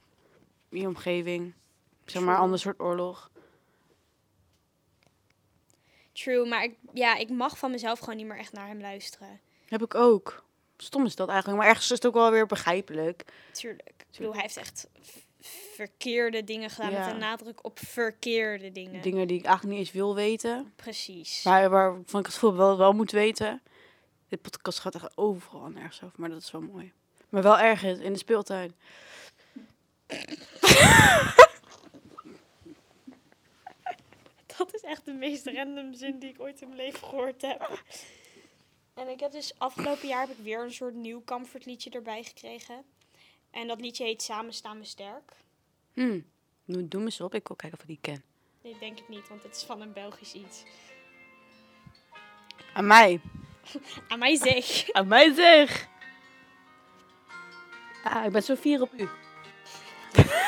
Je 0.68 0.86
omgeving. 0.86 1.52
Zeg 2.04 2.14
maar 2.14 2.22
True. 2.22 2.34
een 2.34 2.40
ander 2.42 2.58
soort 2.58 2.80
oorlog. 2.80 3.30
True, 6.12 6.48
maar 6.48 6.62
ik, 6.64 6.76
ja, 6.92 7.16
ik 7.16 7.30
mag 7.30 7.58
van 7.58 7.70
mezelf 7.70 7.98
gewoon 7.98 8.16
niet 8.16 8.26
meer 8.26 8.38
echt 8.38 8.52
naar 8.52 8.66
hem 8.66 8.80
luisteren. 8.80 9.40
Heb 9.72 9.82
ik 9.82 9.94
ook. 9.94 10.44
Stom 10.76 11.04
is 11.04 11.16
dat 11.16 11.28
eigenlijk. 11.28 11.58
Maar 11.58 11.68
ergens 11.68 11.84
is 11.90 11.96
het 11.96 12.06
ook 12.06 12.14
wel 12.14 12.30
weer 12.30 12.46
begrijpelijk. 12.46 13.24
Tuurlijk. 13.52 13.88
Ik 14.10 14.16
bedoel, 14.16 14.32
hij 14.32 14.42
heeft 14.42 14.56
echt 14.56 14.88
verkeerde 15.74 16.44
dingen 16.44 16.70
gedaan 16.70 16.90
Ja. 16.90 17.04
met 17.04 17.12
een 17.14 17.18
nadruk 17.20 17.64
op 17.64 17.78
verkeerde 17.78 18.72
dingen. 18.72 19.02
Dingen 19.02 19.26
die 19.28 19.38
ik 19.38 19.44
eigenlijk 19.44 19.76
niet 19.76 19.86
eens 19.86 19.96
wil 19.96 20.14
weten. 20.14 20.72
Precies. 20.76 21.42
Maar 21.42 21.70
waarvan 21.70 22.20
ik 22.20 22.26
het 22.26 22.34
gevoel 22.34 22.56
wel, 22.56 22.78
wel 22.78 22.92
moet 22.92 23.10
weten. 23.10 23.62
Dit 24.28 24.42
podcast 24.42 24.78
gaat 24.78 24.94
echt 24.94 25.16
overal 25.16 25.68
nergens 25.68 26.02
over. 26.02 26.20
Maar 26.20 26.28
dat 26.28 26.42
is 26.42 26.50
wel 26.50 26.60
mooi. 26.60 26.92
Maar 27.28 27.42
wel 27.42 27.58
ergens 27.58 27.98
in 27.98 28.12
de 28.12 28.18
speeltuin. 28.18 28.74
Dat 34.58 34.74
is 34.74 34.80
echt 34.82 35.04
de 35.04 35.12
meest 35.12 35.46
random 35.46 35.94
zin 35.94 36.18
die 36.18 36.28
ik 36.30 36.40
ooit 36.40 36.60
in 36.60 36.68
mijn 36.68 36.80
leven 36.80 37.08
gehoord 37.08 37.42
heb. 37.42 37.82
En 38.94 39.08
ik 39.08 39.20
heb 39.20 39.32
dus 39.32 39.58
afgelopen 39.58 40.08
jaar 40.08 40.26
heb 40.26 40.36
ik 40.38 40.44
weer 40.44 40.64
een 40.64 40.72
soort 40.72 40.94
nieuw 40.94 41.22
comfortliedje 41.24 41.90
erbij 41.90 42.22
gekregen. 42.22 42.84
En 43.50 43.66
dat 43.66 43.80
liedje 43.80 44.04
heet 44.04 44.22
Samen 44.22 44.54
staan 44.54 44.78
we 44.78 44.84
sterk. 44.84 45.32
Hm. 45.92 46.20
Doe, 46.64 47.02
eens 47.02 47.20
op. 47.20 47.34
Ik 47.34 47.48
wil 47.48 47.56
kijken 47.56 47.78
of 47.78 47.84
ik 47.84 47.90
die 47.90 47.98
ken. 48.00 48.24
Nee, 48.62 48.76
denk 48.78 48.98
ik 48.98 49.08
niet, 49.08 49.28
want 49.28 49.42
het 49.42 49.56
is 49.56 49.62
van 49.62 49.80
een 49.80 49.92
Belgisch 49.92 50.32
iets. 50.32 50.62
Aan 52.74 52.86
mij. 52.86 53.20
Aan 54.08 54.18
mij 54.18 54.36
zeg. 54.36 54.86
Aan 54.92 55.08
mij 55.08 55.32
zeg. 55.34 55.88
Ah, 58.04 58.24
ik 58.24 58.32
ben 58.32 58.42
zo 58.42 58.54
fier 58.54 58.80
op 58.80 58.92
u. 58.92 59.08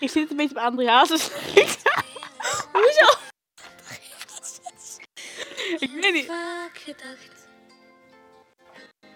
Ik 0.00 0.10
zit 0.10 0.22
het 0.22 0.30
een 0.30 0.36
beetje 0.36 0.56
op 0.56 0.62
André 0.62 0.88
Hazes. 0.88 1.30
Hoezo? 2.72 3.18
ik 5.78 5.90
weet 6.00 6.12
niet. 6.12 6.26
vaak 6.26 6.78
gedacht. 6.78 7.48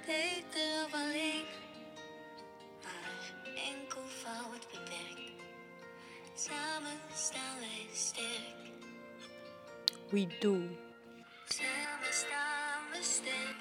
Beter 0.06 0.86
alleen. 0.92 1.44
Maar 2.82 3.32
enkel 3.54 4.02
fout 4.22 4.66
beperkt. 4.70 5.32
Samen 6.34 7.00
staan 7.14 7.58
wij 7.58 7.86
sterk. 7.92 8.56
We 10.10 10.26
do. 10.38 10.56
Samen 11.48 12.12
staan 12.12 12.82
we 12.92 12.98
sterk. 13.00 13.56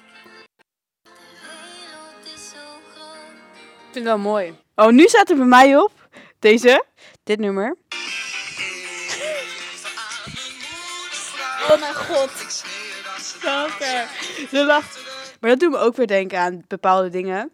De 1.02 1.10
wereld 1.42 2.34
is 2.34 2.48
zo 2.48 2.92
groot. 2.94 3.32
Ik 3.58 3.92
vind 3.92 3.94
het 3.94 4.04
wel 4.04 4.18
mooi. 4.18 4.54
Oh, 4.74 4.88
nu 4.88 5.08
staat 5.08 5.30
er 5.30 5.36
bij 5.36 5.46
mij 5.46 5.76
op. 5.76 5.92
Deze. 6.38 6.84
Dit 7.22 7.38
nummer. 7.38 7.76
Oh 11.70 11.80
mijn 11.80 11.94
god. 11.94 12.30
Ze 14.50 14.64
lacht. 14.66 14.98
Maar 15.40 15.50
dat 15.50 15.60
doet 15.60 15.70
me 15.70 15.78
ook 15.78 15.96
weer 15.96 16.06
denken 16.06 16.38
aan 16.38 16.64
bepaalde 16.68 17.08
dingen. 17.08 17.50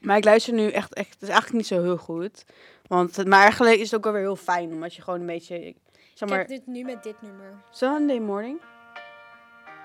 Maar 0.00 0.16
ik 0.16 0.24
luister 0.24 0.52
nu 0.52 0.70
echt, 0.70 0.94
echt 0.94 1.10
het 1.12 1.22
is 1.22 1.28
eigenlijk 1.28 1.56
niet 1.58 1.66
zo 1.66 1.82
heel 1.82 1.96
goed. 1.96 2.44
Want, 2.86 3.16
het- 3.16 3.26
maar 3.26 3.42
eigenlijk 3.42 3.76
is 3.78 3.84
het 3.90 3.94
ook 3.94 4.04
wel 4.04 4.12
weer 4.12 4.22
heel 4.22 4.36
fijn. 4.36 4.72
Omdat 4.72 4.94
je 4.94 5.02
gewoon 5.02 5.20
een 5.20 5.26
beetje, 5.26 5.66
ik- 5.66 5.76
zeg 5.92 6.02
Ik 6.14 6.28
maar, 6.28 6.38
heb 6.38 6.48
dit 6.48 6.66
nu 6.66 6.82
met 6.84 7.02
dit 7.02 7.22
nummer. 7.22 7.52
Sunday 7.70 8.18
morning. 8.18 8.60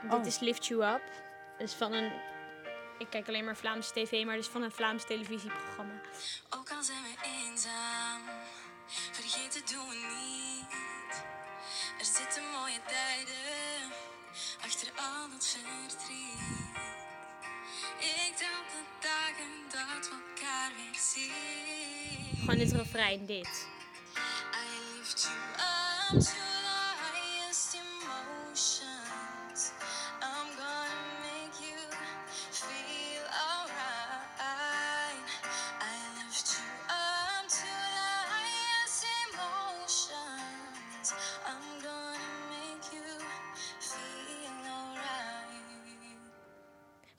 Oh. 0.09 0.11
Dit 0.11 0.25
is 0.25 0.39
Lift 0.39 0.65
You 0.65 0.83
Up. 0.93 1.01
Dat 1.57 1.67
is 1.67 1.73
van 1.73 1.93
een... 1.93 2.11
Ik 2.97 3.07
kijk 3.09 3.27
alleen 3.27 3.45
maar 3.45 3.55
Vlaamse 3.57 3.91
tv, 3.93 4.25
maar 4.25 4.35
dit 4.35 4.43
is 4.43 4.49
van 4.51 4.61
een 4.61 4.71
Vlaams 4.71 5.05
televisieprogramma. 5.05 5.93
Ook 6.49 6.69
al 6.71 6.83
zijn 6.83 6.97
we 7.03 7.27
eenzaam, 7.49 8.21
vergeten 9.11 9.61
doen 9.65 9.87
we 9.89 9.95
niet. 9.95 11.23
Er 11.99 12.05
zitten 12.05 12.43
mooie 12.51 12.81
tijden 12.87 13.91
achter 14.65 14.91
al 14.95 15.29
dat 15.29 15.45
verdriet. 15.47 16.41
Ik 17.99 18.35
tel 18.35 18.61
de 18.71 18.83
dagen 18.99 19.51
dat 19.71 20.09
we 20.09 20.15
elkaar 20.29 20.71
weer 20.75 20.99
zien. 20.99 22.39
Gewoon 22.39 22.57
dit 22.57 22.71
refrein, 22.71 23.25
dit. 23.25 23.67
I 24.53 24.97
lift 24.97 25.23
you 25.23 26.17
up 26.17 26.52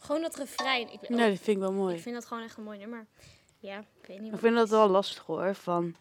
Gewoon 0.05 0.23
dat 0.23 0.37
refrein. 0.37 0.93
Ik, 0.93 1.09
Nee, 1.09 1.31
dat 1.31 1.39
vind 1.39 1.57
ik 1.57 1.63
wel 1.63 1.73
mooi. 1.73 1.95
ik 1.95 2.03
vind 2.03 2.15
dat 2.15 2.25
gewoon 2.27 2.43
echt 2.43 2.57
een 2.57 2.63
mooi 2.63 2.79
nummer. 2.79 3.07
Ja, 3.59 3.79
ik 3.79 4.07
weet 4.07 4.21
niet 4.21 4.33
Ik 4.33 4.39
vind 4.39 4.55
dat 4.55 4.69
wel 4.69 4.89
lastig 4.89 5.23
hoor. 5.25 5.55
Van, 5.55 5.97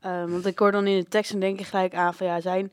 ehm, 0.00 0.30
want 0.30 0.46
ik 0.46 0.58
hoor 0.58 0.72
dan 0.72 0.86
in 0.86 0.98
de 0.98 1.08
tekst 1.08 1.32
en 1.32 1.40
denk 1.40 1.60
ik 1.60 1.66
gelijk 1.66 1.94
aan 1.94 2.14
van 2.14 2.26
ja, 2.26 2.40
zijn 2.40 2.72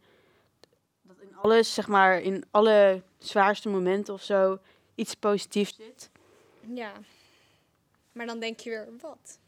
dat 1.02 1.15
in 1.19 1.36
alles, 1.36 1.74
zeg 1.74 1.88
maar, 1.88 2.22
in 2.22 2.43
alle 2.52 3.02
zwaarste 3.17 3.69
momenten 3.69 4.13
of 4.13 4.24
zo 4.24 4.60
iets 4.96 5.13
positiefs 5.13 5.76
zit. 5.76 6.10
Ja. 6.74 6.91
Maar 8.12 8.26
dan 8.26 8.39
denk 8.39 8.60
je 8.60 8.69
weer, 8.69 8.88
wat? 9.02 9.39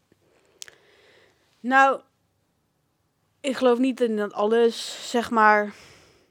Nou, 1.60 2.02
ik 3.40 3.56
geloof 3.56 3.78
niet 3.78 4.02
in 4.02 4.18
dat 4.18 4.34
alles, 4.34 5.10
zeg 5.10 5.30
maar, 5.30 5.74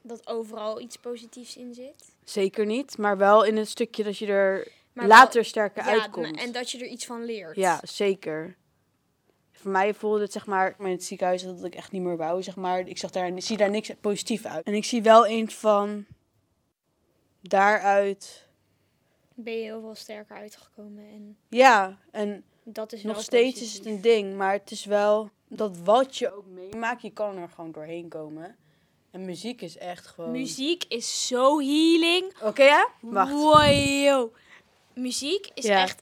dat 0.01 0.27
overal 0.27 0.81
iets 0.81 0.97
positiefs 0.97 1.57
in 1.57 1.73
zit. 1.73 2.15
Zeker 2.23 2.65
niet, 2.65 2.97
maar 2.97 3.17
wel 3.17 3.43
in 3.43 3.57
het 3.57 3.69
stukje 3.69 4.03
dat 4.03 4.17
je 4.17 4.25
er 4.25 4.67
Maar 4.95 5.07
later 5.07 5.45
sterker 5.45 5.85
ja, 5.85 5.91
uitkomt. 5.91 6.37
En 6.37 6.51
dat 6.51 6.71
je 6.71 6.79
er 6.79 6.87
iets 6.87 7.05
van 7.05 7.25
leert. 7.25 7.55
Ja, 7.55 7.79
zeker. 7.83 8.55
Voor 9.51 9.71
mij 9.71 9.93
voelde 9.93 10.21
het, 10.21 10.31
zeg 10.31 10.45
maar, 10.45 10.75
in 10.79 10.85
het 10.85 11.03
ziekenhuis 11.03 11.43
dat 11.43 11.63
ik 11.63 11.75
echt 11.75 11.91
niet 11.91 12.01
meer 12.01 12.17
wou, 12.17 12.43
zeg 12.43 12.55
maar. 12.55 12.87
Ik 12.87 12.97
zag 12.97 13.11
daar, 13.11 13.27
ik 13.27 13.43
zie 13.43 13.57
daar 13.57 13.69
niks 13.69 13.91
positief 14.01 14.45
uit. 14.45 14.65
En 14.65 14.73
ik 14.73 14.85
zie 14.85 15.01
wel 15.01 15.25
eens 15.25 15.55
van 15.55 16.05
daaruit, 17.41 18.47
Ben 19.33 19.53
je 19.53 19.63
heel 19.63 19.81
veel 19.81 19.95
sterker 19.95 20.35
uitgekomen. 20.35 21.03
En 21.03 21.37
ja, 21.49 21.99
en 22.11 22.43
dat 22.63 22.93
is 22.93 23.03
nog 23.03 23.21
steeds 23.21 23.61
is 23.61 23.73
het 23.73 23.85
een 23.85 24.01
ding, 24.01 24.35
maar 24.35 24.51
het 24.51 24.71
is 24.71 24.85
wel 24.85 25.29
dat 25.47 25.77
wat 25.77 26.17
je 26.17 26.35
ook 26.35 26.45
meemaakt, 26.45 27.01
je 27.01 27.11
kan 27.11 27.37
er 27.37 27.49
gewoon 27.49 27.71
doorheen 27.71 28.07
komen. 28.07 28.55
En 29.11 29.25
muziek 29.25 29.61
is 29.61 29.77
echt 29.77 30.07
gewoon... 30.07 30.31
Muziek 30.31 30.83
is 30.83 31.27
zo 31.27 31.59
healing. 31.59 32.33
Oké, 32.43 32.63
ja? 32.63 32.89
Wacht. 33.01 33.31
Wow. 33.31 34.35
Muziek 34.95 35.49
is 35.53 35.65
Ja. 35.65 35.81
echt 35.81 36.01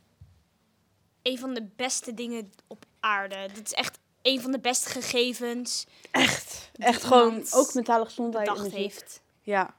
een 1.22 1.40
van 1.40 1.54
de 1.54 1.68
beste 1.76 2.14
dingen 2.14 2.52
op 2.68 2.86
aarde. 3.00 3.48
Dit 3.54 3.66
is 3.66 3.74
echt 3.74 4.00
een 4.22 4.42
van 4.42 4.52
de 4.52 4.60
beste 4.60 4.90
gegevens 4.90 5.86
Echt. 6.12 6.72
Echt 6.74 7.04
gewoon, 7.04 7.44
ook 7.52 7.74
mentale 7.74 8.06
gezondheid. 8.06 8.72
heeft. 8.72 9.22
Ja. 9.42 9.76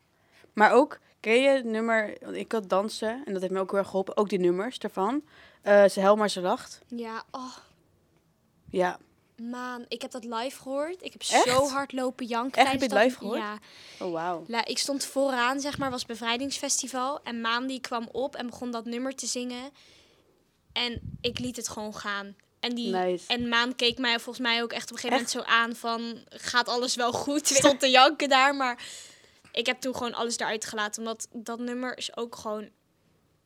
Maar 0.53 0.72
ook, 0.72 0.98
ken 1.20 1.40
je 1.42 1.48
het 1.48 1.64
nummer, 1.64 2.16
want 2.20 2.37
ik 2.37 2.53
had 2.53 2.68
dansen 2.68 3.22
en 3.24 3.33
dat 3.33 3.42
heeft 3.42 3.55
me 3.55 3.61
ook 3.61 3.70
heel 3.70 3.79
erg 3.79 3.88
geholpen. 3.88 4.16
Ook 4.16 4.29
die 4.29 4.38
nummers 4.38 4.79
daarvan. 4.79 5.24
Eh 5.62 5.85
ze 5.88 6.00
hel 6.00 6.16
maar 6.16 6.31
ze 6.31 6.40
lacht. 6.40 6.81
Ja, 6.88 7.24
oh 7.31 7.57
Ja. 8.70 8.98
Man, 9.37 9.85
ik 9.88 10.03
heb 10.03 10.11
dat 10.11 10.25
live 10.25 10.62
gehoord. 10.62 11.03
Ik 11.03 11.12
heb 11.12 11.20
Echt? 11.20 11.44
zo 11.44 11.68
hard 11.68 11.92
lopen 11.92 12.27
janken. 12.27 12.62
Echt? 12.62 12.73
Heb 12.73 12.81
je 12.81 12.88
tijdens 12.88 13.14
het 13.14 13.23
live 13.23 13.37
Ja. 13.37 13.59
Oh, 14.01 14.12
wauw. 14.12 14.44
Ik 14.64 14.79
stond 14.79 15.05
vooraan, 15.05 15.61
zeg 15.61 15.79
maar, 15.79 15.90
was 15.90 16.07
bevrijdingsfestival. 16.07 17.23
En 17.23 17.40
Maan 17.40 17.66
die 17.66 17.81
kwam 17.81 18.09
op 18.12 18.35
en 18.35 18.47
begon 18.47 18.70
dat 18.70 18.85
nummer 18.85 19.14
te 19.14 19.27
zingen. 19.27 19.70
En 20.73 21.18
ik 21.20 21.38
liet 21.38 21.57
het 21.57 21.68
gewoon 21.68 21.94
gaan. 21.94 22.37
En, 22.61 22.75
die, 22.75 22.94
Nice. 22.94 23.25
en 23.27 23.49
Maan 23.49 23.75
keek 23.75 23.99
mij 23.99 24.20
volgens 24.20 24.47
mij 24.47 24.62
ook 24.62 24.73
echt 24.73 24.90
op 24.90 24.97
een 24.97 25.03
gegeven 25.03 25.25
moment 25.25 25.31
zo 25.31 25.53
aan 25.53 25.77
van... 25.77 26.25
Gaat 26.29 26.68
alles 26.68 26.94
wel 26.94 27.12
goed? 27.12 27.47
Stond 27.57 27.81
te 27.81 27.90
janken 27.90 28.29
daar, 28.29 28.55
maar... 28.55 28.83
Ik 29.53 29.66
heb 29.66 29.81
toen 29.81 29.97
gewoon 29.97 30.14
alles 30.14 30.38
eruit 30.38 30.64
gelaten. 30.64 31.03
Omdat 31.03 31.29
dat 31.33 31.59
nummer 31.59 31.99
is 31.99 32.16
ook 32.16 32.37
gewoon... 32.37 32.68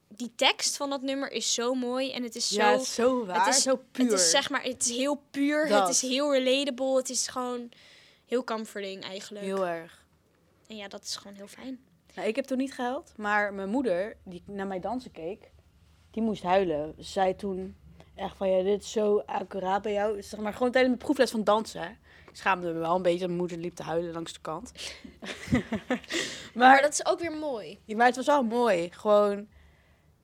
Die 0.09 0.33
tekst 0.37 0.77
van 0.77 0.91
dat 0.91 1.03
nummer 1.03 1.31
is 1.31 1.55
zo 1.55 1.75
mooi. 1.75 2.13
En 2.13 2.23
het 2.23 2.35
is 2.35 2.49
zo... 2.49 2.61
ja, 2.61 2.71
het 2.73 2.81
is 2.81 2.95
zo 2.95 3.27
waar, 3.27 3.47
het 3.47 3.55
is, 3.57 3.63
zo 3.63 3.81
puur. 3.93 4.05
Het 4.05 4.21
is 4.21 4.31
zeg 4.31 4.51
maar, 4.51 4.63
het 4.63 4.85
is 4.85 4.97
heel 4.97 5.23
puur. 5.31 5.69
Dat. 5.69 5.81
Het 5.81 5.91
is 5.91 6.03
heel 6.03 6.35
relatable. 6.35 6.97
Het 6.97 7.11
is 7.11 7.29
gewoon 7.29 7.69
heel 8.27 8.45
comforting 8.45 9.03
eigenlijk. 9.05 9.45
Heel 9.45 9.67
erg. 9.67 10.07
En 10.67 10.77
ja, 10.77 10.89
dat 10.89 11.03
is 11.03 11.17
gewoon 11.17 11.37
heel 11.37 11.47
fijn. 11.47 11.81
Nou, 12.15 12.29
ik 12.29 12.37
heb 12.37 12.45
toen 12.45 12.59
niet 12.59 12.75
gehuild, 12.75 13.13
maar 13.17 13.55
mijn 13.55 13.69
moeder, 13.69 14.17
die 14.25 14.43
naar 14.47 14.67
mij 14.67 14.81
dansen 14.81 15.11
keek, 15.11 15.51
die 16.11 16.23
moest 16.23 16.43
huilen. 16.43 16.95
Ze 16.99 17.03
zei 17.11 17.37
toen 17.37 17.77
echt 18.15 18.37
van, 18.37 18.51
ja, 18.51 18.63
dit 18.63 18.83
is 18.83 18.91
zo 18.91 19.19
accuraat 19.27 19.83
bij 19.83 19.93
jou. 19.93 20.23
Zeg 20.23 20.41
maar, 20.41 20.53
gewoon 20.53 20.71
tijdens 20.73 20.95
mijn 20.95 21.05
proefles 21.05 21.31
van 21.31 21.45
dansen. 21.45 21.81
hè. 21.81 21.89
Ik 22.29 22.37
schaamde 22.37 22.73
me 22.73 22.79
wel 22.79 22.97
een 22.97 23.03
beetje, 23.03 23.27
mijn 23.27 23.39
moeder 23.39 23.59
liep 23.59 23.75
te 23.75 23.83
huilen 23.83 24.13
langs 24.13 24.33
de 24.33 24.41
kant. 24.41 24.73
Maar 26.55 26.69
maar, 26.73 26.83
dat 26.83 26.93
is 26.93 27.07
ook 27.07 27.21
weer 27.21 27.33
mooi. 27.33 27.79
ja, 27.85 27.97
maar 27.97 28.07
het 28.07 28.17
was 28.17 28.27
wel 28.27 28.43
mooi. 28.43 28.91
Gewoon, 28.93 29.49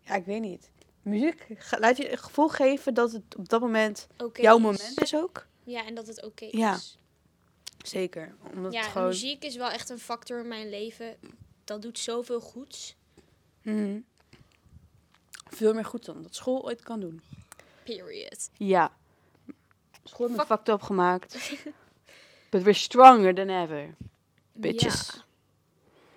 ja, 0.05 0.15
ik 0.15 0.25
weet 0.25 0.41
niet. 0.41 0.71
Muziek, 1.03 1.47
laat 1.79 1.97
je 1.97 2.07
het 2.07 2.21
gevoel 2.21 2.49
geven 2.49 2.95
dat 2.95 3.13
het 3.13 3.37
op 3.37 3.49
dat 3.49 3.61
moment 3.61 4.07
jouw 4.33 4.57
is. 4.57 4.63
moment 4.63 5.01
is 5.03 5.15
ook. 5.15 5.47
Ja, 5.65 5.85
en 5.87 5.95
dat 5.95 6.07
het 6.07 6.23
oké 6.25 6.49
Ja. 6.51 6.75
is. 6.75 6.99
Zeker. 7.83 8.35
Omdat 8.55 8.73
Ja, 8.73 8.83
gewoon... 8.83 9.09
muziek 9.09 9.45
is 9.45 9.57
wel 9.57 9.71
echt 9.71 9.89
een 9.89 9.99
factor 9.99 10.41
in 10.41 10.49
mijn 10.49 10.69
leven. 10.69 11.17
Dat 11.65 11.83
doet 11.83 11.99
zoveel 11.99 12.41
goeds. 12.41 12.97
Mhm. 13.63 14.01
Veel 15.51 15.75
meer 15.75 15.85
goed 15.85 16.05
dan 16.05 16.23
dat 16.23 16.35
school 16.35 16.65
ooit 16.65 16.83
kan 16.83 17.01
doen. 17.01 17.23
Period. 17.85 18.51
Ja. 18.53 18.93
School 20.05 20.27
heeft 20.27 20.39
me 20.39 20.47
Fuck. 20.47 20.57
fucked 20.57 20.69
up 20.75 20.83
gemaakt. 20.83 21.35
But 22.51 22.63
we're 22.63 22.73
stronger 22.73 23.35
than 23.35 23.49
ever. 23.49 23.95
Bitches. 24.53 25.11
Ja, 25.15 25.25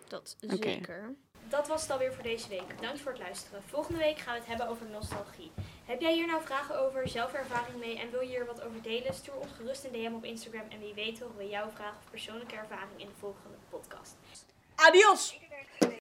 dat 0.08 0.36
zeker. 0.40 1.16
Dat 1.50 1.68
was 1.68 1.82
het 1.82 1.92
alweer 1.92 2.14
voor 2.14 2.24
deze 2.24 2.50
week. 2.50 2.68
Bedankt 2.68 3.02
voor 3.02 3.12
het 3.12 3.22
luisteren. 3.22 3.64
Volgende 3.64 4.00
week 4.00 4.18
gaan 4.18 4.34
we 4.34 4.40
het 4.40 4.50
hebben 4.50 4.68
over 4.68 4.86
nostalgie. 4.86 5.52
Heb 5.86 6.02
jij 6.02 6.14
hier 6.14 6.28
nou 6.28 6.44
vragen 6.44 6.80
over, 6.80 7.08
zelfervaring 7.08 7.78
mee 7.78 8.00
en 8.00 8.12
wil 8.12 8.22
je 8.22 8.28
hier 8.28 8.46
wat 8.46 8.62
over 8.62 8.82
delen? 8.82 9.14
Stuur 9.14 9.36
ons 9.36 9.52
gerust 9.58 9.84
een 9.84 9.92
DM 9.92 10.14
op 10.14 10.24
Instagram 10.24 10.70
en 10.70 10.80
wie 10.80 10.94
weet 10.94 11.20
horen 11.20 11.38
we 11.38 11.48
jouw 11.48 11.70
vraag 11.70 11.94
of 11.98 12.10
persoonlijke 12.10 12.56
ervaring 12.56 13.00
in 13.00 13.08
de 13.08 13.20
volgende 13.20 13.58
podcast. 13.70 14.16
Adios! 14.76 15.40